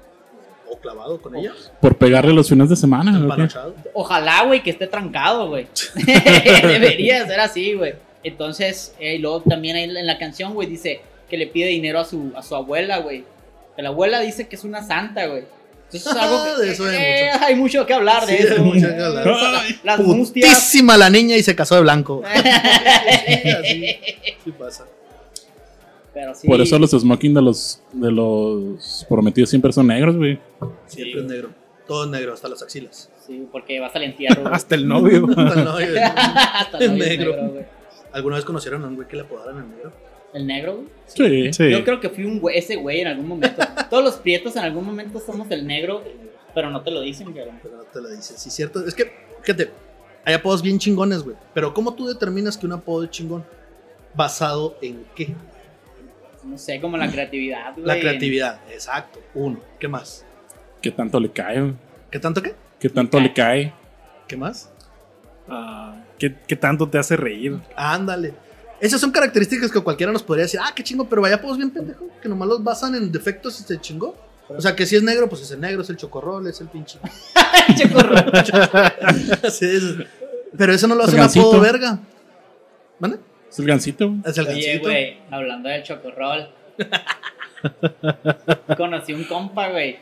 O 0.69 0.79
clavado 0.79 1.21
con 1.21 1.37
ella. 1.37 1.53
Por 1.81 1.97
pegarle 1.97 2.33
los 2.33 2.49
fines 2.49 2.69
de 2.69 2.77
semana. 2.77 3.19
¿o. 3.93 4.03
Ojalá, 4.03 4.45
güey, 4.45 4.63
que 4.63 4.71
esté 4.71 4.87
trancado, 4.87 5.49
güey. 5.49 5.67
Debería 6.63 7.27
ser 7.27 7.41
así, 7.41 7.75
güey. 7.75 7.95
Entonces, 8.23 8.95
eh, 8.99 9.17
y 9.17 9.19
luego 9.19 9.43
también 9.43 9.77
ahí 9.77 9.85
en 9.85 10.07
la 10.07 10.19
canción, 10.19 10.55
güey, 10.55 10.69
dice 10.69 11.01
que 11.29 11.37
le 11.37 11.47
pide 11.47 11.69
dinero 11.69 12.01
a 12.01 12.05
su, 12.05 12.33
a 12.37 12.43
su 12.43 12.55
abuela, 12.57 12.99
güey. 12.99 13.25
Que 13.77 13.83
la 13.83 13.91
abuela 13.91 14.21
dice 14.21 14.49
que 14.49 14.57
es 14.57 14.65
una 14.65 14.83
santa, 14.83 15.27
güey. 15.27 15.45
Entonces 15.93 16.07
es 16.07 16.17
algo 16.17 16.45
que... 16.45 16.63
De 16.63 16.73
eso 16.73 16.85
hay 16.85 16.97
eh, 16.97 17.31
mucho. 17.33 17.45
hay 17.47 17.55
mucho 17.55 17.87
que 17.87 17.95
hablar 17.95 18.27
de 18.27 18.37
Sí, 18.37 18.43
eso. 18.45 18.63
mucho 18.63 18.87
que 18.89 19.03
hablar. 19.03 19.29
Ay, 19.61 19.79
Las 19.85 20.01
mustias. 20.01 20.49
Putísima 20.55 20.97
la 20.97 21.09
niña 21.11 21.37
y 21.37 21.43
se 21.43 21.55
casó 21.55 21.75
de 21.77 21.83
blanco. 21.83 22.23
Sí, 23.27 23.51
así, 23.51 23.97
sí 24.45 24.53
pasa. 24.53 24.85
Pero 26.15 26.35
sí. 26.35 26.47
Por 26.49 26.61
eso 26.61 26.79
los 26.79 26.91
smoking 26.91 27.35
de 27.35 27.43
los, 27.43 27.81
de 27.93 28.11
los 28.11 29.05
prometidos 29.09 29.51
siempre 29.51 29.73
son 29.73 29.87
negros, 29.89 30.17
güey. 30.17 30.39
Siempre 30.87 31.21
es 31.21 31.27
negro. 31.27 31.51
Todo 31.87 32.05
es 32.05 32.11
negro, 32.11 32.33
hasta 32.35 32.49
las 32.49 32.63
axilas. 32.63 33.11
Sí, 33.27 33.47
porque 33.53 33.79
vas 33.81 33.95
al 33.95 34.03
entierro. 34.05 34.49
Hasta 34.53 34.75
el 34.75 34.89
novio. 34.89 35.27
Hasta 35.37 35.59
el 35.61 35.65
novio. 35.65 35.87
Hasta 36.17 36.79
el 36.79 36.91
novio 36.91 37.05
es 37.05 37.11
negro. 37.11 37.33
negro, 37.37 37.53
güey. 37.53 37.65
¿Alguna 38.13 38.37
vez 38.37 38.45
conocieron 38.45 38.83
a 38.85 38.89
un 38.89 38.97
güey 38.97 39.07
que 39.07 39.17
le 39.17 39.23
apodaran 39.23 39.59
el 39.59 39.69
negro? 39.71 39.93
¿El 40.33 40.47
negro, 40.47 40.77
güey? 40.77 40.89
Sí. 41.07 41.53
Sí. 41.53 41.71
Yo 41.71 41.85
creo 41.85 42.01
que 42.01 42.11
fui 42.11 42.25
un 42.25 42.41
güey, 42.41 42.59
ese 42.59 42.77
güey 42.77 43.01
en 43.01 43.09
algún 43.09 43.29
momento. 43.29 43.63
Todos 43.91 44.05
los 44.05 44.17
prietos 44.17 44.57
en 44.57 44.65
algún 44.65 44.85
momento 44.85 45.21
somos 45.21 45.51
el 45.51 45.67
negro, 45.67 46.03
pero 46.55 46.71
no 46.71 46.83
te 46.83 46.91
lo 46.91 47.01
dicen, 47.01 47.33
cabrón. 47.33 47.59
Pero 47.63 47.77
no 47.77 47.85
te 47.85 48.01
lo 48.01 48.09
dicen. 48.09 48.37
Sí, 48.37 48.51
cierto. 48.51 48.87
Es 48.87 48.95
que, 48.95 49.13
fíjate, 49.43 49.71
hay 50.25 50.35
apodos 50.35 50.63
bien 50.63 50.79
chingones, 50.79 51.23
güey. 51.23 51.37
Pero 51.55 51.73
¿cómo 51.73 51.95
tú 51.95 52.07
determinas 52.07 52.59
que 52.59 52.67
un 52.67 52.73
apodo 52.73 53.05
es 53.05 53.11
chingón? 53.11 53.45
¿Basado 54.15 54.77
en 54.83 55.05
qué? 55.15 55.35
No 56.45 56.59
sé, 56.59 56.81
como 56.81 56.97
la 56.97 57.11
creatividad, 57.11 57.73
güey. 57.75 57.87
La 57.87 57.99
creatividad. 57.99 58.61
Exacto. 58.71 59.21
Uno. 59.35 59.61
¿Qué 59.79 59.89
más? 59.89 60.25
¿Qué 60.81 60.91
tanto 60.91 61.19
le 61.21 61.31
cae? 61.31 61.61
güey? 61.61 61.75
¿Qué 62.11 62.19
tanto 62.19 62.43
qué? 62.43 62.55
¿Qué 62.79 62.89
tanto 62.89 63.19
le 63.21 63.33
cae? 63.33 63.73
¿Qué 64.29 64.37
más? 64.37 64.71
Ah, 65.49 66.05
¿qué, 66.19 66.35
qué 66.47 66.57
tanto 66.57 66.89
te 66.89 66.99
hace 66.99 67.17
reír? 67.17 67.59
Ándale. 67.77 68.35
Esas 68.81 69.01
son 69.01 69.11
características 69.11 69.71
que 69.71 69.81
cualquiera 69.81 70.13
nos 70.13 70.23
podría 70.23 70.45
decir, 70.45 70.61
ah, 70.63 70.73
qué 70.75 70.83
chingo, 70.85 71.09
pero 71.09 71.23
vaya 71.23 71.37
apodos 71.37 71.57
bien 71.57 71.71
pendejo, 71.71 72.07
que 72.23 72.29
nomás 72.29 72.49
los 72.49 72.63
basan 72.63 72.95
en 72.95 73.11
defectos 73.11 73.59
y 73.61 73.65
se 73.65 73.81
chingó. 73.81 74.15
O 74.49 74.61
sea, 74.61 74.77
que 74.77 74.87
si 74.87 74.95
es 74.97 75.03
negro, 75.03 75.29
pues 75.29 75.43
es 75.43 75.51
el 75.51 75.61
negro, 75.61 75.83
es 75.83 75.91
el 75.91 75.97
chocorrol, 75.97 76.47
es 76.47 76.61
el 76.61 76.69
pinche. 76.69 76.99
Che, 77.77 77.91
corro. 77.91 78.15
Así 79.43 79.65
es. 79.67 79.83
Pero 80.57 80.73
eso 80.73 80.87
no 80.87 80.95
lo 80.95 81.03
hace 81.05 81.17
un 81.17 81.23
apodo 81.23 81.61
verga. 81.61 81.99
¿Vale? 83.01 83.19
Es 83.51 83.59
el 83.59 83.67
gancito, 83.67 84.09
güey. 84.09 84.21
Es 84.25 84.39
el 84.39 84.47
Oye, 84.47 84.67
gancito. 84.67 84.89
güey, 84.89 85.19
hablando 85.31 85.69
del 85.69 85.83
chocorrol. 85.83 86.49
Conocí 88.77 89.13
un 89.13 89.25
compa, 89.25 89.69
güey. 89.71 89.99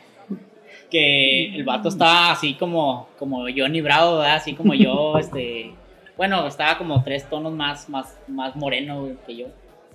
que 0.91 1.55
el 1.55 1.63
vato 1.63 1.89
estaba 1.89 2.31
así 2.31 2.53
como, 2.55 3.09
como 3.17 3.45
Johnny 3.55 3.81
Bravo, 3.81 4.19
¿verdad? 4.19 4.35
Así 4.35 4.53
como 4.53 4.73
yo, 4.75 5.17
este... 5.17 5.73
Bueno, 6.17 6.47
estaba 6.47 6.77
como 6.77 7.03
tres 7.03 7.29
tonos 7.29 7.53
más, 7.53 7.89
más, 7.89 8.17
más 8.27 8.55
moreno 8.55 9.01
güey, 9.01 9.17
que 9.25 9.35
yo. 9.35 9.47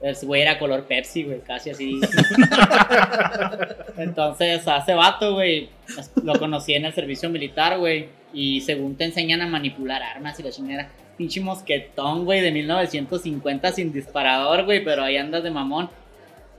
Ese 0.03 0.25
güey 0.25 0.43
era 0.43 0.59
color 0.59 0.85
Pepsi, 0.85 1.25
güey, 1.25 1.41
casi 1.41 1.71
así. 1.71 2.01
Entonces, 3.99 4.67
a 4.67 4.79
ese 4.79 4.95
vato, 4.95 5.35
güey, 5.35 5.69
lo 6.23 6.39
conocí 6.39 6.73
en 6.73 6.87
el 6.87 6.95
servicio 6.95 7.29
militar, 7.29 7.79
güey. 7.79 8.09
Y 8.33 8.63
según 8.63 8.97
te 8.97 9.05
enseñan 9.05 9.43
a 9.43 9.47
manipular 9.47 10.03
armas 10.03 10.41
y 10.41 10.43
la 10.43 10.51
chingada. 10.51 10.89
Pinche 11.19 11.41
mosquetón, 11.41 12.25
güey, 12.25 12.41
de 12.41 12.51
1950 12.51 13.73
sin 13.73 13.93
disparador, 13.93 14.65
güey, 14.65 14.83
pero 14.83 15.03
ahí 15.03 15.19
andas 15.19 15.43
de 15.43 15.51
mamón. 15.51 15.91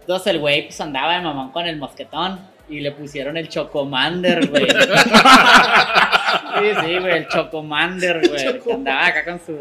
Entonces 0.02 0.28
el 0.28 0.40
güey 0.40 0.64
pues 0.64 0.82
andaba 0.82 1.16
de 1.16 1.22
mamón 1.22 1.52
con 1.52 1.66
el 1.66 1.78
mosquetón 1.78 2.40
y 2.72 2.80
le 2.80 2.92
pusieron 2.94 3.38
el 3.38 3.48
Chocomander, 3.50 4.48
güey. 4.50 4.68
sí, 4.70 6.68
sí, 6.86 7.00
güey, 7.00 7.18
el 7.18 7.28
Chocomander, 7.28 8.28
güey. 8.28 8.60
que 8.62 8.74
andaba 8.74 9.08
acá 9.08 9.26
con 9.26 9.40
su. 9.46 9.58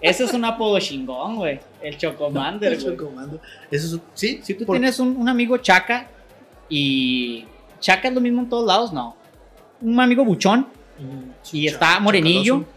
Ese 0.00 0.24
es 0.24 0.32
un 0.34 0.44
apodo 0.44 0.78
chingón, 0.80 1.36
güey. 1.36 1.60
El 1.82 1.96
Chocomander, 1.96 2.72
El 2.74 2.82
güey. 2.82 2.96
Chocomando. 2.96 3.40
Eso 3.70 3.96
es, 3.96 4.02
sí, 4.14 4.40
sí, 4.42 4.54
Tú 4.54 4.66
por- 4.66 4.76
tienes 4.76 4.98
un, 4.98 5.16
un 5.16 5.28
amigo 5.28 5.56
chaca 5.58 6.08
y. 6.68 7.46
Chaca 7.80 8.08
es 8.08 8.14
lo 8.14 8.20
mismo 8.20 8.42
en 8.42 8.48
todos 8.48 8.66
lados, 8.66 8.92
no. 8.92 9.16
Un 9.80 9.98
amigo 10.00 10.24
buchón 10.24 10.68
Mm, 10.96 11.30
y 11.56 11.66
está 11.66 11.98
morenillo, 11.98 12.58
chacaloso, 12.60 12.68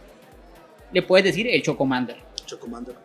le 0.91 1.01
puedes 1.03 1.23
decir 1.25 1.47
el 1.47 1.61
Chocomander. 1.61 2.17
Chocomando. 2.47 2.95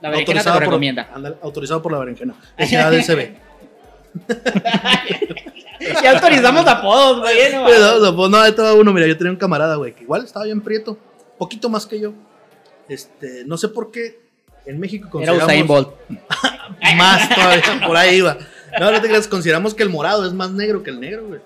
La 0.00 0.10
berenjena 0.10 0.42
te 0.42 0.48
lo 0.48 0.54
por- 0.54 0.62
recomienda. 0.64 1.08
autorizado 1.40 1.80
por 1.80 1.92
la 1.92 1.98
berenjena. 2.00 2.34
SADCB. 2.58 3.36
ya 6.02 6.12
autorizamos 6.12 6.66
apodos, 6.66 7.20
güey. 7.20 7.52
no 7.52 7.68
no, 7.68 8.00
no, 8.00 8.16
pues 8.16 8.48
estaba 8.48 8.74
uno, 8.74 8.92
mira, 8.92 9.06
yo 9.06 9.16
tenía 9.16 9.32
un 9.32 9.36
camarada, 9.36 9.76
güey, 9.76 9.94
que 9.94 10.02
igual 10.02 10.24
estaba 10.24 10.44
bien 10.44 10.60
prieto, 10.60 10.98
poquito 11.38 11.68
más 11.68 11.86
que 11.86 12.00
yo. 12.00 12.12
Este, 12.88 13.44
no 13.46 13.56
sé 13.56 13.68
por 13.68 13.90
qué 13.90 14.20
en 14.64 14.78
México 14.78 15.06
Era 15.20 15.32
consideramos 15.32 15.44
Usain 15.44 15.66
Bolt. 15.66 15.88
más 16.96 17.28
todavía, 17.28 17.86
por 17.86 17.96
ahí 17.96 18.16
iba. 18.16 18.36
No, 18.78 18.90
no 18.90 19.00
te 19.00 19.08
creas, 19.08 19.28
consideramos 19.28 19.74
que 19.74 19.82
el 19.82 19.88
morado 19.88 20.26
es 20.26 20.32
más 20.32 20.50
negro 20.50 20.82
que 20.82 20.90
el 20.90 21.00
negro, 21.00 21.26
güey. 21.28 21.40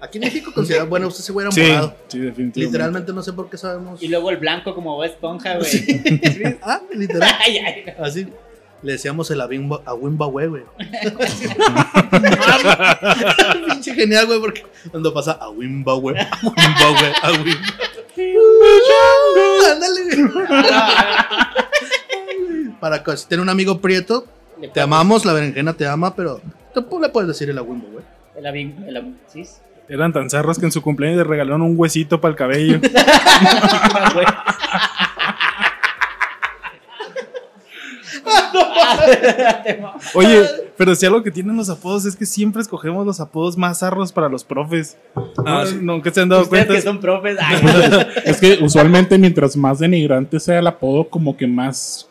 Aquí 0.00 0.18
en 0.18 0.24
México 0.24 0.52
consideramos, 0.54 0.90
bueno, 0.90 1.08
usted 1.08 1.22
se 1.24 1.32
güey 1.32 1.46
era 1.46 1.52
Sí, 1.52 1.62
morado. 1.62 1.96
sí, 2.08 2.18
definitivamente. 2.18 2.60
Literalmente 2.60 3.12
no 3.12 3.22
sé 3.22 3.32
por 3.32 3.48
qué 3.48 3.56
sabemos. 3.56 4.02
Y 4.02 4.08
luego 4.08 4.30
el 4.30 4.36
blanco 4.36 4.74
como 4.74 5.02
Esponja, 5.02 5.56
güey. 5.56 6.58
Ah, 6.62 6.80
literal. 6.94 7.30
Ay, 7.40 7.58
ay, 7.58 7.84
Así. 7.98 8.26
Le 8.82 8.92
decíamos 8.92 9.30
el 9.30 9.40
Awimba, 9.40 9.80
Awimbawe, 9.86 10.46
güey. 10.48 10.62
Pinche 13.68 13.94
genial, 13.94 14.26
güey, 14.26 14.40
porque 14.40 14.66
cuando 14.90 15.14
pasa 15.14 15.32
Awimbawe, 15.40 16.14
Awimbawe, 16.18 17.12
Awimbawe. 17.22 17.56
Ándale, 19.72 20.02
güey. 20.04 20.16
Para 22.80 23.02
que 23.02 23.16
si 23.16 23.26
tiene 23.26 23.42
un 23.42 23.48
amigo 23.48 23.80
prieto, 23.80 24.26
Le 24.60 24.68
te 24.68 24.80
amamos, 24.80 25.24
la 25.24 25.32
berenjena 25.32 25.72
te 25.72 25.86
ama, 25.86 26.14
pero 26.14 26.40
tampoco 26.74 27.00
le 27.02 27.08
puedes 27.08 27.28
decir 27.28 27.48
el 27.50 27.58
Awimbawe. 27.58 28.02
El 28.36 28.44
abin- 28.44 28.86
el 28.86 29.14
¿sí? 29.26 29.42
Eran 29.88 30.12
tan 30.12 30.28
zarros 30.28 30.58
que 30.58 30.66
en 30.66 30.72
su 30.72 30.82
cumpleaños 30.82 31.18
le 31.18 31.24
regalaron 31.24 31.62
un 31.62 31.74
huesito 31.76 32.20
para 32.20 32.32
el 32.32 32.36
cabello. 32.36 32.80
Oye, 40.14 40.42
pero 40.76 40.94
si 40.94 41.06
algo 41.06 41.22
que 41.22 41.30
tienen 41.30 41.56
los 41.56 41.70
apodos 41.70 42.04
es 42.04 42.16
que 42.16 42.26
siempre 42.26 42.62
escogemos 42.62 43.06
los 43.06 43.20
apodos 43.20 43.56
más 43.56 43.78
zarros 43.80 44.12
para 44.12 44.28
los 44.28 44.44
profes. 44.44 44.96
Ah, 45.14 45.62
no, 45.64 45.66
sí. 45.66 45.78
nunca 45.80 46.10
se 46.12 46.20
han 46.20 46.28
dado 46.28 46.48
cuenta. 46.48 46.74
que 46.74 46.82
son 46.82 47.00
profes. 47.00 47.36
ay, 47.40 47.60
Es 48.24 48.38
que 48.40 48.58
usualmente 48.62 49.18
mientras 49.18 49.56
más 49.56 49.78
denigrante 49.78 50.38
sea 50.40 50.58
el 50.58 50.66
apodo, 50.66 51.08
como 51.08 51.36
que 51.36 51.46
más 51.46 52.08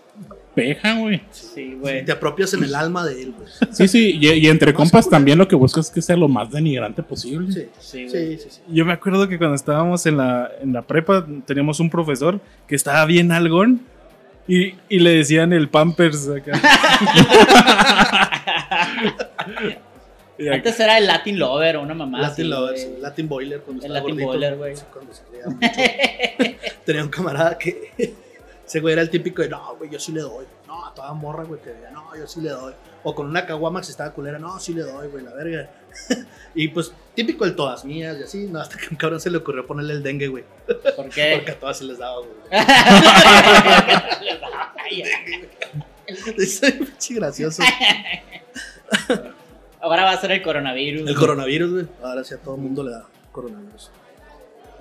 peja, 0.56 0.98
güey. 1.00 1.22
sí, 1.32 1.78
güey. 1.82 2.06
Te 2.06 2.14
apropias 2.14 2.54
en 2.54 2.64
el 2.64 2.74
alma 2.76 3.06
de 3.06 3.24
él, 3.24 3.34
güey. 3.38 3.50
Sí, 3.74 3.88
sí, 3.90 4.18
y, 4.22 4.30
y 4.32 4.48
entre 4.48 4.74
compas 4.74 5.10
también 5.10 5.38
lo 5.38 5.50
que 5.50 5.56
buscas 5.58 5.88
es 5.88 5.92
que 5.92 6.02
sea 6.02 6.16
lo 6.16 6.30
más 6.30 6.50
denigrante 6.50 7.04
posible. 7.04 7.52
Sí, 7.52 7.66
Sí, 7.78 8.08
güey. 8.08 8.38
sí, 8.38 8.38
sí. 8.44 8.50
sí. 8.50 8.62
Yo 8.70 8.86
me 8.86 8.94
acuerdo 8.94 9.28
que 9.28 9.38
cuando 9.38 9.56
estábamos 9.56 10.06
en 10.06 10.16
la, 10.16 10.50
en 10.62 10.72
la 10.72 10.82
prepa 10.82 11.26
teníamos 11.46 11.82
un 11.82 11.90
profesor 11.90 12.40
que 12.68 12.76
estaba 12.76 13.04
bien 13.06 13.34
algón 13.34 13.82
y, 14.48 14.76
y 14.90 15.00
le 15.00 15.12
decían 15.18 15.54
el 15.54 15.70
Pampers 15.70 16.28
acá. 16.30 16.52
Y 20.38 20.50
Antes 20.50 20.78
era 20.82 20.98
el 20.98 21.08
Latin 21.08 21.40
Lover 21.40 21.78
o 21.78 21.82
una 21.82 21.94
mamá. 21.94 22.20
Latin 22.20 22.46
así, 22.46 22.52
Lovers, 22.52 22.90
güey. 22.90 23.02
Latin 23.02 23.30
Boiler 23.30 23.62
cuando 23.62 23.86
El 23.86 23.92
estaba 23.92 24.00
Latin 24.00 24.10
gordito. 24.16 24.28
Boiler, 24.28 24.58
güey. 24.58 24.76
Sí, 24.76 24.84
cuando 24.92 25.14
se 25.14 25.24
creía 25.24 25.46
mucho. 25.46 26.58
Tenía 26.86 27.04
un 27.04 27.10
camarada 27.10 27.58
que 27.58 27.94
ese 28.68 28.80
güey 28.82 28.94
era 28.94 29.02
el 29.02 29.10
típico 29.10 29.42
de 29.42 29.50
no, 29.50 29.76
güey, 29.78 29.90
yo 29.90 30.00
sí 30.00 30.12
le 30.12 30.20
doy. 30.22 30.46
No, 30.68 30.86
a 30.86 30.94
toda 30.94 31.14
morra, 31.14 31.44
güey, 31.46 31.62
que 31.62 31.74
diga, 31.74 31.90
no, 31.92 32.14
yo 32.18 32.28
sí 32.28 32.42
le 32.42 32.50
doy. 32.50 32.74
O 33.04 33.16
con 33.16 33.28
una 33.28 33.46
caguama 33.46 33.80
que 33.80 33.88
estaba 33.88 34.12
culera, 34.12 34.38
no, 34.38 34.60
sí 34.60 34.74
le 34.74 34.82
doy, 34.82 35.08
güey, 35.08 35.24
la 35.24 35.34
verga. 35.34 35.70
y 36.56 36.68
pues, 36.70 36.94
típico 37.14 37.46
el 37.46 37.56
todas 37.56 37.86
mías 37.86 38.18
y 38.20 38.24
así, 38.24 38.48
no, 38.48 38.60
hasta 38.60 38.78
que 38.78 38.86
a 38.86 38.90
un 38.92 38.98
cabrón 38.98 39.20
se 39.20 39.30
le 39.30 39.38
ocurrió 39.38 39.66
ponerle 39.66 39.94
el 39.94 40.04
dengue, 40.04 40.28
güey. 40.28 40.44
¿Por 40.96 41.10
qué? 41.10 41.34
Porque 41.38 41.52
a 41.52 41.60
todas 41.60 41.78
se 41.78 41.84
les 41.86 41.98
daba, 41.98 42.20
güey. 42.20 42.32
Es 46.38 46.60
pinche 46.60 47.16
gracioso. 47.16 47.64
Ahora 49.82 50.04
va 50.04 50.12
a 50.12 50.22
ser 50.22 50.32
el 50.32 50.44
coronavirus. 50.44 51.10
El 51.10 51.16
coronavirus, 51.16 51.72
güey. 51.72 51.88
Ahora 52.04 52.24
sí 52.24 52.34
a 52.34 52.38
todo 52.38 52.56
el 52.56 52.62
mundo 52.62 52.84
le 52.84 52.92
da 52.92 53.06
coronavirus. 53.32 53.92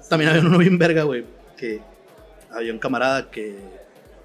También 0.09 0.31
había 0.31 0.43
uno 0.43 0.59
bien 0.59 0.79
verga, 0.79 1.05
güey. 1.05 1.25
Que 1.57 1.81
había 2.51 2.73
un 2.73 2.79
camarada 2.79 3.31
que 3.31 3.57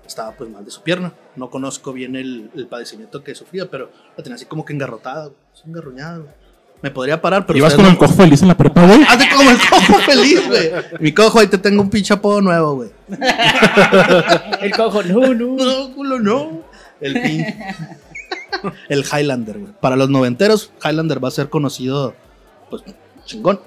estaba 0.06 0.32
pues 0.34 0.50
mal 0.50 0.66
de 0.66 0.72
su 0.72 0.82
pierna. 0.82 1.14
No 1.36 1.50
conozco 1.50 1.94
bien 1.94 2.16
el, 2.16 2.50
el 2.56 2.68
padecimiento 2.68 3.24
que 3.24 3.36
sufría, 3.36 3.70
pero 3.70 3.92
la 4.18 4.24
tenía 4.24 4.36
así 4.36 4.46
como 4.46 4.66
que 4.66 4.74
engarrotada, 4.74 5.32
engarruñada, 5.66 6.18
güey. 6.18 6.34
Me 6.82 6.92
podría 6.92 7.22
parar, 7.22 7.46
pero. 7.46 7.60
¿Ibas 7.60 7.74
con 7.76 7.84
no- 7.86 7.92
el 7.92 7.98
cojo 7.98 8.14
feliz 8.14 8.42
en 8.42 8.48
la 8.48 8.56
prepa, 8.58 8.86
güey? 8.86 9.04
Hazte 9.04 9.26
como 9.36 9.50
el 9.50 9.58
cojo 9.70 10.00
feliz, 10.00 10.48
güey. 10.48 10.72
Mi 11.00 11.12
cojo, 11.14 11.40
ahí 11.40 11.48
te 11.48 11.58
tengo 11.58 11.82
un 11.82 11.90
pinche 11.90 12.14
apodo 12.14 12.42
nuevo, 12.42 12.76
güey. 12.76 12.90
El 14.62 14.72
cojo, 14.76 15.04
no, 15.04 15.34
no. 15.34 15.56
No, 15.58 15.94
culo, 15.96 16.20
no. 16.20 16.62
El 17.02 17.22
pin. 17.22 17.46
El 18.90 19.04
Highlander, 19.06 19.60
güey. 19.60 19.74
Para 19.80 19.96
los 19.96 20.10
noventeros, 20.10 20.72
Highlander 20.84 21.24
va 21.24 21.28
a 21.30 21.32
ser 21.32 21.50
conocido, 21.50 22.14
pues, 22.70 22.84
chingón. 23.26 23.60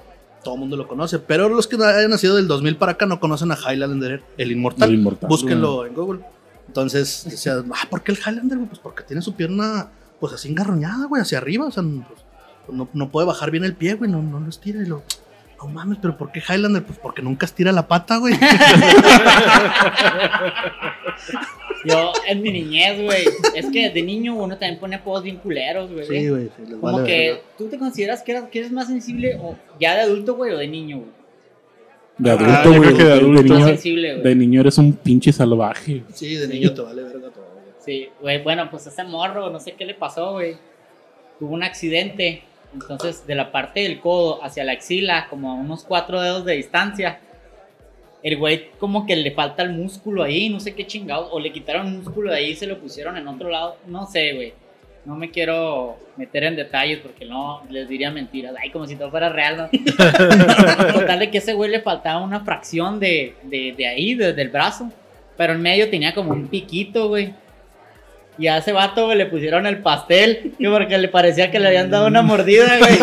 Todo 0.43 0.55
el 0.55 0.59
mundo 0.59 0.75
lo 0.75 0.87
conoce. 0.87 1.19
Pero 1.19 1.47
los 1.49 1.67
que 1.67 1.75
hayan 1.77 2.09
nacido 2.11 2.35
del 2.35 2.47
2000 2.47 2.75
para 2.77 2.93
acá 2.93 3.05
no 3.05 3.19
conocen 3.19 3.51
a 3.51 3.55
Highlander, 3.57 4.23
el 4.37 4.51
inmortal. 4.51 4.89
El 4.89 4.95
inmortal. 4.95 5.29
Búsquenlo 5.29 5.85
en 5.85 5.93
Google. 5.93 6.21
Entonces, 6.67 7.25
decía, 7.29 7.63
ah, 7.73 7.87
¿por 7.89 8.01
qué 8.03 8.11
el 8.11 8.17
Highlander, 8.17 8.57
güey? 8.57 8.69
Pues 8.69 8.79
porque 8.79 9.03
tiene 9.03 9.21
su 9.21 9.35
pierna, 9.35 9.89
pues, 10.19 10.33
así 10.33 10.49
engarroñada, 10.49 11.05
güey, 11.05 11.21
hacia 11.21 11.37
arriba. 11.37 11.65
O 11.67 11.71
sea, 11.71 11.83
pues, 11.83 12.22
no, 12.69 12.87
no 12.93 13.09
puede 13.09 13.27
bajar 13.27 13.51
bien 13.51 13.63
el 13.63 13.73
pie, 13.75 13.93
güey. 13.95 14.09
No, 14.11 14.21
no 14.21 14.39
lo 14.39 14.49
estira 14.49 14.81
y 14.81 14.85
lo... 14.85 15.03
No 15.61 15.69
mames, 15.69 15.97
pero 16.01 16.17
¿por 16.17 16.31
qué 16.31 16.41
Highlander? 16.41 16.83
Pues 16.83 16.99
porque 16.99 17.21
nunca 17.21 17.45
estira 17.45 17.71
la 17.71 17.87
pata, 17.87 18.17
güey. 18.17 18.33
Yo, 21.85 22.13
en 22.27 22.41
mi 22.41 22.51
niñez, 22.51 23.01
güey. 23.01 23.25
Es 23.55 23.69
que 23.71 23.89
de 23.89 24.01
niño 24.01 24.35
uno 24.35 24.57
también 24.57 24.79
pone 24.79 24.95
apodos 24.95 25.23
bien 25.23 25.37
culeros, 25.37 25.91
güey. 25.91 26.05
Sí, 26.05 26.29
güey. 26.29 26.49
sí, 26.55 26.63
les 26.67 26.79
Como 26.79 26.93
vale 26.97 27.07
que 27.07 27.41
tú 27.57 27.67
te 27.67 27.77
consideras 27.77 28.23
que 28.23 28.31
eres, 28.33 28.43
que 28.45 28.59
eres 28.59 28.71
más 28.71 28.87
sensible 28.87 29.37
o 29.41 29.55
ya 29.79 29.95
de 29.95 30.01
adulto, 30.01 30.35
güey, 30.35 30.53
o 30.53 30.57
de 30.57 30.67
niño, 30.67 30.97
güey. 30.99 31.09
De 32.17 32.29
Ah, 32.31 32.33
adulto, 32.33 32.79
güey. 32.79 32.95
que 32.95 33.03
de 33.03 33.09
de, 33.09 33.13
adulto. 33.13 33.43
Niño, 33.43 33.65
sensible, 33.65 34.15
de 34.17 34.35
niño 34.35 34.61
eres 34.61 34.77
un 34.77 34.93
pinche 34.93 35.33
salvaje. 35.33 36.03
Sí, 36.13 36.35
de 36.35 36.47
niño 36.47 36.73
te 36.73 36.81
vale 36.81 37.03
verga 37.03 37.29
todo, 37.29 37.45
güey. 37.53 37.65
Sí, 37.79 38.09
güey, 38.21 38.41
bueno, 38.43 38.69
pues 38.69 38.87
ese 38.87 39.03
morro, 39.03 39.49
no 39.49 39.59
sé 39.59 39.73
qué 39.73 39.85
le 39.85 39.93
pasó, 39.93 40.33
güey. 40.33 40.55
Tuvo 41.39 41.53
un 41.53 41.63
accidente. 41.63 42.43
Entonces, 42.73 43.25
de 43.27 43.35
la 43.35 43.51
parte 43.51 43.81
del 43.81 43.99
codo 43.99 44.43
hacia 44.43 44.63
la 44.63 44.71
axila, 44.73 45.27
como 45.29 45.51
a 45.51 45.55
unos 45.55 45.83
cuatro 45.83 46.21
dedos 46.21 46.43
de 46.45 46.53
distancia, 46.55 47.19
el 48.23 48.37
güey 48.37 48.69
como 48.79 49.05
que 49.05 49.15
le 49.15 49.31
falta 49.31 49.63
el 49.63 49.71
músculo 49.71 50.23
ahí, 50.23 50.49
no 50.49 50.59
sé 50.59 50.73
qué 50.73 50.87
chingados, 50.87 51.29
o 51.31 51.39
le 51.39 51.51
quitaron 51.51 51.97
músculo 51.97 52.31
de 52.31 52.37
ahí 52.37 52.51
y 52.51 52.55
se 52.55 52.67
lo 52.67 52.79
pusieron 52.79 53.17
en 53.17 53.27
otro 53.27 53.49
lado, 53.49 53.77
no 53.87 54.05
sé, 54.07 54.33
güey. 54.33 54.53
No 55.05 55.17
me 55.17 55.29
quiero 55.31 55.97
meter 56.15 56.45
en 56.45 56.55
detalles 56.55 56.99
porque 56.99 57.25
no 57.25 57.61
les 57.69 57.89
diría 57.89 58.09
mentiras. 58.09 58.55
Ay, 58.57 58.69
como 58.69 58.87
si 58.87 58.95
todo 58.95 59.11
fuera 59.11 59.27
real, 59.27 59.57
¿no? 59.57 59.69
Total 60.93 61.19
de 61.19 61.29
que 61.29 61.39
ese 61.39 61.51
güey 61.53 61.69
le 61.69 61.81
faltaba 61.81 62.23
una 62.23 62.39
fracción 62.45 63.01
de, 63.01 63.35
de, 63.43 63.73
de 63.77 63.85
ahí, 63.87 64.15
de- 64.15 64.31
del 64.31 64.47
brazo. 64.47 64.89
Pero 65.35 65.51
en 65.53 65.61
medio 65.61 65.89
tenía 65.89 66.13
como 66.13 66.31
un 66.31 66.47
piquito, 66.47 67.09
güey. 67.09 67.33
Y 68.37 68.47
a 68.47 68.57
ese 68.57 68.71
vato, 68.71 69.05
güey, 69.05 69.17
le 69.17 69.25
pusieron 69.27 69.65
el 69.67 69.79
pastel. 69.79 70.53
Que 70.57 70.69
porque 70.69 70.97
le 70.97 71.07
parecía 71.07 71.51
que 71.51 71.59
le 71.59 71.67
habían 71.67 71.89
dado 71.89 72.07
una 72.07 72.21
mordida, 72.21 72.77
güey. 72.79 72.93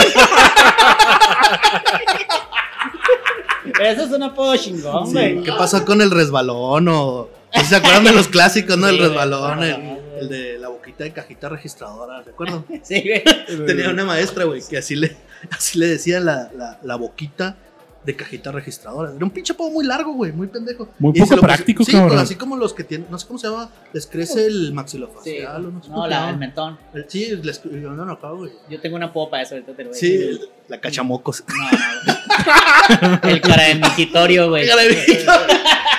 Eso 3.81 4.05
es 4.05 4.11
un 4.11 4.23
apodo 4.23 4.57
chingón, 4.57 5.07
Sí, 5.07 5.13
güey. 5.13 5.43
¿Qué 5.43 5.53
pasó 5.53 5.85
con 5.85 6.01
el 6.03 6.11
resbalón? 6.11 6.89
O, 6.89 7.31
¿no 7.55 7.65
¿Se 7.65 7.77
acuerdan 7.77 8.05
de 8.05 8.13
los 8.13 8.29
clásicos, 8.29 8.77
no? 8.77 8.89
El 8.89 8.97
Sí, 8.97 9.03
resbalón, 9.03 9.63
el, 9.63 10.29
de 10.29 10.59
la 10.59 10.69
boquita 10.69 11.05
de 11.05 11.13
cajita 11.13 11.49
registradora, 11.49 12.23
¿se 12.23 12.31
acuerdan? 12.31 12.65
Sí, 12.83 13.03
güey. 13.03 13.67
Tenía 13.67 13.89
una 13.91 14.05
maestra, 14.05 14.45
güey, 14.45 14.63
que 14.69 14.79
así 14.79 14.97
le, 14.97 15.17
Así 15.51 15.79
le 15.79 15.87
decían 15.87 16.27
la, 16.27 16.51
la, 16.55 16.79
la 16.83 16.97
boquita 16.97 17.57
de 18.05 18.17
cajita 18.17 18.51
registradora. 18.51 19.13
Era 19.15 19.25
un 19.25 19.31
pinche 19.31 19.53
apodo 19.53 19.71
muy 19.71 19.85
largo, 19.85 20.13
güey, 20.15 20.33
muy 20.33 20.47
pendejo. 20.47 20.89
Muy 20.99 21.13
Y 21.15 21.21
poco 21.21 21.37
práctico, 21.37 21.85
Sí, 21.85 21.93
cabrón. 21.93 22.09
pues 22.11 22.21
así 22.23 22.35
como 22.35 22.57
los 22.57 22.73
que 22.73 22.83
tienen, 22.85 23.07
no 23.11 23.19
sé 23.19 23.27
cómo 23.27 23.39
se 23.39 23.49
llama, 23.49 23.71
les 23.93 24.07
crece 24.07 24.47
el 24.47 24.69
Sí. 24.69 24.73
maxilofacial 24.73 25.67
o 25.67 25.71
no 25.71 25.83
sé 25.83 25.91
No, 25.91 26.07
la, 26.07 26.17
llama. 26.21 26.31
el 26.31 26.37
mentón. 26.39 26.79
El- 26.95 27.05
Sí, 27.09 27.37
les 27.43 27.63
no, 27.65 28.13
acá, 28.13 28.31
güey. 28.31 28.53
Yo 28.71 28.81
tengo 28.81 28.97
una 28.97 29.13
popa 29.13 29.43
eso, 29.43 29.55
ahorita 29.55 29.73
te 29.75 29.85
lo 29.85 29.91
voy 29.91 29.97
a 29.99 30.01
Sí, 30.01 30.09
decir. 30.17 30.29
el- 30.31 30.49
la 30.69 30.81
cachamocos. 30.81 31.45
No, 31.49 31.55
no, 31.55 33.19
güey. 33.23 33.33
El 33.35 33.41
cara 33.43 33.65
de 33.65 33.75
migitorio, 33.75 34.49
güey. 34.49 34.67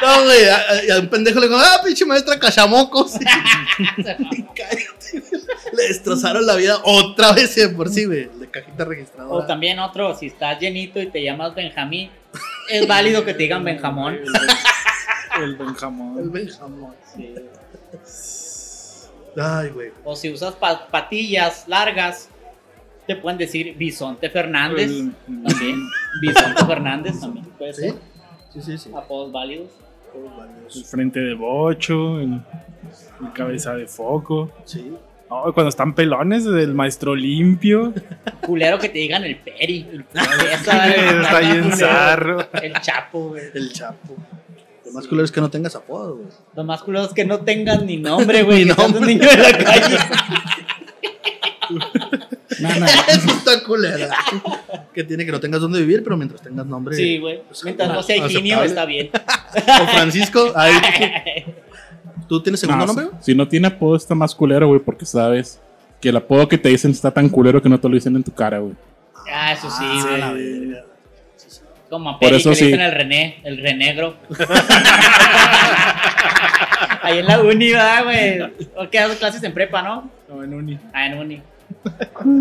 No, 0.01 0.23
güey, 0.23 0.45
a, 0.49 0.95
a 0.95 0.99
un 0.99 1.07
pendejo 1.09 1.39
le 1.39 1.47
digo, 1.47 1.59
ah, 1.59 1.81
pinche 1.83 2.05
maestra 2.05 2.39
cachamocos. 2.39 3.13
Cállate. 3.97 5.23
Le 5.73 5.83
destrozaron 5.87 6.45
la 6.45 6.55
vida 6.55 6.79
otra 6.83 7.31
vez 7.33 7.55
de 7.55 7.69
por 7.69 7.89
sí, 7.89 8.05
güey, 8.05 8.29
de 8.39 8.49
cajita 8.49 8.85
registradora. 8.85 9.35
O 9.43 9.45
también 9.45 9.79
otro, 9.79 10.15
si 10.15 10.27
estás 10.27 10.59
llenito 10.59 10.99
y 11.01 11.07
te 11.07 11.21
llamas 11.23 11.53
Benjamín, 11.55 12.09
es 12.69 12.87
válido 12.87 13.23
que 13.25 13.33
te 13.33 13.43
digan 13.43 13.63
Benjamón. 13.63 14.15
El 15.35 15.43
El 15.43 15.55
Benjamón. 15.55 16.31
Benjamón. 16.31 16.95
Sí. 17.15 17.35
Ay, 19.37 19.69
güey. 19.69 19.91
O 20.03 20.15
si 20.15 20.31
usas 20.31 20.55
pa- 20.55 20.87
patillas 20.87 21.65
largas, 21.67 22.27
te 23.07 23.15
pueden 23.15 23.37
decir 23.37 23.75
Bisonte 23.77 24.29
Fernández. 24.29 24.89
El- 24.89 25.13
También. 25.25 25.79
Bisonte 26.21 26.65
Fernández 26.65 27.19
también 27.19 27.45
puede 27.57 27.73
¿Sí? 27.73 27.81
ser. 27.81 27.93
Sí, 28.53 28.61
sí, 28.61 28.77
sí. 28.77 28.91
Apodos 28.95 29.31
válidos. 29.31 29.69
El 30.73 30.83
frente 30.85 31.19
de 31.19 31.33
bocho, 31.33 32.19
el, 32.19 32.41
el 33.21 33.33
cabeza 33.33 33.75
de 33.75 33.87
foco. 33.87 34.51
Sí. 34.65 34.93
No, 35.29 35.53
cuando 35.53 35.69
están 35.69 35.95
pelones, 35.95 36.45
el 36.45 36.73
maestro 36.73 37.15
limpio. 37.15 37.93
Culero 38.45 38.77
que 38.79 38.89
te 38.89 38.99
digan 38.99 39.23
el 39.23 39.37
Peri. 39.37 39.87
El 39.91 40.05
Está 40.51 41.37
ahí 41.37 41.51
en 41.51 41.71
zarro. 41.71 42.47
El 42.61 42.73
Chapo, 42.81 43.29
güey. 43.29 43.43
El 43.53 43.71
Chapo. 43.71 44.15
Lo 44.85 44.91
más 44.91 45.07
culero 45.07 45.23
es 45.23 45.31
que 45.31 45.39
no 45.39 45.49
tengas 45.49 45.73
apodo, 45.77 46.17
güey. 46.17 46.27
Lo 46.53 46.63
más 46.65 46.83
culero 46.83 47.05
es 47.05 47.13
que 47.13 47.23
no 47.23 47.39
tengan 47.39 47.85
ni 47.85 47.95
nombre, 47.95 48.43
güey. 48.43 48.65
Ni 48.65 48.71
seas 48.71 48.77
un 48.79 48.93
nombre. 48.93 49.15
niño 49.15 49.29
de 49.29 49.37
la 49.37 49.57
calle. 49.57 49.97
No, 52.61 52.79
no, 52.79 52.85
Eso 53.07 53.27
está 53.29 53.63
culero. 53.63 54.07
que 54.93 55.03
tiene 55.03 55.25
que 55.25 55.31
no 55.31 55.39
tengas 55.39 55.61
dónde 55.61 55.79
vivir, 55.79 56.03
pero 56.03 56.15
mientras 56.17 56.41
tengas 56.41 56.65
nombre. 56.65 56.95
Sí, 56.95 57.17
güey. 57.17 57.41
Pues, 57.47 57.63
Mientras 57.63 57.89
no 57.89 58.03
sea. 58.03 58.17
Higinio, 58.27 58.63
está 58.63 58.85
bien. 58.85 59.09
O 59.13 59.87
Francisco. 59.87 60.51
Ahí, 60.55 60.73
¿Tú 62.27 62.41
tienes 62.41 62.59
segundo 62.61 62.85
No, 62.85 62.93
nombre? 62.93 63.07
si, 63.21 63.35
no 63.35 63.47
tiene 63.47 63.67
apodo 63.67 63.95
está 63.95 64.15
más 64.15 64.33
culero, 64.35 64.67
güey, 64.67 64.79
porque 64.79 65.05
sabes 65.05 65.59
que 65.99 66.09
el 66.09 66.15
apodo 66.17 66.47
que 66.47 66.57
te 66.57 66.69
dicen 66.69 66.91
está 66.91 67.11
tan 67.11 67.27
culero 67.29 67.61
que 67.61 67.67
no 67.69 67.79
te 67.79 67.87
lo 67.89 67.95
dicen 67.95 68.15
en 68.15 68.23
tu 68.23 68.31
cara, 68.33 68.59
güey. 68.59 68.73
Ah, 69.31 69.53
eso 69.53 69.69
sí, 69.69 69.83
Ah, 69.85 70.03
güey. 70.07 70.19
la 70.19 70.31
verga. 70.33 70.85
Como 71.89 72.09
a 72.09 72.19
Por 72.19 72.33
eso 72.33 72.51
que 72.51 72.55
sí. 72.55 72.61
le 72.65 72.67
dicen 72.71 72.85
el 72.85 72.91
René, 72.93 73.41
el 73.43 73.57
renegro. 73.57 74.15
Ahí 77.03 77.17
en 77.19 77.25
la 77.27 77.41
uni, 77.41 77.71
¿verdad, 77.71 78.03
güey? 78.03 78.41
¿O 78.77 78.89
qué 78.89 78.99
clases 79.19 79.43
en 79.43 79.53
prepa, 79.53 79.81
no? 79.81 80.09
No, 80.29 80.43
en 80.43 80.53
uni. 80.53 80.79
Ah, 80.93 81.07
en 81.07 81.17
uni. 81.17 81.41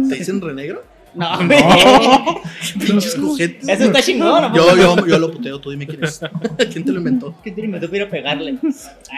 ¿Te 0.09 0.15
dicen 0.17 0.41
renegro? 0.41 0.83
No, 1.15 1.29
güey. 1.45 1.59
Pinches 2.79 3.17
cojetes. 3.17 3.69
Eso 3.69 3.85
está 3.85 4.01
chingón, 4.03 4.43
¿no? 4.43 4.55
Yo, 4.55 4.77
yo, 4.77 5.07
yo 5.07 5.19
lo 5.19 5.33
puteo, 5.33 5.59
tú 5.61 5.71
dime 5.71 5.87
quién 5.87 6.05
es. 6.05 6.21
¿Quién 6.73 6.85
te 6.85 6.93
lo 6.93 6.99
inventó? 6.99 7.35
¿Qué 7.43 7.51
te 7.51 7.63
inventó 7.63 7.91
para 7.91 8.09
pegarle? 8.09 8.59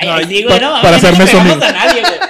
Ay, 0.00 0.08
Ay, 0.08 0.24
sí, 0.26 0.42
güey, 0.42 0.58
pa- 0.58 0.64
no. 0.64 0.72
para 0.82 0.90
no 0.92 0.96
hacerme 0.96 1.24
a 1.64 1.72
nadie, 1.72 2.00
güey. 2.00 2.14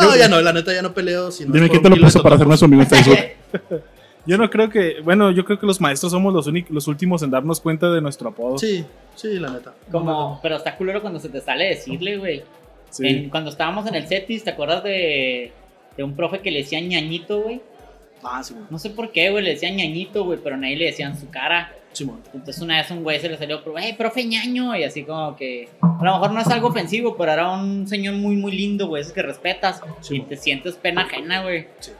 No, 0.00 0.16
ya 0.16 0.28
no, 0.28 0.40
la 0.40 0.52
neta 0.52 0.72
ya 0.72 0.82
no 0.82 0.94
peleo. 0.94 1.30
Si 1.32 1.44
no 1.44 1.52
Dime 1.52 1.68
quién 1.68 1.82
te 1.82 1.88
lo 1.90 1.96
puso 1.96 2.22
para 2.22 2.36
hacerme 2.36 2.56
su 2.56 2.64
amigo 2.64 2.82
en 2.82 2.88
Facebook. 2.88 3.18
Yo 4.26 4.36
no 4.38 4.48
creo 4.50 4.68
que, 4.68 5.00
bueno, 5.02 5.30
yo 5.30 5.44
creo 5.46 5.58
que 5.58 5.66
los 5.66 5.80
maestros 5.80 6.12
somos 6.12 6.32
los, 6.34 6.46
únicos, 6.46 6.70
los 6.70 6.86
últimos 6.86 7.22
en 7.22 7.30
darnos 7.30 7.58
cuenta 7.58 7.90
de 7.90 8.02
nuestro 8.02 8.28
apodo. 8.28 8.58
Sí, 8.58 8.84
sí, 9.16 9.38
la 9.38 9.50
neta. 9.50 9.72
Como, 9.90 10.38
pero 10.42 10.56
está 10.56 10.76
culero 10.76 11.00
cuando 11.00 11.18
se 11.18 11.30
te 11.30 11.40
sale 11.40 11.64
decirle, 11.68 12.18
güey. 12.18 12.42
Sí. 12.90 13.06
En- 13.06 13.30
Cuando 13.30 13.48
estábamos 13.50 13.86
en 13.86 13.94
el 13.94 14.06
CETIS, 14.06 14.44
¿te 14.44 14.50
acuerdas 14.50 14.84
de, 14.84 15.52
de 15.96 16.04
un 16.04 16.14
profe 16.16 16.40
que 16.40 16.50
le 16.50 16.58
decía 16.60 16.80
ñañito, 16.80 17.42
güey? 17.42 17.60
Ah, 18.22 18.42
sí, 18.42 18.54
güey. 18.54 18.66
No 18.70 18.78
sé 18.78 18.90
por 18.90 19.12
qué, 19.12 19.30
güey, 19.30 19.42
le 19.44 19.50
decían 19.50 19.76
ñañito, 19.76 20.24
güey, 20.24 20.38
pero 20.42 20.56
nadie 20.56 20.76
le 20.76 20.86
decían 20.86 21.18
su 21.18 21.28
cara. 21.30 21.74
Simón. 21.92 22.22
Entonces 22.32 22.62
una 22.62 22.76
vez 22.76 22.88
un 22.92 23.02
güey 23.02 23.18
se 23.18 23.28
le 23.28 23.36
salió, 23.36 23.60
hey, 23.76 23.94
profe 23.98 24.24
ñaño, 24.24 24.76
y 24.76 24.84
así 24.84 25.02
como 25.02 25.34
que 25.34 25.68
a 25.82 26.04
lo 26.04 26.12
mejor 26.12 26.30
no 26.30 26.40
es 26.40 26.46
algo 26.46 26.68
ofensivo, 26.68 27.16
pero 27.16 27.32
era 27.32 27.50
un 27.50 27.88
señor 27.88 28.14
muy, 28.14 28.36
muy 28.36 28.52
lindo, 28.52 28.86
güey, 28.86 29.02
esos 29.02 29.12
que 29.12 29.22
respetas 29.22 29.80
Sí, 30.00 30.18
y 30.18 30.20
te 30.20 30.36
sientes 30.36 30.76
pena 30.76 31.02
ajena, 31.02 31.42
güey. 31.42 31.66
Sí. 31.80 31.90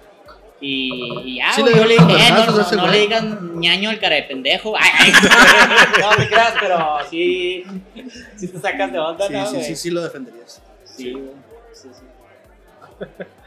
Y, 0.62 0.92
y 1.24 1.36
ya, 1.38 1.52
Sí 1.54 1.62
güey, 1.62 1.72
le 1.74 1.80
yo 1.80 1.86
le 1.86 1.94
dio 1.96 2.06
dije, 2.06 2.28
eh, 2.28 2.32
no, 2.32 2.80
güey. 2.82 2.92
le 2.92 3.00
digan 3.00 3.58
ñaño 3.58 3.90
al 3.90 3.98
cara 3.98 4.14
de 4.16 4.22
pendejo. 4.24 4.74
Ay, 4.78 4.90
ay, 5.30 6.02
no 6.02 6.16
te 6.16 6.26
creas, 6.28 6.54
pero 6.60 6.98
sí, 7.10 7.64
sí 8.36 8.46
te 8.48 8.58
sacas 8.60 8.92
de 8.92 8.98
onda, 8.98 9.26
Sí, 9.26 9.32
¿no, 9.32 9.46
sí, 9.46 9.54
güey? 9.54 9.64
sí, 9.66 9.76
sí 9.76 9.90
lo 9.90 10.02
defenderías. 10.02 10.62
Sí, 10.84 11.12
güey. 11.12 11.24
Sí, 11.72 11.88
sí. 11.92 12.04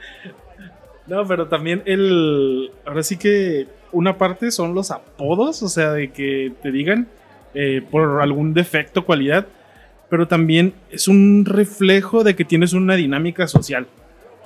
No, 1.07 1.25
pero 1.27 1.47
también 1.47 1.81
el. 1.85 2.71
Ahora 2.85 3.03
sí 3.03 3.17
que 3.17 3.67
una 3.91 4.17
parte 4.17 4.51
son 4.51 4.73
los 4.73 4.89
apodos, 4.91 5.61
o 5.63 5.67
sea, 5.67 5.91
de 5.91 6.11
que 6.11 6.51
te 6.61 6.71
digan 6.71 7.07
eh, 7.53 7.81
por 7.91 8.21
algún 8.21 8.53
defecto, 8.53 9.05
cualidad, 9.05 9.45
pero 10.09 10.27
también 10.27 10.73
es 10.91 11.07
un 11.07 11.43
reflejo 11.45 12.23
de 12.23 12.35
que 12.35 12.45
tienes 12.45 12.73
una 12.73 12.95
dinámica 12.95 13.47
social. 13.47 13.85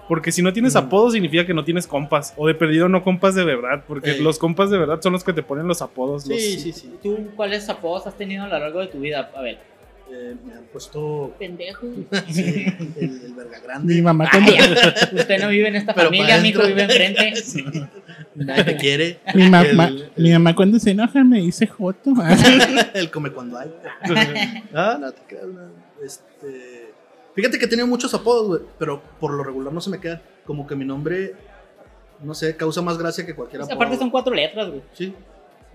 Porque 0.10 0.32
si 0.32 0.41
no 0.41 0.51
tienes 0.53 0.74
Mm. 0.76 0.78
apodos 0.78 1.14
significa 1.14 1.45
que 1.45 1.53
no 1.53 1.64
tienes 1.66 1.86
compas, 1.86 2.34
o 2.38 2.47
de 2.47 2.53
perdido 2.55 2.88
no 2.89 3.03
compas 3.03 3.36
de 3.36 3.43
verdad, 3.45 3.84
porque 3.88 4.12
Ey. 4.12 4.22
los 4.24 4.39
compas 4.39 4.70
de 4.70 4.78
verdad 4.78 4.99
son 5.01 5.14
los 5.14 5.24
que 5.24 5.34
te 5.34 5.43
ponen 5.43 5.68
los 5.68 5.82
apodos. 5.82 6.26
los- 6.28 6.38
Sí, 6.41 6.60
sí, 6.60 6.72
sí. 6.74 6.93
¿Tú 7.03 7.28
cuáles 7.36 7.68
apodos 7.70 8.08
has 8.08 8.16
tenido 8.18 8.45
a 8.45 8.47
lo 8.47 8.58
largo 8.58 8.80
de 8.80 8.88
tu 8.88 8.99
vida? 8.99 9.30
A 9.36 9.41
ver. 9.41 9.60
Eh, 10.10 10.36
me 10.45 10.53
han 10.53 10.64
puesto 10.72 11.36
Pendejo. 11.38 11.86
sí, 12.30 12.66
el, 12.95 13.22
el 13.26 13.34
verga 13.34 13.60
grande. 13.60 13.93
Mi 13.95 14.01
mamá 14.01 14.28
cuando, 14.32 14.51
Ay, 14.51 14.60
usted 15.18 15.39
no 15.41 15.49
vive 15.49 15.68
en 15.68 15.76
esta 15.76 15.93
Pero 15.93 16.08
familia, 16.08 16.36
adentro. 16.36 16.66
vive 16.68 16.84
enfrente. 16.84 17.36
Sí. 17.43 17.66
Nadie 18.36 18.64
te 18.64 18.76
quiere. 18.78 19.20
mi, 19.34 19.49
mamá, 19.49 19.88
El- 19.88 20.12
mi 20.16 20.32
mamá 20.32 20.55
cuando 20.55 20.80
se 20.80 20.91
enoja 20.91 21.24
me 21.24 21.39
dice 21.41 21.66
Joto. 21.68 22.14
El 22.93 23.10
come 23.12 23.32
cuando 23.32 23.58
hay. 23.58 23.72
Ah, 24.74 24.97
no 24.99 25.12
te 25.12 25.22
creas, 25.28 25.45
no. 25.47 25.62
Este. 26.03 26.91
Fíjate 27.34 27.58
que 27.60 27.66
he 27.66 27.68
tenido 27.68 27.88
muchos 27.88 28.14
apodos, 28.14 28.47
güey, 28.47 28.62
pero 28.80 29.01
por 29.20 29.34
lo 29.34 29.43
regular 29.43 29.74
no 29.74 29.82
se 29.82 29.89
me 29.89 29.99
queda. 29.99 30.22
Como 30.45 30.66
que 30.68 30.76
mi 30.76 30.86
nombre, 30.86 31.34
no 32.24 32.34
sé, 32.34 32.55
causa 32.55 32.82
más 32.82 32.97
gracia 32.97 33.26
que 33.26 33.36
cualquier 33.36 33.62
apodo. 33.64 33.76
Aparte 33.76 33.97
son 33.97 34.10
cuatro 34.10 34.34
letras, 34.34 34.70
güey. 34.70 34.82
Sí. 34.93 35.14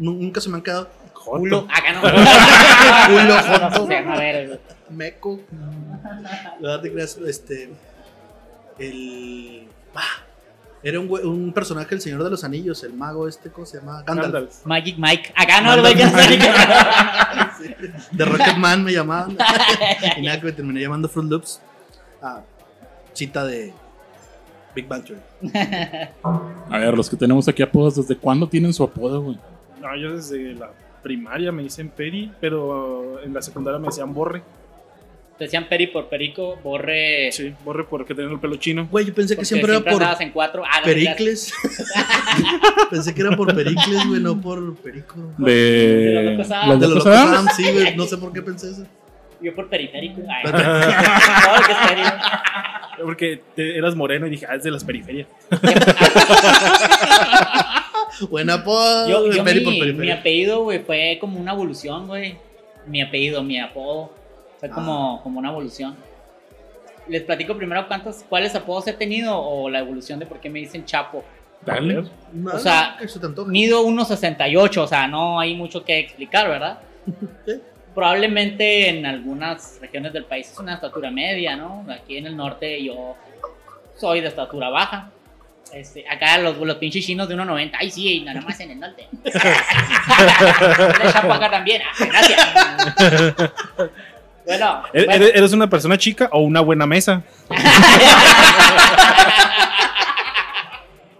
Nu- 0.02 0.12
Nunca 0.14 0.40
se 0.40 0.48
me 0.50 0.56
han 0.56 0.62
quedado. 0.62 0.88
Culo. 1.14 1.66
Acá 1.70 1.92
no. 1.92 2.00
Culo, 2.02 3.24
No, 3.24 3.42
joto. 3.70 3.84
o 3.84 3.86
sea, 3.86 4.12
a 4.12 4.18
ver, 4.18 4.48
güey. 4.48 4.58
Meco. 4.90 5.40
No 6.60 6.80
te 6.80 6.92
creas, 6.92 7.16
este. 7.26 7.70
El. 8.78 9.68
Ah, 9.94 10.22
era 10.82 10.98
un, 10.98 11.08
un 11.10 11.52
personaje 11.52 11.90
del 11.90 12.00
Señor 12.00 12.24
de 12.24 12.30
los 12.30 12.42
Anillos, 12.42 12.82
el 12.82 12.94
mago 12.94 13.28
este, 13.28 13.50
¿cómo 13.50 13.64
se 13.66 13.78
llama? 13.78 14.02
Gandalf. 14.02 14.32
Gandalf. 14.32 14.66
Magic 14.66 14.96
Mike. 14.98 15.32
Acá 15.36 15.60
no, 15.60 15.74
el 15.74 15.82
no 15.82 15.88
qué- 15.90 16.06
De 18.10 18.24
Rocketman 18.24 18.82
me 18.82 18.92
llamaban. 18.92 19.36
y 20.16 20.22
nada, 20.22 20.40
que 20.40 20.46
me 20.46 20.52
terminé 20.52 20.80
llamando 20.80 21.08
Fruit 21.08 21.30
Loops. 21.30 21.60
Ah, 22.20 22.40
cita 23.12 23.44
de 23.44 23.72
Big 24.74 24.88
Bang 24.88 25.04
Theory. 25.04 25.22
A 26.70 26.78
ver, 26.78 26.96
los 26.96 27.08
que 27.08 27.16
tenemos 27.16 27.46
aquí 27.48 27.62
apodos, 27.62 27.96
¿desde 27.96 28.16
cuándo 28.16 28.48
tienen 28.48 28.72
su 28.72 28.82
apodo, 28.82 29.22
güey? 29.22 29.38
No, 29.82 29.94
yo 29.96 30.16
desde 30.16 30.54
la 30.54 30.70
primaria 31.02 31.52
me 31.52 31.62
dicen 31.64 31.90
Peri, 31.90 32.30
pero 32.40 33.20
en 33.22 33.34
la 33.34 33.42
secundaria 33.42 33.78
me 33.78 33.88
decían 33.88 34.14
Borre. 34.14 34.42
Te 35.36 35.44
decían 35.44 35.66
Peri 35.68 35.88
por 35.88 36.08
Perico, 36.08 36.56
Borre. 36.62 37.30
Sí, 37.32 37.52
Borre 37.64 37.84
porque 37.84 38.14
tenía 38.14 38.30
el 38.30 38.38
pelo 38.38 38.54
chino. 38.56 38.86
Güey, 38.88 39.06
yo 39.06 39.12
pensé 39.14 39.36
que 39.36 39.44
siempre 39.44 39.72
era 39.74 39.82
por 39.82 40.00
en 40.22 40.30
cuatro. 40.30 40.62
Ah, 40.64 40.78
no. 40.80 40.84
Pericles. 40.84 41.52
pensé 42.90 43.12
que 43.12 43.20
era 43.22 43.36
por 43.36 43.52
Pericles, 43.54 44.06
güey, 44.06 44.20
no 44.20 44.40
por 44.40 44.76
Perico. 44.76 45.16
De, 45.38 45.52
De 45.52 46.22
los 46.22 46.38
Locos 46.38 46.48
De 46.80 46.88
los. 46.88 47.04
Adams, 47.06 47.56
sí, 47.56 47.64
güey, 47.72 47.96
no 47.96 48.04
sé 48.04 48.16
por 48.18 48.32
qué 48.32 48.42
pensé 48.42 48.70
eso. 48.70 48.86
Yo 49.40 49.52
por 49.56 49.68
periférico. 49.68 50.20
Ay, 50.20 50.44
no, 50.52 50.58
porque 51.56 51.72
es 51.72 51.78
Peri. 51.88 52.02
Porque 53.02 53.40
te- 53.56 53.76
eras 53.76 53.96
moreno 53.96 54.28
y 54.28 54.30
dije, 54.30 54.46
ah, 54.48 54.54
es 54.54 54.62
de 54.62 54.70
las 54.70 54.84
periferias. 54.84 55.26
Buen 58.28 58.50
apodo. 58.50 59.08
Yo, 59.08 59.32
yo 59.32 59.44
mi, 59.44 59.60
por 59.60 59.94
mi 59.94 60.10
apellido, 60.10 60.62
güey, 60.62 60.80
fue 60.80 61.18
como 61.20 61.40
una 61.40 61.52
evolución, 61.52 62.06
güey. 62.06 62.36
Mi 62.86 63.00
apellido, 63.00 63.42
mi 63.42 63.58
apodo. 63.58 64.10
Fue 64.58 64.68
como, 64.68 65.20
como 65.22 65.38
una 65.38 65.50
evolución. 65.50 65.96
Les 67.08 67.22
platico 67.22 67.56
primero 67.56 67.86
cuántos, 67.88 68.24
cuáles 68.28 68.54
apodos 68.54 68.86
he 68.86 68.92
tenido 68.92 69.36
o 69.36 69.68
la 69.68 69.80
evolución 69.80 70.18
de 70.18 70.26
por 70.26 70.40
qué 70.40 70.48
me 70.48 70.60
dicen 70.60 70.84
Chapo. 70.84 71.24
Dale. 71.64 71.98
O 71.98 72.58
sea. 72.58 72.98
Mido 73.46 73.84
1.68, 73.86 74.76
o 74.78 74.86
sea, 74.86 75.06
no 75.06 75.38
hay 75.38 75.54
mucho 75.54 75.84
que 75.84 75.98
explicar, 75.98 76.48
¿verdad? 76.48 76.78
Sí. 77.46 77.60
Probablemente 77.94 78.88
en 78.88 79.04
algunas 79.04 79.78
regiones 79.78 80.14
del 80.14 80.24
país 80.24 80.50
es 80.50 80.58
una 80.58 80.74
estatura 80.74 81.10
media, 81.10 81.56
¿no? 81.56 81.84
Aquí 81.90 82.16
en 82.16 82.26
el 82.26 82.34
norte 82.34 82.82
yo 82.82 83.16
soy 83.98 84.22
de 84.22 84.28
estatura 84.28 84.70
baja. 84.70 85.10
Este, 85.72 86.04
acá 86.08 86.38
los, 86.38 86.58
los 86.58 86.76
pinches 86.76 87.04
chinos 87.04 87.28
de 87.28 87.36
1.90. 87.36 87.70
Ay, 87.78 87.90
sí, 87.90 88.20
nada 88.20 88.40
más 88.42 88.60
en 88.60 88.72
el 88.72 88.80
norte. 88.80 89.08
Acá 91.30 91.50
también. 91.50 91.82
Ah, 91.82 92.04
gracias. 92.04 93.52
Bueno, 94.44 94.82
¿Eres, 94.92 95.06
bueno. 95.06 95.24
eres 95.26 95.52
una 95.52 95.70
persona 95.70 95.96
chica 95.96 96.28
o 96.32 96.40
una 96.40 96.60
buena 96.60 96.84
mesa? 96.84 97.22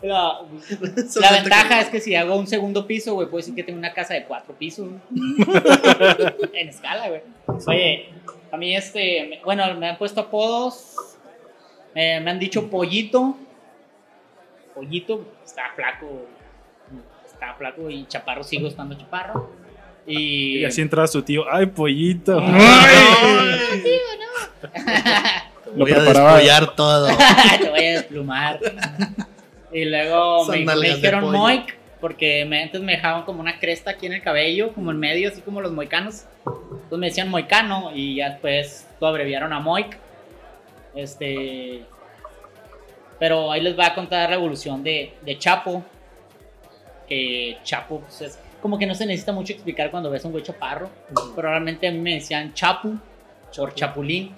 La 0.03 1.31
ventaja 1.31 1.81
es 1.81 1.89
que 1.89 2.01
si 2.01 2.17
hago 2.17 2.35
un 2.35 2.49
segundo 2.49 2.85
piso, 2.89 3.15
güey, 3.15 3.29
puedo 3.29 3.39
decir 3.39 3.55
que 3.55 3.63
tengo 3.63 3.79
una 3.79 3.93
casa 3.93 4.15
de 4.15 4.25
cuatro 4.25 4.53
pisos. 4.57 4.89
en 6.53 6.69
escala, 6.69 7.09
güey. 7.09 7.21
Oye, 7.69 8.09
a 8.51 8.57
mí 8.57 8.75
este, 8.75 9.41
bueno, 9.45 9.73
me 9.77 9.91
han 9.91 9.99
puesto 9.99 10.23
apodos. 10.23 10.97
Me 11.95 12.29
han 12.29 12.41
dicho 12.41 12.69
pollito. 12.69 13.37
Pollito, 14.75 15.27
está 15.45 15.63
flaco. 15.75 16.27
Está 17.27 17.55
flaco 17.55 17.91
y 17.91 18.07
chaparro, 18.07 18.43
sigo 18.43 18.69
estando 18.69 18.97
chaparro. 18.97 19.51
Y, 20.07 20.59
Y 20.59 20.65
así 20.65 20.81
entraba 20.81 21.07
su 21.07 21.23
tío. 21.23 21.45
¡Ay, 21.51 21.67
pollito! 21.67 22.41
Te 22.41 22.45
Lo 25.75 25.77
voy 25.85 25.93
a 25.93 26.03
despollar 26.03 26.75
todo. 26.75 27.09
te 27.61 27.71
voy 27.71 27.85
a 27.85 27.93
desplumar. 27.93 28.61
Y 29.73 29.85
luego 29.85 30.47
me, 30.47 30.77
dijeron. 30.77 31.33
Moik, 31.33 31.77
porque 32.01 32.45
me, 32.45 32.63
antes 32.63 32.81
me 32.81 32.93
dejaban 32.93 33.23
como 33.25 33.41
una 33.41 33.59
cresta 33.59 33.93
aquí 33.93 34.07
en 34.07 34.15
el 34.15 34.23
cabello, 34.23 34.73
como 34.73 34.91
en 34.91 34.99
medio, 34.99 35.29
así 35.29 35.41
como 35.41 35.61
los 35.61 35.73
moicanos. 35.73 36.25
Entonces 36.45 36.99
me 36.99 37.07
decían 37.07 37.31
moicano 37.31 37.93
y 37.95 38.17
ya 38.17 38.31
después 38.31 38.87
lo 39.01 39.07
abreviaron 39.07 39.53
a 39.53 39.61
Moik. 39.61 39.97
Este. 40.95 41.85
Pero 43.23 43.53
ahí 43.53 43.61
les 43.61 43.77
voy 43.77 43.85
a 43.85 43.95
contar 43.95 44.31
la 44.31 44.35
evolución 44.35 44.83
de, 44.83 45.13
de 45.25 45.39
Chapo. 45.39 45.85
Que 47.07 47.57
Chapo, 47.63 48.01
pues 48.01 48.21
es 48.21 48.39
como 48.61 48.77
que 48.77 48.85
no 48.85 48.97
se 48.97 49.07
necesita 49.07 49.31
mucho 49.31 49.53
explicar 49.53 49.93
cuando 49.93 50.11
ves 50.11 50.25
a 50.25 50.27
un 50.27 50.33
güey 50.33 50.43
chaparro. 50.43 50.91
Pero 51.37 51.49
realmente 51.49 51.87
a 51.87 51.93
mí 51.93 51.99
me 51.99 52.15
decían 52.15 52.53
Chapu 52.53 52.99
por 53.57 53.77
Chapulín. 53.77 54.35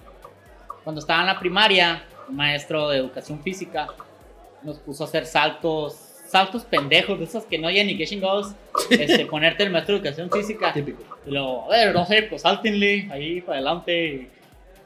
Cuando 0.83 1.01
estaba 1.01 1.23
en 1.23 1.29
la 1.29 1.41
primaria, 1.41 2.05
un 2.29 2.37
maestro 2.37 2.91
de 2.91 2.99
educación 2.99 3.43
física 3.43 3.89
nos 4.63 4.77
puso 4.81 5.05
a 5.05 5.07
hacer 5.07 5.25
saltos, 5.25 5.95
saltos 6.27 6.65
pendejos, 6.65 7.19
de 7.19 7.25
esos 7.25 7.45
que 7.45 7.57
no 7.57 7.69
hay 7.69 7.83
ni 7.87 7.97
que 7.97 8.07
chingados, 8.07 8.53
este, 8.91 9.25
ponerte 9.25 9.63
el 9.63 9.71
maestro 9.71 9.95
de 9.95 10.01
educación 10.01 10.31
física. 10.31 10.75
Típico. 10.75 11.03
Y 11.25 11.31
luego, 11.31 11.73
a 11.73 11.77
ver, 11.77 11.95
no 11.95 12.05
sé, 12.05 12.25
pues 12.25 12.43
sáltenle 12.43 13.09
ahí 13.11 13.41
para 13.41 13.61
adelante. 13.61 14.29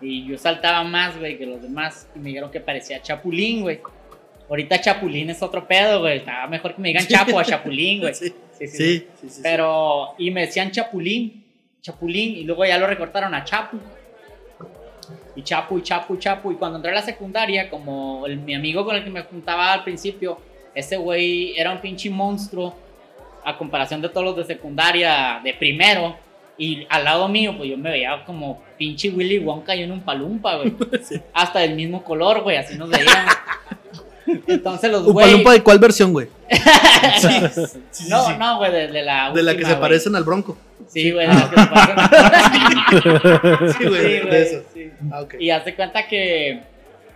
Y 0.00 0.26
yo 0.26 0.38
saltaba 0.38 0.84
más, 0.84 1.18
güey, 1.18 1.36
que 1.38 1.46
los 1.46 1.60
demás. 1.62 2.08
Y 2.14 2.18
me 2.18 2.28
dijeron 2.28 2.50
que 2.50 2.60
parecía 2.60 3.02
Chapulín, 3.02 3.62
güey. 3.62 3.80
Ahorita 4.48 4.80
Chapulín 4.80 5.28
es 5.30 5.42
otro 5.42 5.66
pedo, 5.66 6.00
güey. 6.00 6.18
Estaba 6.18 6.46
mejor 6.46 6.74
que 6.74 6.80
me 6.82 6.88
digan 6.88 7.06
Chapo 7.06 7.38
a 7.38 7.44
Chapulín, 7.44 8.00
güey. 8.00 8.14
Sí, 8.14 8.32
Sí, 8.58 8.66
sí, 8.66 8.76
sí, 8.76 9.06
sí, 9.20 9.28
sí. 9.30 9.40
Pero, 9.42 10.14
y 10.18 10.30
me 10.32 10.40
decían 10.46 10.70
Chapulín, 10.72 11.44
Chapulín, 11.80 12.38
y 12.38 12.42
luego 12.44 12.64
ya 12.64 12.76
lo 12.76 12.86
recortaron 12.88 13.32
a 13.34 13.44
Chapu. 13.44 13.78
Y 15.36 15.42
Chapu, 15.42 15.78
y 15.78 15.82
Chapu, 15.82 16.14
y 16.14 16.18
Chapu. 16.18 16.50
Y 16.52 16.56
cuando 16.56 16.76
entré 16.78 16.90
a 16.90 16.94
la 16.96 17.02
secundaria, 17.02 17.70
como 17.70 18.26
el- 18.26 18.38
mi 18.38 18.54
amigo 18.54 18.84
con 18.84 18.96
el 18.96 19.04
que 19.04 19.10
me 19.10 19.22
juntaba 19.22 19.72
al 19.72 19.84
principio, 19.84 20.40
ese 20.74 20.96
güey 20.96 21.56
era 21.56 21.70
un 21.70 21.80
pinche 21.80 22.10
monstruo 22.10 22.74
a 23.44 23.56
comparación 23.56 24.02
de 24.02 24.08
todos 24.08 24.24
los 24.24 24.36
de 24.36 24.44
secundaria, 24.54 25.40
de 25.44 25.54
primero. 25.54 26.16
Y 26.58 26.84
al 26.90 27.04
lado 27.04 27.28
mío, 27.28 27.54
pues 27.56 27.70
yo 27.70 27.76
me 27.78 27.90
veía 27.90 28.24
como 28.26 28.60
pinche 28.76 29.10
Willy 29.10 29.38
Wonka 29.38 29.76
y 29.76 29.84
en 29.84 29.92
un 29.92 30.00
palumpa, 30.00 30.56
güey. 30.56 30.74
Hasta 31.32 31.60
del 31.60 31.76
mismo 31.76 32.02
color, 32.02 32.42
güey, 32.42 32.56
así 32.56 32.76
nos 32.76 32.90
veíamos. 32.90 33.32
Entonces 34.46 34.90
los 34.90 35.06
¿Un 35.06 35.12
güey. 35.14 35.26
palumpa 35.26 35.52
de 35.52 35.62
cuál 35.62 35.78
versión, 35.78 36.12
güey? 36.12 36.28
no, 38.08 38.38
no, 38.38 38.58
güey, 38.58 38.72
de, 38.72 38.88
de 38.88 39.02
la 39.02 39.30
De 39.32 39.42
la 39.42 39.54
que 39.56 39.62
se 39.64 39.70
güey. 39.70 39.80
parecen 39.80 40.16
al 40.16 40.24
bronco. 40.24 40.56
Sí, 40.88 41.10
güey, 41.12 41.26
de 41.28 41.34
la 41.34 41.50
que 41.50 41.60
se 41.60 41.66
parecen. 41.66 43.72
Sí, 43.78 43.84
güey, 43.86 44.02
Sí, 44.02 44.08
de 44.08 44.20
güey, 44.22 44.42
eso. 44.42 44.62
sí. 44.74 44.90
Ah. 45.12 45.24
Y 45.38 45.50
hace 45.50 45.74
cuenta 45.74 46.06
que, 46.06 46.60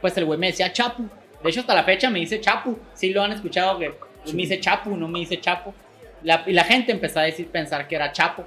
pues 0.01 0.17
el 0.17 0.25
güey 0.25 0.39
me 0.39 0.47
decía 0.49 0.73
Chapu. 0.73 1.05
De 1.43 1.51
hecho, 1.51 1.61
hasta 1.61 1.75
la 1.75 1.85
fecha 1.85 2.09
me 2.11 2.21
dice 2.21 2.41
Chapu. 2.41 2.79
Sí 2.95 3.11
lo 3.13 3.23
han 3.23 3.33
escuchado 3.33 3.79
que 3.79 3.93
me 4.27 4.33
dice 4.43 4.61
Chapu, 4.61 4.97
no 4.97 5.09
me 5.09 5.21
dice 5.21 5.41
Chapo. 5.41 5.75
La- 6.23 6.43
y 6.47 6.53
la 6.53 6.65
gente 6.65 6.93
empezó 6.93 7.21
a 7.21 7.25
decir, 7.25 7.49
pensar 7.49 7.89
que 7.89 7.97
era 7.97 8.13
Chapo, 8.13 8.45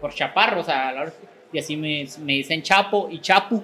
por 0.00 0.14
chaparro, 0.14 0.60
o 0.60 0.64
sea, 0.64 0.88
a 0.88 0.92
la 0.92 1.00
hora- 1.02 1.12
y 1.52 1.58
así 1.58 1.76
me, 1.76 2.06
me 2.24 2.32
dicen 2.34 2.62
Chapo 2.62 3.08
y 3.10 3.20
Chapu. 3.20 3.62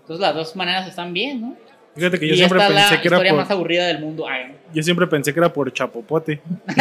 Entonces 0.00 0.20
las 0.20 0.34
dos 0.34 0.56
maneras 0.56 0.88
están 0.88 1.12
bien, 1.12 1.40
¿no? 1.40 1.56
Fíjate 1.94 2.18
que 2.18 2.26
yo 2.26 2.34
y 2.34 2.36
siempre 2.38 2.58
esta 2.58 2.68
es 2.70 2.74
la 2.74 2.80
pensé 2.88 3.02
que 3.02 3.06
era 3.08 3.16
historia 3.16 3.32
por, 3.32 3.40
más 3.40 3.50
aburrida 3.52 3.86
del 3.86 4.00
mundo. 4.00 4.26
Ay, 4.28 4.48
¿no? 4.48 4.54
yo 4.74 4.82
siempre 4.82 5.06
pensé 5.06 5.32
que 5.32 5.38
era 5.38 5.52
por 5.52 5.72
chapopote. 5.72 6.40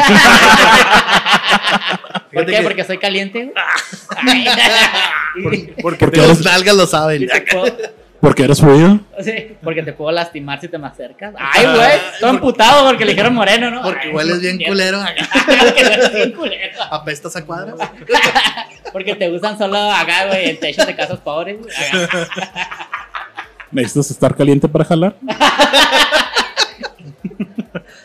¿Por 2.33 2.45
qué? 2.47 2.51
que- 2.51 2.61
Porque 2.63 2.83
soy 2.83 2.97
caliente. 2.97 3.53
Ay. 4.25 4.47
Porque 5.81 6.07
Los 6.17 6.43
nalgas 6.43 6.75
lo 6.75 6.87
saben. 6.87 7.23
Y 7.23 7.27
te 7.27 7.41
puedo- 7.41 7.75
Porque 8.23 8.45
eres 8.45 8.61
fluido. 8.61 9.01
sí, 9.19 9.57
porque 9.61 9.83
te 9.83 9.91
puedo 9.91 10.09
lastimar 10.09 10.61
si 10.61 10.69
te 10.69 10.77
me 10.77 10.87
acercas. 10.87 11.35
Ay, 11.37 11.65
güey, 11.65 11.91
estoy 12.13 12.29
emputado 12.29 12.87
porque 12.87 13.03
le 13.03 13.11
dijeron 13.11 13.33
moreno, 13.33 13.69
¿no? 13.69 13.81
Porque 13.81 14.07
Ay, 14.07 14.13
hueles 14.13 14.39
bien 14.39 14.59
culero. 14.65 14.99
Porque 15.45 15.83
hueles 15.83 16.13
bien 16.13 16.31
culero. 16.31 16.83
Apestas 16.89 17.35
a 17.35 17.45
cuadras. 17.45 17.75
Porque 18.93 19.15
te 19.15 19.29
usan 19.29 19.57
solo 19.57 19.77
acá, 19.91 20.27
güey, 20.27 20.51
en 20.51 20.57
techos 20.57 20.87
de 20.87 20.95
casas 20.95 21.19
pobres. 21.19 21.57
Necesitas 23.71 24.11
estar 24.11 24.33
caliente 24.37 24.69
para 24.69 24.85
jalar. 24.85 25.17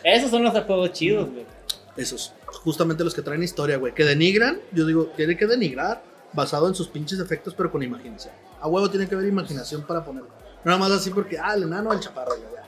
Esos 0.03 0.29
son 0.29 0.43
los 0.43 0.53
apodos 0.53 0.91
chidos, 0.91 1.29
güey. 1.29 1.45
Esos. 1.95 2.33
Justamente 2.45 3.05
los 3.05 3.13
que 3.13 3.21
traen 3.21 3.41
historia, 3.41 3.77
güey. 3.77 3.93
Que 3.93 4.03
denigran. 4.03 4.59
Yo 4.73 4.85
digo, 4.85 5.13
tiene 5.15 5.37
que 5.37 5.47
denigrar. 5.47 6.03
Basado 6.33 6.67
en 6.67 6.75
sus 6.75 6.87
pinches 6.87 7.19
efectos, 7.19 7.53
pero 7.55 7.71
con 7.71 7.81
imaginación. 7.81 8.33
A 8.61 8.67
huevo 8.67 8.89
tiene 8.89 9.07
que 9.07 9.15
haber 9.15 9.27
imaginación 9.27 9.83
para 9.83 10.03
ponerlo. 10.03 10.29
No 10.63 10.71
nada 10.71 10.77
más 10.77 10.91
así 10.91 11.09
porque, 11.09 11.37
ah, 11.39 11.53
el 11.55 11.63
enano, 11.63 11.91
el 11.93 11.99
chaparro. 11.99 12.35
ya, 12.35 12.61
ya. 12.61 12.63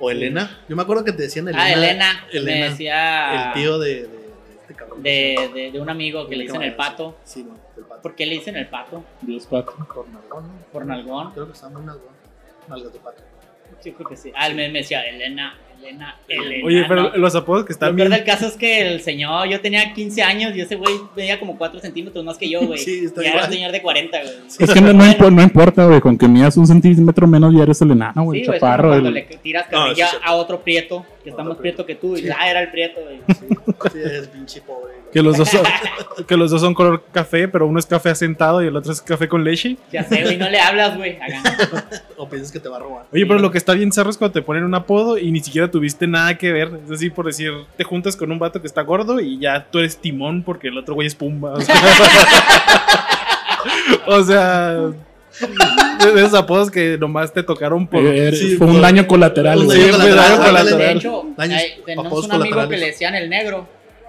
O 0.00 0.10
Elena. 0.10 0.58
Yo 0.68 0.74
me 0.74 0.82
acuerdo 0.82 1.04
que 1.04 1.12
te 1.12 1.22
decían 1.24 1.46
Elena. 1.48 1.62
ah, 1.64 1.72
Elena, 1.72 2.24
me 2.32 2.38
Elena, 2.38 2.66
decía 2.70 3.46
El 3.48 3.52
tío 3.52 3.78
de, 3.78 3.88
de, 3.94 4.08
de 4.08 4.54
este 4.60 4.74
cabrón. 4.74 5.02
de, 5.02 5.50
de, 5.54 5.70
de 5.70 5.80
un 5.80 5.88
amigo 5.88 6.26
que 6.26 6.34
le 6.36 6.44
dicen 6.44 6.62
el 6.62 6.74
pato. 6.74 7.16
Sí, 7.24 7.44
no, 7.44 7.54
el 7.76 7.84
pato. 7.84 8.02
¿Por 8.02 8.14
qué 8.16 8.26
le 8.26 8.34
dicen 8.34 8.56
el 8.56 8.66
pato? 8.68 9.04
Dios 9.22 9.46
pato. 9.46 9.72
Por 9.94 10.08
nalgón, 10.08 10.48
¿no? 10.48 10.52
¿Por 10.72 10.84
nalgón? 10.86 11.30
Creo 11.32 11.46
que 11.46 11.52
está 11.52 11.68
muy 11.68 11.82
nalgón. 11.84 12.12
Nalgas 12.68 12.92
de 12.92 12.98
pato. 12.98 13.22
Sí, 13.80 13.92
creo 13.92 14.08
que 14.08 14.16
sí. 14.16 14.32
Ah, 14.34 14.48
él 14.48 14.56
me, 14.56 14.68
me 14.68 14.80
decía 14.80 15.02
Elena, 15.02 15.56
Elena, 15.82 16.16
Elena. 16.28 16.66
Oye, 16.66 16.84
pero 16.88 17.02
¿no? 17.10 17.16
los 17.16 17.34
apodos 17.34 17.64
que 17.64 17.72
Lo 17.72 17.74
están 17.74 17.96
peor 17.96 18.08
bien. 18.08 18.18
del 18.18 18.24
caso 18.26 18.46
es 18.46 18.54
que 18.54 18.80
el 18.80 19.00
señor, 19.00 19.48
yo 19.48 19.60
tenía 19.60 19.92
15 19.92 20.22
años 20.22 20.54
y 20.56 20.60
ese 20.60 20.76
güey 20.76 20.94
medía 21.16 21.38
como 21.38 21.56
4 21.58 21.80
centímetros 21.80 22.24
más 22.24 22.36
que 22.38 22.48
yo, 22.48 22.60
güey. 22.66 22.78
Sí, 22.84 23.04
está 23.04 23.22
y 23.22 23.26
era 23.26 23.34
igual. 23.36 23.48
un 23.48 23.52
señor 23.54 23.72
de 23.72 23.82
40, 23.82 24.18
güey. 24.22 24.32
Es 24.58 24.70
que 24.72 24.80
no, 24.80 24.92
no 24.92 25.04
impo- 25.04 25.32
no 25.32 25.42
importa, 25.42 25.86
güey. 25.86 26.00
Con 26.00 26.16
que 26.18 26.28
midas 26.28 26.56
un 26.56 26.66
centímetro 26.66 27.26
menos 27.26 27.54
ya 27.54 27.62
eres 27.64 27.80
el 27.82 27.90
enano, 27.90 28.24
güey. 28.24 28.40
Sí, 28.40 28.46
el 28.46 28.54
chaparro. 28.54 28.88
cuando 28.90 29.08
el- 29.08 29.14
le 29.14 29.22
tiras 29.22 29.66
No, 29.70 29.78
carrilla 29.84 30.06
sí, 30.08 30.16
sí. 30.16 30.22
a 30.24 30.34
otro 30.34 30.60
prieto, 30.62 31.04
que 31.24 31.30
está 31.30 31.42
más 31.42 31.56
prieto 31.56 31.86
que 31.86 31.94
tú, 31.94 32.16
y 32.18 32.28
ah, 32.28 32.50
era 32.50 32.60
el 32.60 32.70
prieto, 32.70 33.00
güey. 33.00 33.20
Sí, 33.28 33.46
sí, 33.92 33.98
es 34.04 34.28
pinche 34.28 34.60
pobre. 34.60 34.92
güey. 34.92 35.10
Que 35.10 35.22
los, 35.22 35.38
dos 35.38 35.48
son, 35.48 35.62
que 36.28 36.36
los 36.36 36.50
dos 36.50 36.60
son 36.60 36.74
color 36.74 37.02
café, 37.10 37.48
pero 37.48 37.66
uno 37.66 37.78
es 37.78 37.86
café 37.86 38.10
asentado 38.10 38.62
y 38.62 38.66
el 38.66 38.76
otro 38.76 38.92
es 38.92 39.00
café 39.00 39.26
con 39.26 39.42
leche. 39.42 39.78
Ya 39.90 40.04
sé, 40.04 40.22
güey, 40.22 40.36
no 40.36 40.50
le 40.50 40.60
hablas, 40.60 40.96
güey. 40.96 41.18
O 42.16 42.28
piensas 42.28 42.52
que 42.52 42.60
te 42.60 42.68
va 42.68 42.76
a 42.76 42.80
robar. 42.80 43.06
Oye, 43.12 43.26
pero 43.26 43.40
lo 43.40 43.50
que 43.50 43.58
está 43.58 43.72
bien 43.72 43.90
zarro 43.90 44.10
es 44.10 44.18
cuando 44.18 44.34
te 44.34 44.42
ponen 44.42 44.62
un 44.64 44.74
apodo 44.74 45.18
y 45.18 45.32
ni 45.32 45.40
siquiera 45.40 45.70
tuviste 45.70 46.06
nada 46.06 46.36
que 46.38 46.52
ver. 46.52 46.70
Es 46.84 46.88
decir, 46.88 47.12
por 47.12 47.26
decir, 47.26 47.52
te 47.76 47.82
juntas 47.82 48.14
con 48.16 48.30
un 48.30 48.38
vato 48.38 48.60
que 48.60 48.66
está 48.66 48.82
gordo 48.82 49.18
y 49.18 49.38
ya 49.40 49.66
tú 49.70 49.78
eres 49.80 49.96
timón 49.96 50.42
porque 50.42 50.68
el 50.68 50.78
otro 50.78 50.94
güey 50.94 51.06
es 51.08 51.14
pumba. 51.14 51.54
O 51.58 51.60
sea, 51.60 51.74
o 54.06 54.22
sea, 54.22 54.90
de 55.40 56.20
esos 56.20 56.34
apodos 56.34 56.70
que 56.70 56.96
nomás 56.98 57.32
te 57.32 57.42
tocaron 57.42 57.86
por. 57.86 58.00
Eh, 58.04 58.28
eres- 58.28 58.38
sí, 58.38 58.56
fue 58.56 58.66
un 58.68 58.80
daño 58.80 59.06
colateral, 59.06 59.58
un 59.60 59.68
daño 59.68 59.82
Sí, 59.84 59.90
colateral, 59.90 60.36
colateral. 60.38 60.78
De 60.78 60.92
hecho, 60.92 61.24
Daños, 61.36 61.58
hay- 61.60 61.82
tenemos 61.84 62.24
un 62.24 62.32
amigo 62.32 62.68
que 62.68 62.76
le 62.76 62.86
decían 62.86 63.14
el 63.14 63.28
negro. 63.30 63.66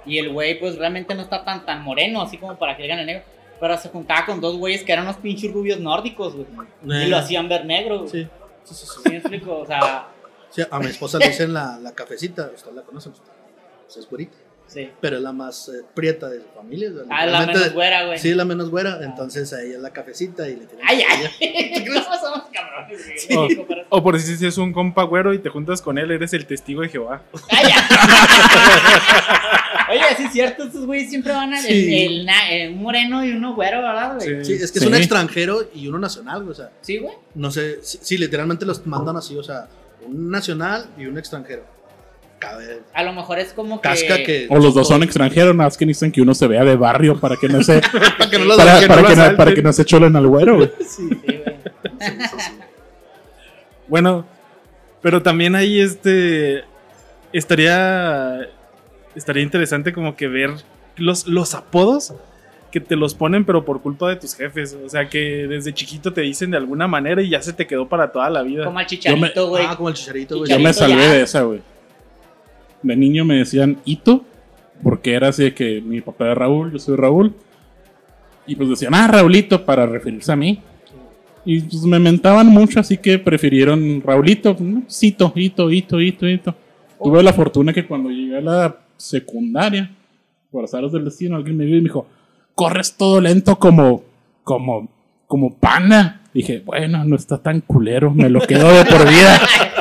Y 0.08 0.20
el 0.20 0.30
güey, 0.32 0.60
pues 0.60 0.78
realmente 0.78 1.16
no 1.16 1.24
está 1.24 1.44
tan, 1.44 1.66
tan 1.66 1.82
moreno, 1.84 2.22
así 2.22 2.38
como 2.38 2.56
para 2.60 2.76
que 2.76 2.84
le 2.84 2.88
digan 2.90 3.00
el 3.00 3.06
negro. 3.08 3.24
Pero 3.60 3.76
se 3.80 3.90
juntaba 3.90 4.24
con 4.28 4.40
dos 4.40 4.56
güeyes 4.58 4.84
que 4.84 4.92
eran 4.92 5.06
unos 5.06 5.18
pinches 5.18 5.52
rubios 5.52 5.80
nórdicos, 5.80 6.36
güey. 6.36 6.48
Y 7.06 7.08
lo 7.08 7.18
hacían 7.18 7.50
ver 7.50 7.66
negro. 7.66 8.06
Sí, 8.08 8.28
sí, 8.66 8.76
sí. 8.76 8.86
sí. 8.86 8.92
¿Sí 9.04 9.10
me 9.10 9.18
explico? 9.18 9.58
O 9.60 9.66
sea, 9.66 10.10
Sí, 10.52 10.62
a 10.70 10.80
mi 10.80 10.86
esposa 10.86 11.18
le 11.18 11.28
dicen 11.30 11.54
la, 11.54 11.80
la 11.82 11.92
cafecita, 11.94 12.52
usted 12.54 12.72
la 12.74 12.84
conoce, 12.84 13.10
pues 13.10 13.98
es 13.98 14.08
güerita, 14.10 14.38
sí. 14.68 14.90
pero 15.02 15.18
es 15.18 15.22
la 15.22 15.32
más 15.32 15.70
eh, 15.70 15.84
prieta 15.94 16.30
de 16.30 16.40
su 16.42 16.48
familia. 16.56 16.90
Ah, 17.10 17.26
la 17.26 17.46
menos 17.46 17.74
güera, 17.74 18.06
güey. 18.08 18.20
Sí, 18.20 18.34
la 18.34 18.46
menos 18.46 18.70
güera, 18.70 19.00
entonces 19.04 19.52
a 19.54 19.62
ella 19.62 19.76
es 19.78 19.82
la 19.82 19.92
cafecita 19.92 20.48
y 20.48 20.56
le 20.56 20.66
tienen 20.66 20.86
Ay, 20.88 21.02
ay. 21.10 21.86
¿Cómo 21.88 22.02
somos 22.20 22.44
cabrones, 22.54 23.28
güey? 23.30 23.66
O, 23.90 23.98
o 23.98 24.04
por 24.04 24.20
si 24.20 24.46
es 24.46 24.58
un 24.58 24.74
compa 24.74 25.04
güero 25.04 25.34
y 25.34 25.40
te 25.40 25.50
juntas 25.50 25.82
con 25.82 25.98
él, 25.98 26.12
eres 26.12 26.34
el 26.34 26.46
testigo 26.46 26.82
de 26.82 26.90
Jehová. 26.90 27.22
Ay. 27.50 27.66
Oye, 29.92 30.02
sí 30.18 30.24
es 30.24 30.32
cierto, 30.32 30.64
estos 30.64 30.86
güeyes 30.86 31.10
siempre 31.10 31.32
van 31.32 31.54
a. 31.54 31.62
Sí. 31.62 32.26
El, 32.50 32.76
moreno 32.76 33.24
y 33.24 33.32
uno 33.32 33.54
güero, 33.56 33.82
¿verdad, 33.82 34.16
güey? 34.16 34.44
Sí, 34.44 34.54
es 34.54 34.72
que 34.72 34.80
Sí. 34.80 34.86
es 34.86 34.92
un 34.92 34.96
extranjero 34.96 35.70
y 35.74 35.88
uno 35.88 36.00
nacional, 36.00 36.40
güey, 36.42 36.52
o 36.52 36.56
sea, 36.56 36.72
Sí, 36.82 36.98
güey. 36.98 37.14
no 37.36 37.52
sé, 37.52 37.80
sí, 37.84 38.00
sí, 38.02 38.18
literalmente 38.18 38.66
los 38.66 38.86
mandan 38.88 39.18
así, 39.18 39.38
o 39.38 39.44
sea, 39.44 39.68
un 40.06 40.30
nacional 40.32 40.88
y 40.98 41.06
un 41.06 41.18
extranjero. 41.18 41.64
A 42.94 43.04
lo 43.04 43.14
mejor 43.14 43.40
es 43.40 43.54
como 43.54 43.82
que. 43.82 43.90
Casca 43.90 44.18
que. 44.18 44.48
O 44.50 44.58
los 44.58 44.74
dos 44.74 44.88
son 44.88 45.04
extranjeros, 45.04 45.56
nada 45.56 45.68
más 45.68 45.78
que 45.78 45.86
necesitan 45.86 46.12
que 46.12 46.22
uno 46.22 46.34
se 46.34 46.48
vea 46.48 46.64
de 46.64 46.76
barrio 46.76 47.20
para 47.20 47.36
que 47.38 47.48
no 47.48 47.64
se. 47.64 47.82
Para 48.18 48.30
que 48.30 48.40
no 48.40 48.46
lo 48.46 48.58
para, 48.58 48.80
que 48.80 48.88
para 48.88 49.02
no 49.02 49.08
que 49.08 49.16
lo 49.16 49.32
no, 49.32 49.38
para 49.38 49.54
que 49.54 49.62
no 49.62 49.74
se 49.74 49.86
cholen 49.86 50.16
al 50.16 50.28
güero, 50.28 50.58
güey. 50.58 50.72
Sí, 50.80 51.10
Sí, 52.00 52.12
güey. 52.34 52.66
Bueno, 53.88 54.26
pero 55.02 55.22
también 55.22 55.56
ahí 55.56 55.80
este 55.80 56.64
estaría 57.32 58.50
estaría 59.16 59.44
interesante 59.44 59.94
como 59.94 60.16
que 60.16 60.28
ver 60.28 60.52
los, 60.98 61.28
los 61.28 61.54
apodos 61.54 62.14
que 62.72 62.80
te 62.80 62.96
los 62.96 63.14
ponen 63.14 63.46
pero 63.46 63.64
por 63.64 63.82
culpa 63.82 64.10
de 64.10 64.18
tus 64.18 64.36
jefes, 64.36 64.76
o 64.84 64.90
sea 64.90 65.08
que 65.08 65.48
desde 65.48 65.74
chiquito 65.74 66.12
te 66.12 66.22
dicen 66.22 66.52
de 66.52 66.58
alguna 66.58 66.88
manera 66.88 67.22
y 67.22 67.30
ya 67.30 67.42
se 67.42 67.54
te 67.54 67.68
quedó 67.68 67.88
para 67.88 68.12
toda 68.12 68.30
la 68.30 68.42
vida. 68.42 68.66
Como 68.66 68.80
al 68.80 68.86
chicharito, 68.86 69.48
güey. 69.48 69.66
Ah, 69.66 69.76
como 69.78 69.90
el 69.90 69.96
chicharito, 69.96 70.40
güey. 70.40 70.50
Yo 70.50 70.60
me 70.60 70.74
salvé 70.74 71.04
ya. 71.04 71.14
de 71.14 71.22
esa, 71.22 71.42
güey. 71.44 71.62
De 72.86 72.96
niño 72.96 73.26
me 73.26 73.38
decían 73.38 73.80
Ito, 73.84 74.24
porque 74.84 75.16
era 75.16 75.30
así 75.30 75.46
de 75.46 75.54
que 75.56 75.82
mi 75.82 76.02
papá 76.02 76.26
era 76.26 76.36
Raúl, 76.36 76.72
yo 76.72 76.78
soy 76.78 76.96
Raúl. 76.96 77.34
Y 78.46 78.56
pues 78.56 78.70
decían, 78.70 78.94
ah, 78.94 79.08
Raulito, 79.08 79.66
para 79.66 79.88
referirse 79.88 80.32
a 80.32 80.36
mí. 80.36 80.60
Y 81.46 81.62
pues 81.62 81.82
me 81.82 81.98
mentaban 81.98 82.46
mucho, 82.46 82.80
así 82.80 82.98
que 82.98 83.18
prefirieron 83.18 84.04
Raulito, 84.06 84.56
¿no? 84.60 84.84
Cito, 84.88 85.34
Ito, 85.36 85.72
Ito, 85.72 86.00
Ito, 86.00 86.30
Ito. 86.30 86.56
Tuve 87.04 87.24
la 87.24 87.34
fortuna 87.34 87.74
que 87.74 87.88
cuando 87.88 88.12
llegué 88.12 88.38
a 88.38 88.42
la 88.42 88.78
secundaria, 88.98 89.90
por 90.52 90.66
azares 90.66 90.92
del 90.92 91.06
destino, 91.06 91.38
alguien 91.38 91.58
me 91.58 91.66
vio 91.66 91.78
y 91.78 91.82
me 91.82 91.90
dijo, 91.90 92.06
corres 92.54 92.96
todo 92.96 93.20
lento 93.20 93.58
como, 93.58 94.04
como, 94.44 94.90
como 95.26 95.56
pana. 95.56 96.22
Dije, 96.36 96.62
bueno, 96.64 97.04
no 97.04 97.16
está 97.16 97.40
tan 97.40 97.62
culero, 97.62 98.12
me 98.12 98.30
lo 98.30 98.42
quedo 98.42 98.72
de 98.72 98.86
por 98.86 99.10
vida. 99.10 99.42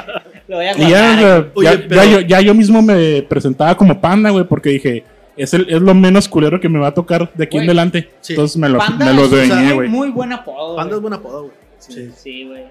Lo 0.48 0.56
voy 0.56 0.66
a 0.66 0.72
Y 0.76 0.78
ya, 0.80 0.84
o 0.84 0.88
sea, 0.90 1.46
Oye, 1.54 1.64
ya- 1.70 1.88
pero- 1.88 2.02
ya 2.04 2.10
yo, 2.10 2.20
ya 2.20 2.40
yo 2.40 2.54
mismo 2.54 2.82
me 2.82 3.22
presentaba 3.22 3.74
como 3.76 4.00
panda, 4.00 4.30
güey, 4.30 4.44
porque 4.44 4.70
dije, 4.70 5.04
es, 5.36 5.54
el, 5.54 5.66
es 5.68 5.80
lo 5.80 5.94
menos 5.94 6.28
culero 6.28 6.60
que 6.60 6.68
me 6.68 6.78
va 6.78 6.88
a 6.88 6.94
tocar 6.94 7.32
de 7.34 7.44
aquí 7.44 7.56
en 7.56 7.62
Güey, 7.62 7.68
adelante. 7.70 8.10
sí. 8.20 8.34
Entonces 8.34 8.56
me 8.58 8.68
lo, 8.68 8.78
Panda 8.78 9.06
me 9.06 9.14
lo 9.14 9.24
es 9.24 9.30
dueñé, 9.30 9.54
muy- 9.64 9.72
güey. 9.74 9.88
Muy 9.88 10.10
buen 10.10 10.32
apodo. 10.32 10.76
Panda 10.76 10.94
es 10.96 11.00
güey. 11.00 11.10
buen 11.10 11.20
apodo, 11.20 11.40
güey. 11.44 11.54
Sí, 11.78 12.10
Sí, 12.16 12.44
güey. 12.46 12.64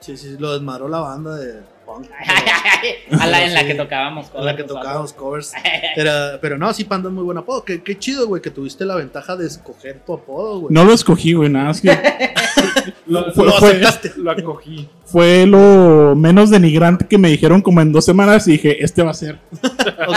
sí, 0.00 0.16
sí, 0.16 0.36
lo 0.38 0.52
desmadró 0.54 0.88
la 0.88 1.00
banda 1.00 1.36
de 1.36 1.60
punk. 1.86 2.06
A 3.20 3.26
la 3.26 3.44
en 3.44 3.54
la 3.54 3.60
Sí. 3.60 3.66
que 3.68 3.74
tocábamos. 3.74 4.26
En 4.34 4.44
la 4.44 4.56
que 4.56 4.64
covers 4.64 4.80
tocábamos 4.82 5.12
covers. 5.12 5.52
Era- 5.96 6.38
pero 6.40 6.58
no, 6.58 6.72
sí, 6.74 6.84
Panda 6.84 7.08
es 7.08 7.14
muy 7.14 7.24
buen 7.24 7.38
apodo. 7.38 7.64
Qué, 7.64 7.82
qué 7.82 7.98
chido, 7.98 8.26
güey, 8.26 8.42
que 8.42 8.50
tuviste 8.50 8.84
la 8.84 8.96
ventaja 8.96 9.36
de 9.36 9.46
escoger 9.46 10.00
tu 10.04 10.12
apodo, 10.14 10.60
güey. 10.60 10.74
No 10.74 10.84
lo 10.84 10.92
escogí, 10.92 11.32
güey, 11.32 11.48
nada 11.48 11.66
más 11.66 11.80
que 11.80 11.88
Lo, 13.06 13.32
fue- 13.32 13.46
lo 13.46 13.52
fue- 13.52 13.68
aceptaste. 13.70 14.12
lo 14.16 14.30
acogí. 14.30 14.88
fue 15.04 15.46
lo 15.46 16.14
menos 16.16 16.50
denigrante 16.50 17.06
que 17.06 17.18
me 17.18 17.28
dijeron 17.28 17.62
como 17.62 17.80
en 17.80 17.92
dos 17.92 18.04
semanas 18.04 18.46
y 18.48 18.52
dije, 18.52 18.84
este 18.84 19.02
va 19.02 19.12
a 19.12 19.14
ser. 19.14 19.38
Ok, 19.62 20.16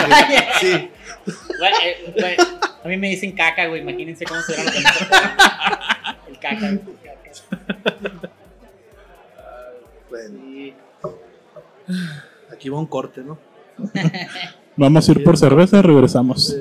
Sí. 0.60 0.90
Güey, 1.26 1.72
eh, 1.84 2.12
güey, 2.18 2.36
a 2.84 2.88
mí 2.88 2.96
me 2.96 3.10
dicen 3.10 3.32
caca, 3.32 3.66
güey. 3.66 3.82
Imagínense 3.82 4.24
cómo 4.24 4.40
se 4.42 4.52
verán 4.52 4.66
los 4.66 4.74
El 6.28 6.38
caca. 6.38 6.68
el 6.68 6.80
caca. 6.80 8.20
Bueno. 10.08 10.49
Aquí 12.52 12.68
va 12.68 12.78
un 12.78 12.86
corte, 12.86 13.22
¿no? 13.22 13.38
Vamos 14.76 15.08
a 15.08 15.12
ir 15.12 15.24
por 15.24 15.36
cerveza 15.36 15.78
y 15.78 15.82
regresamos. 15.82 16.56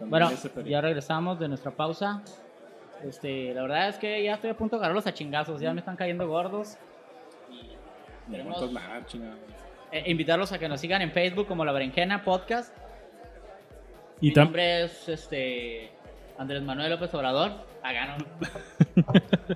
Bueno, 0.00 0.30
ya 0.64 0.80
regresamos 0.80 1.38
de 1.38 1.48
nuestra 1.48 1.70
pausa. 1.70 2.22
Este, 3.04 3.52
la 3.54 3.62
verdad 3.62 3.88
es 3.88 3.96
que 3.96 4.22
ya 4.22 4.34
estoy 4.34 4.50
a 4.50 4.56
punto 4.56 4.76
de 4.76 4.80
agarrarlos 4.80 5.06
a 5.06 5.14
chingazos. 5.14 5.60
Ya 5.60 5.72
me 5.72 5.80
están 5.80 5.96
cayendo 5.96 6.28
gordos. 6.28 6.76
Y 7.50 8.30
queremos 8.30 8.62
eh, 9.90 10.04
invitarlos 10.06 10.52
a 10.52 10.58
que 10.58 10.68
nos 10.68 10.80
sigan 10.80 11.02
en 11.02 11.10
Facebook 11.10 11.46
como 11.46 11.64
La 11.64 11.72
Berenjena 11.72 12.22
Podcast. 12.22 12.74
Y 14.20 14.28
Mi 14.28 14.34
nombre 14.34 14.84
es 14.84 15.08
este, 15.08 15.90
Andrés 16.42 16.62
Manuel 16.62 16.90
López 16.90 17.12
Obrador. 17.14 17.52
Hagan 17.82 18.24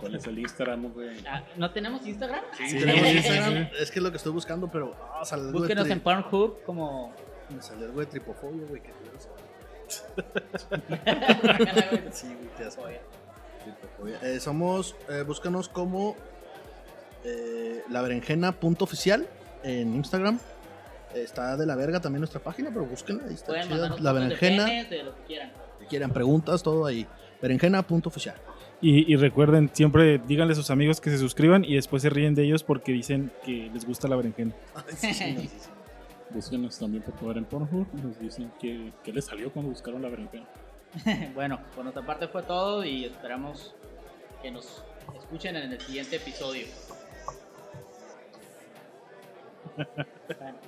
¿Cuál 0.01 0.14
es 0.16 0.26
el 0.26 0.39
Instagram, 0.39 0.93
güey? 0.93 1.11
Ah, 1.28 1.43
¿No 1.57 1.70
tenemos 1.70 2.05
Instagram? 2.07 2.41
Sí, 2.57 2.78
tenemos 2.78 3.07
Instagram. 3.12 3.68
Es 3.78 3.91
que 3.91 3.99
es 3.99 4.03
lo 4.03 4.11
que 4.11 4.16
estoy 4.16 4.32
buscando, 4.32 4.68
pero. 4.70 4.95
de 5.30 5.53
Búsquenos 5.53 5.87
tri- 5.87 5.93
en 5.93 6.01
Pornhub 6.01 6.62
como. 6.64 7.12
Me 7.55 7.62
salió 7.62 7.87
algo 7.87 8.01
de 8.01 8.07
tripofobia, 8.07 8.66
güey. 8.68 8.82
que. 8.82 8.93
Sí, 12.12 12.26
güey, 12.26 12.49
te 12.57 12.64
hace- 12.64 12.80
Tripofobia. 13.64 14.18
Eh, 14.22 14.41
somos. 14.41 14.97
eh, 15.09 15.22
búscanos 15.26 15.68
como. 15.68 16.16
Eh, 17.24 17.82
la 17.91 18.03
berenjena 18.03 18.53
punto 18.53 18.84
oficial 18.84 19.26
en 19.62 19.95
Instagram. 19.95 20.39
Eh, 21.14 21.22
Está 21.22 21.57
de 21.57 21.66
la 21.66 21.76
verga 21.76 22.01
también 22.01 22.20
nuestra 22.20 22.41
página, 22.41 22.70
pero 22.72 22.84
búsquenla. 22.87 23.24
Ahí 23.28 23.34
está 23.34 23.61
chida. 23.62 23.97
La 24.01 24.12
de 24.12 24.20
berenjena. 24.20 24.64
penes, 24.66 24.91
de 24.91 25.03
lo 25.03 25.14
que 25.16 25.22
quieran. 25.24 25.53
Si 25.87 25.91
quieren 25.91 26.11
preguntas, 26.11 26.62
todo 26.62 26.87
ahí. 26.87 27.07
Berenjena 27.41 27.82
punto 27.87 28.09
oficial. 28.09 28.37
Y, 28.80 29.11
y 29.12 29.16
recuerden, 29.16 29.70
siempre 29.72 30.18
díganle 30.18 30.53
a 30.53 30.57
sus 30.57 30.70
amigos 30.70 31.01
que 31.01 31.11
se 31.11 31.18
suscriban 31.18 31.64
y 31.64 31.74
después 31.74 32.03
se 32.03 32.11
ríen 32.11 32.34
de 32.34 32.45
ellos 32.45 32.62
porque 32.62 32.93
dicen 32.93 33.30
que 33.45 33.70
les 33.72 33.87
gusta 33.87 34.09
la 34.09 34.16
berenjena. 34.16 34.55
Búsquenos 36.30 36.78
también 36.78 37.03
por 37.03 37.14
favor 37.14 37.39
en 37.39 37.45
Pornhub. 37.45 37.87
Nos 38.03 38.18
dicen 38.18 38.51
que, 38.61 38.93
que 39.05 39.12
les 39.12 39.24
salió 39.24 39.53
cuando 39.53 39.70
buscaron 39.70 40.03
la 40.03 40.09
berenjena. 40.09 40.47
bueno, 41.34 41.61
por 41.74 41.84
nuestra 41.84 42.05
parte 42.05 42.28
fue 42.28 42.43
todo 42.43 42.84
y 42.84 43.05
esperamos 43.05 43.74
que 44.43 44.51
nos 44.51 44.82
escuchen 45.18 45.57
en 45.57 45.72
el 45.72 45.80
siguiente 45.80 46.16
episodio. 46.16 46.66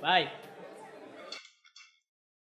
Bye. 0.01 0.48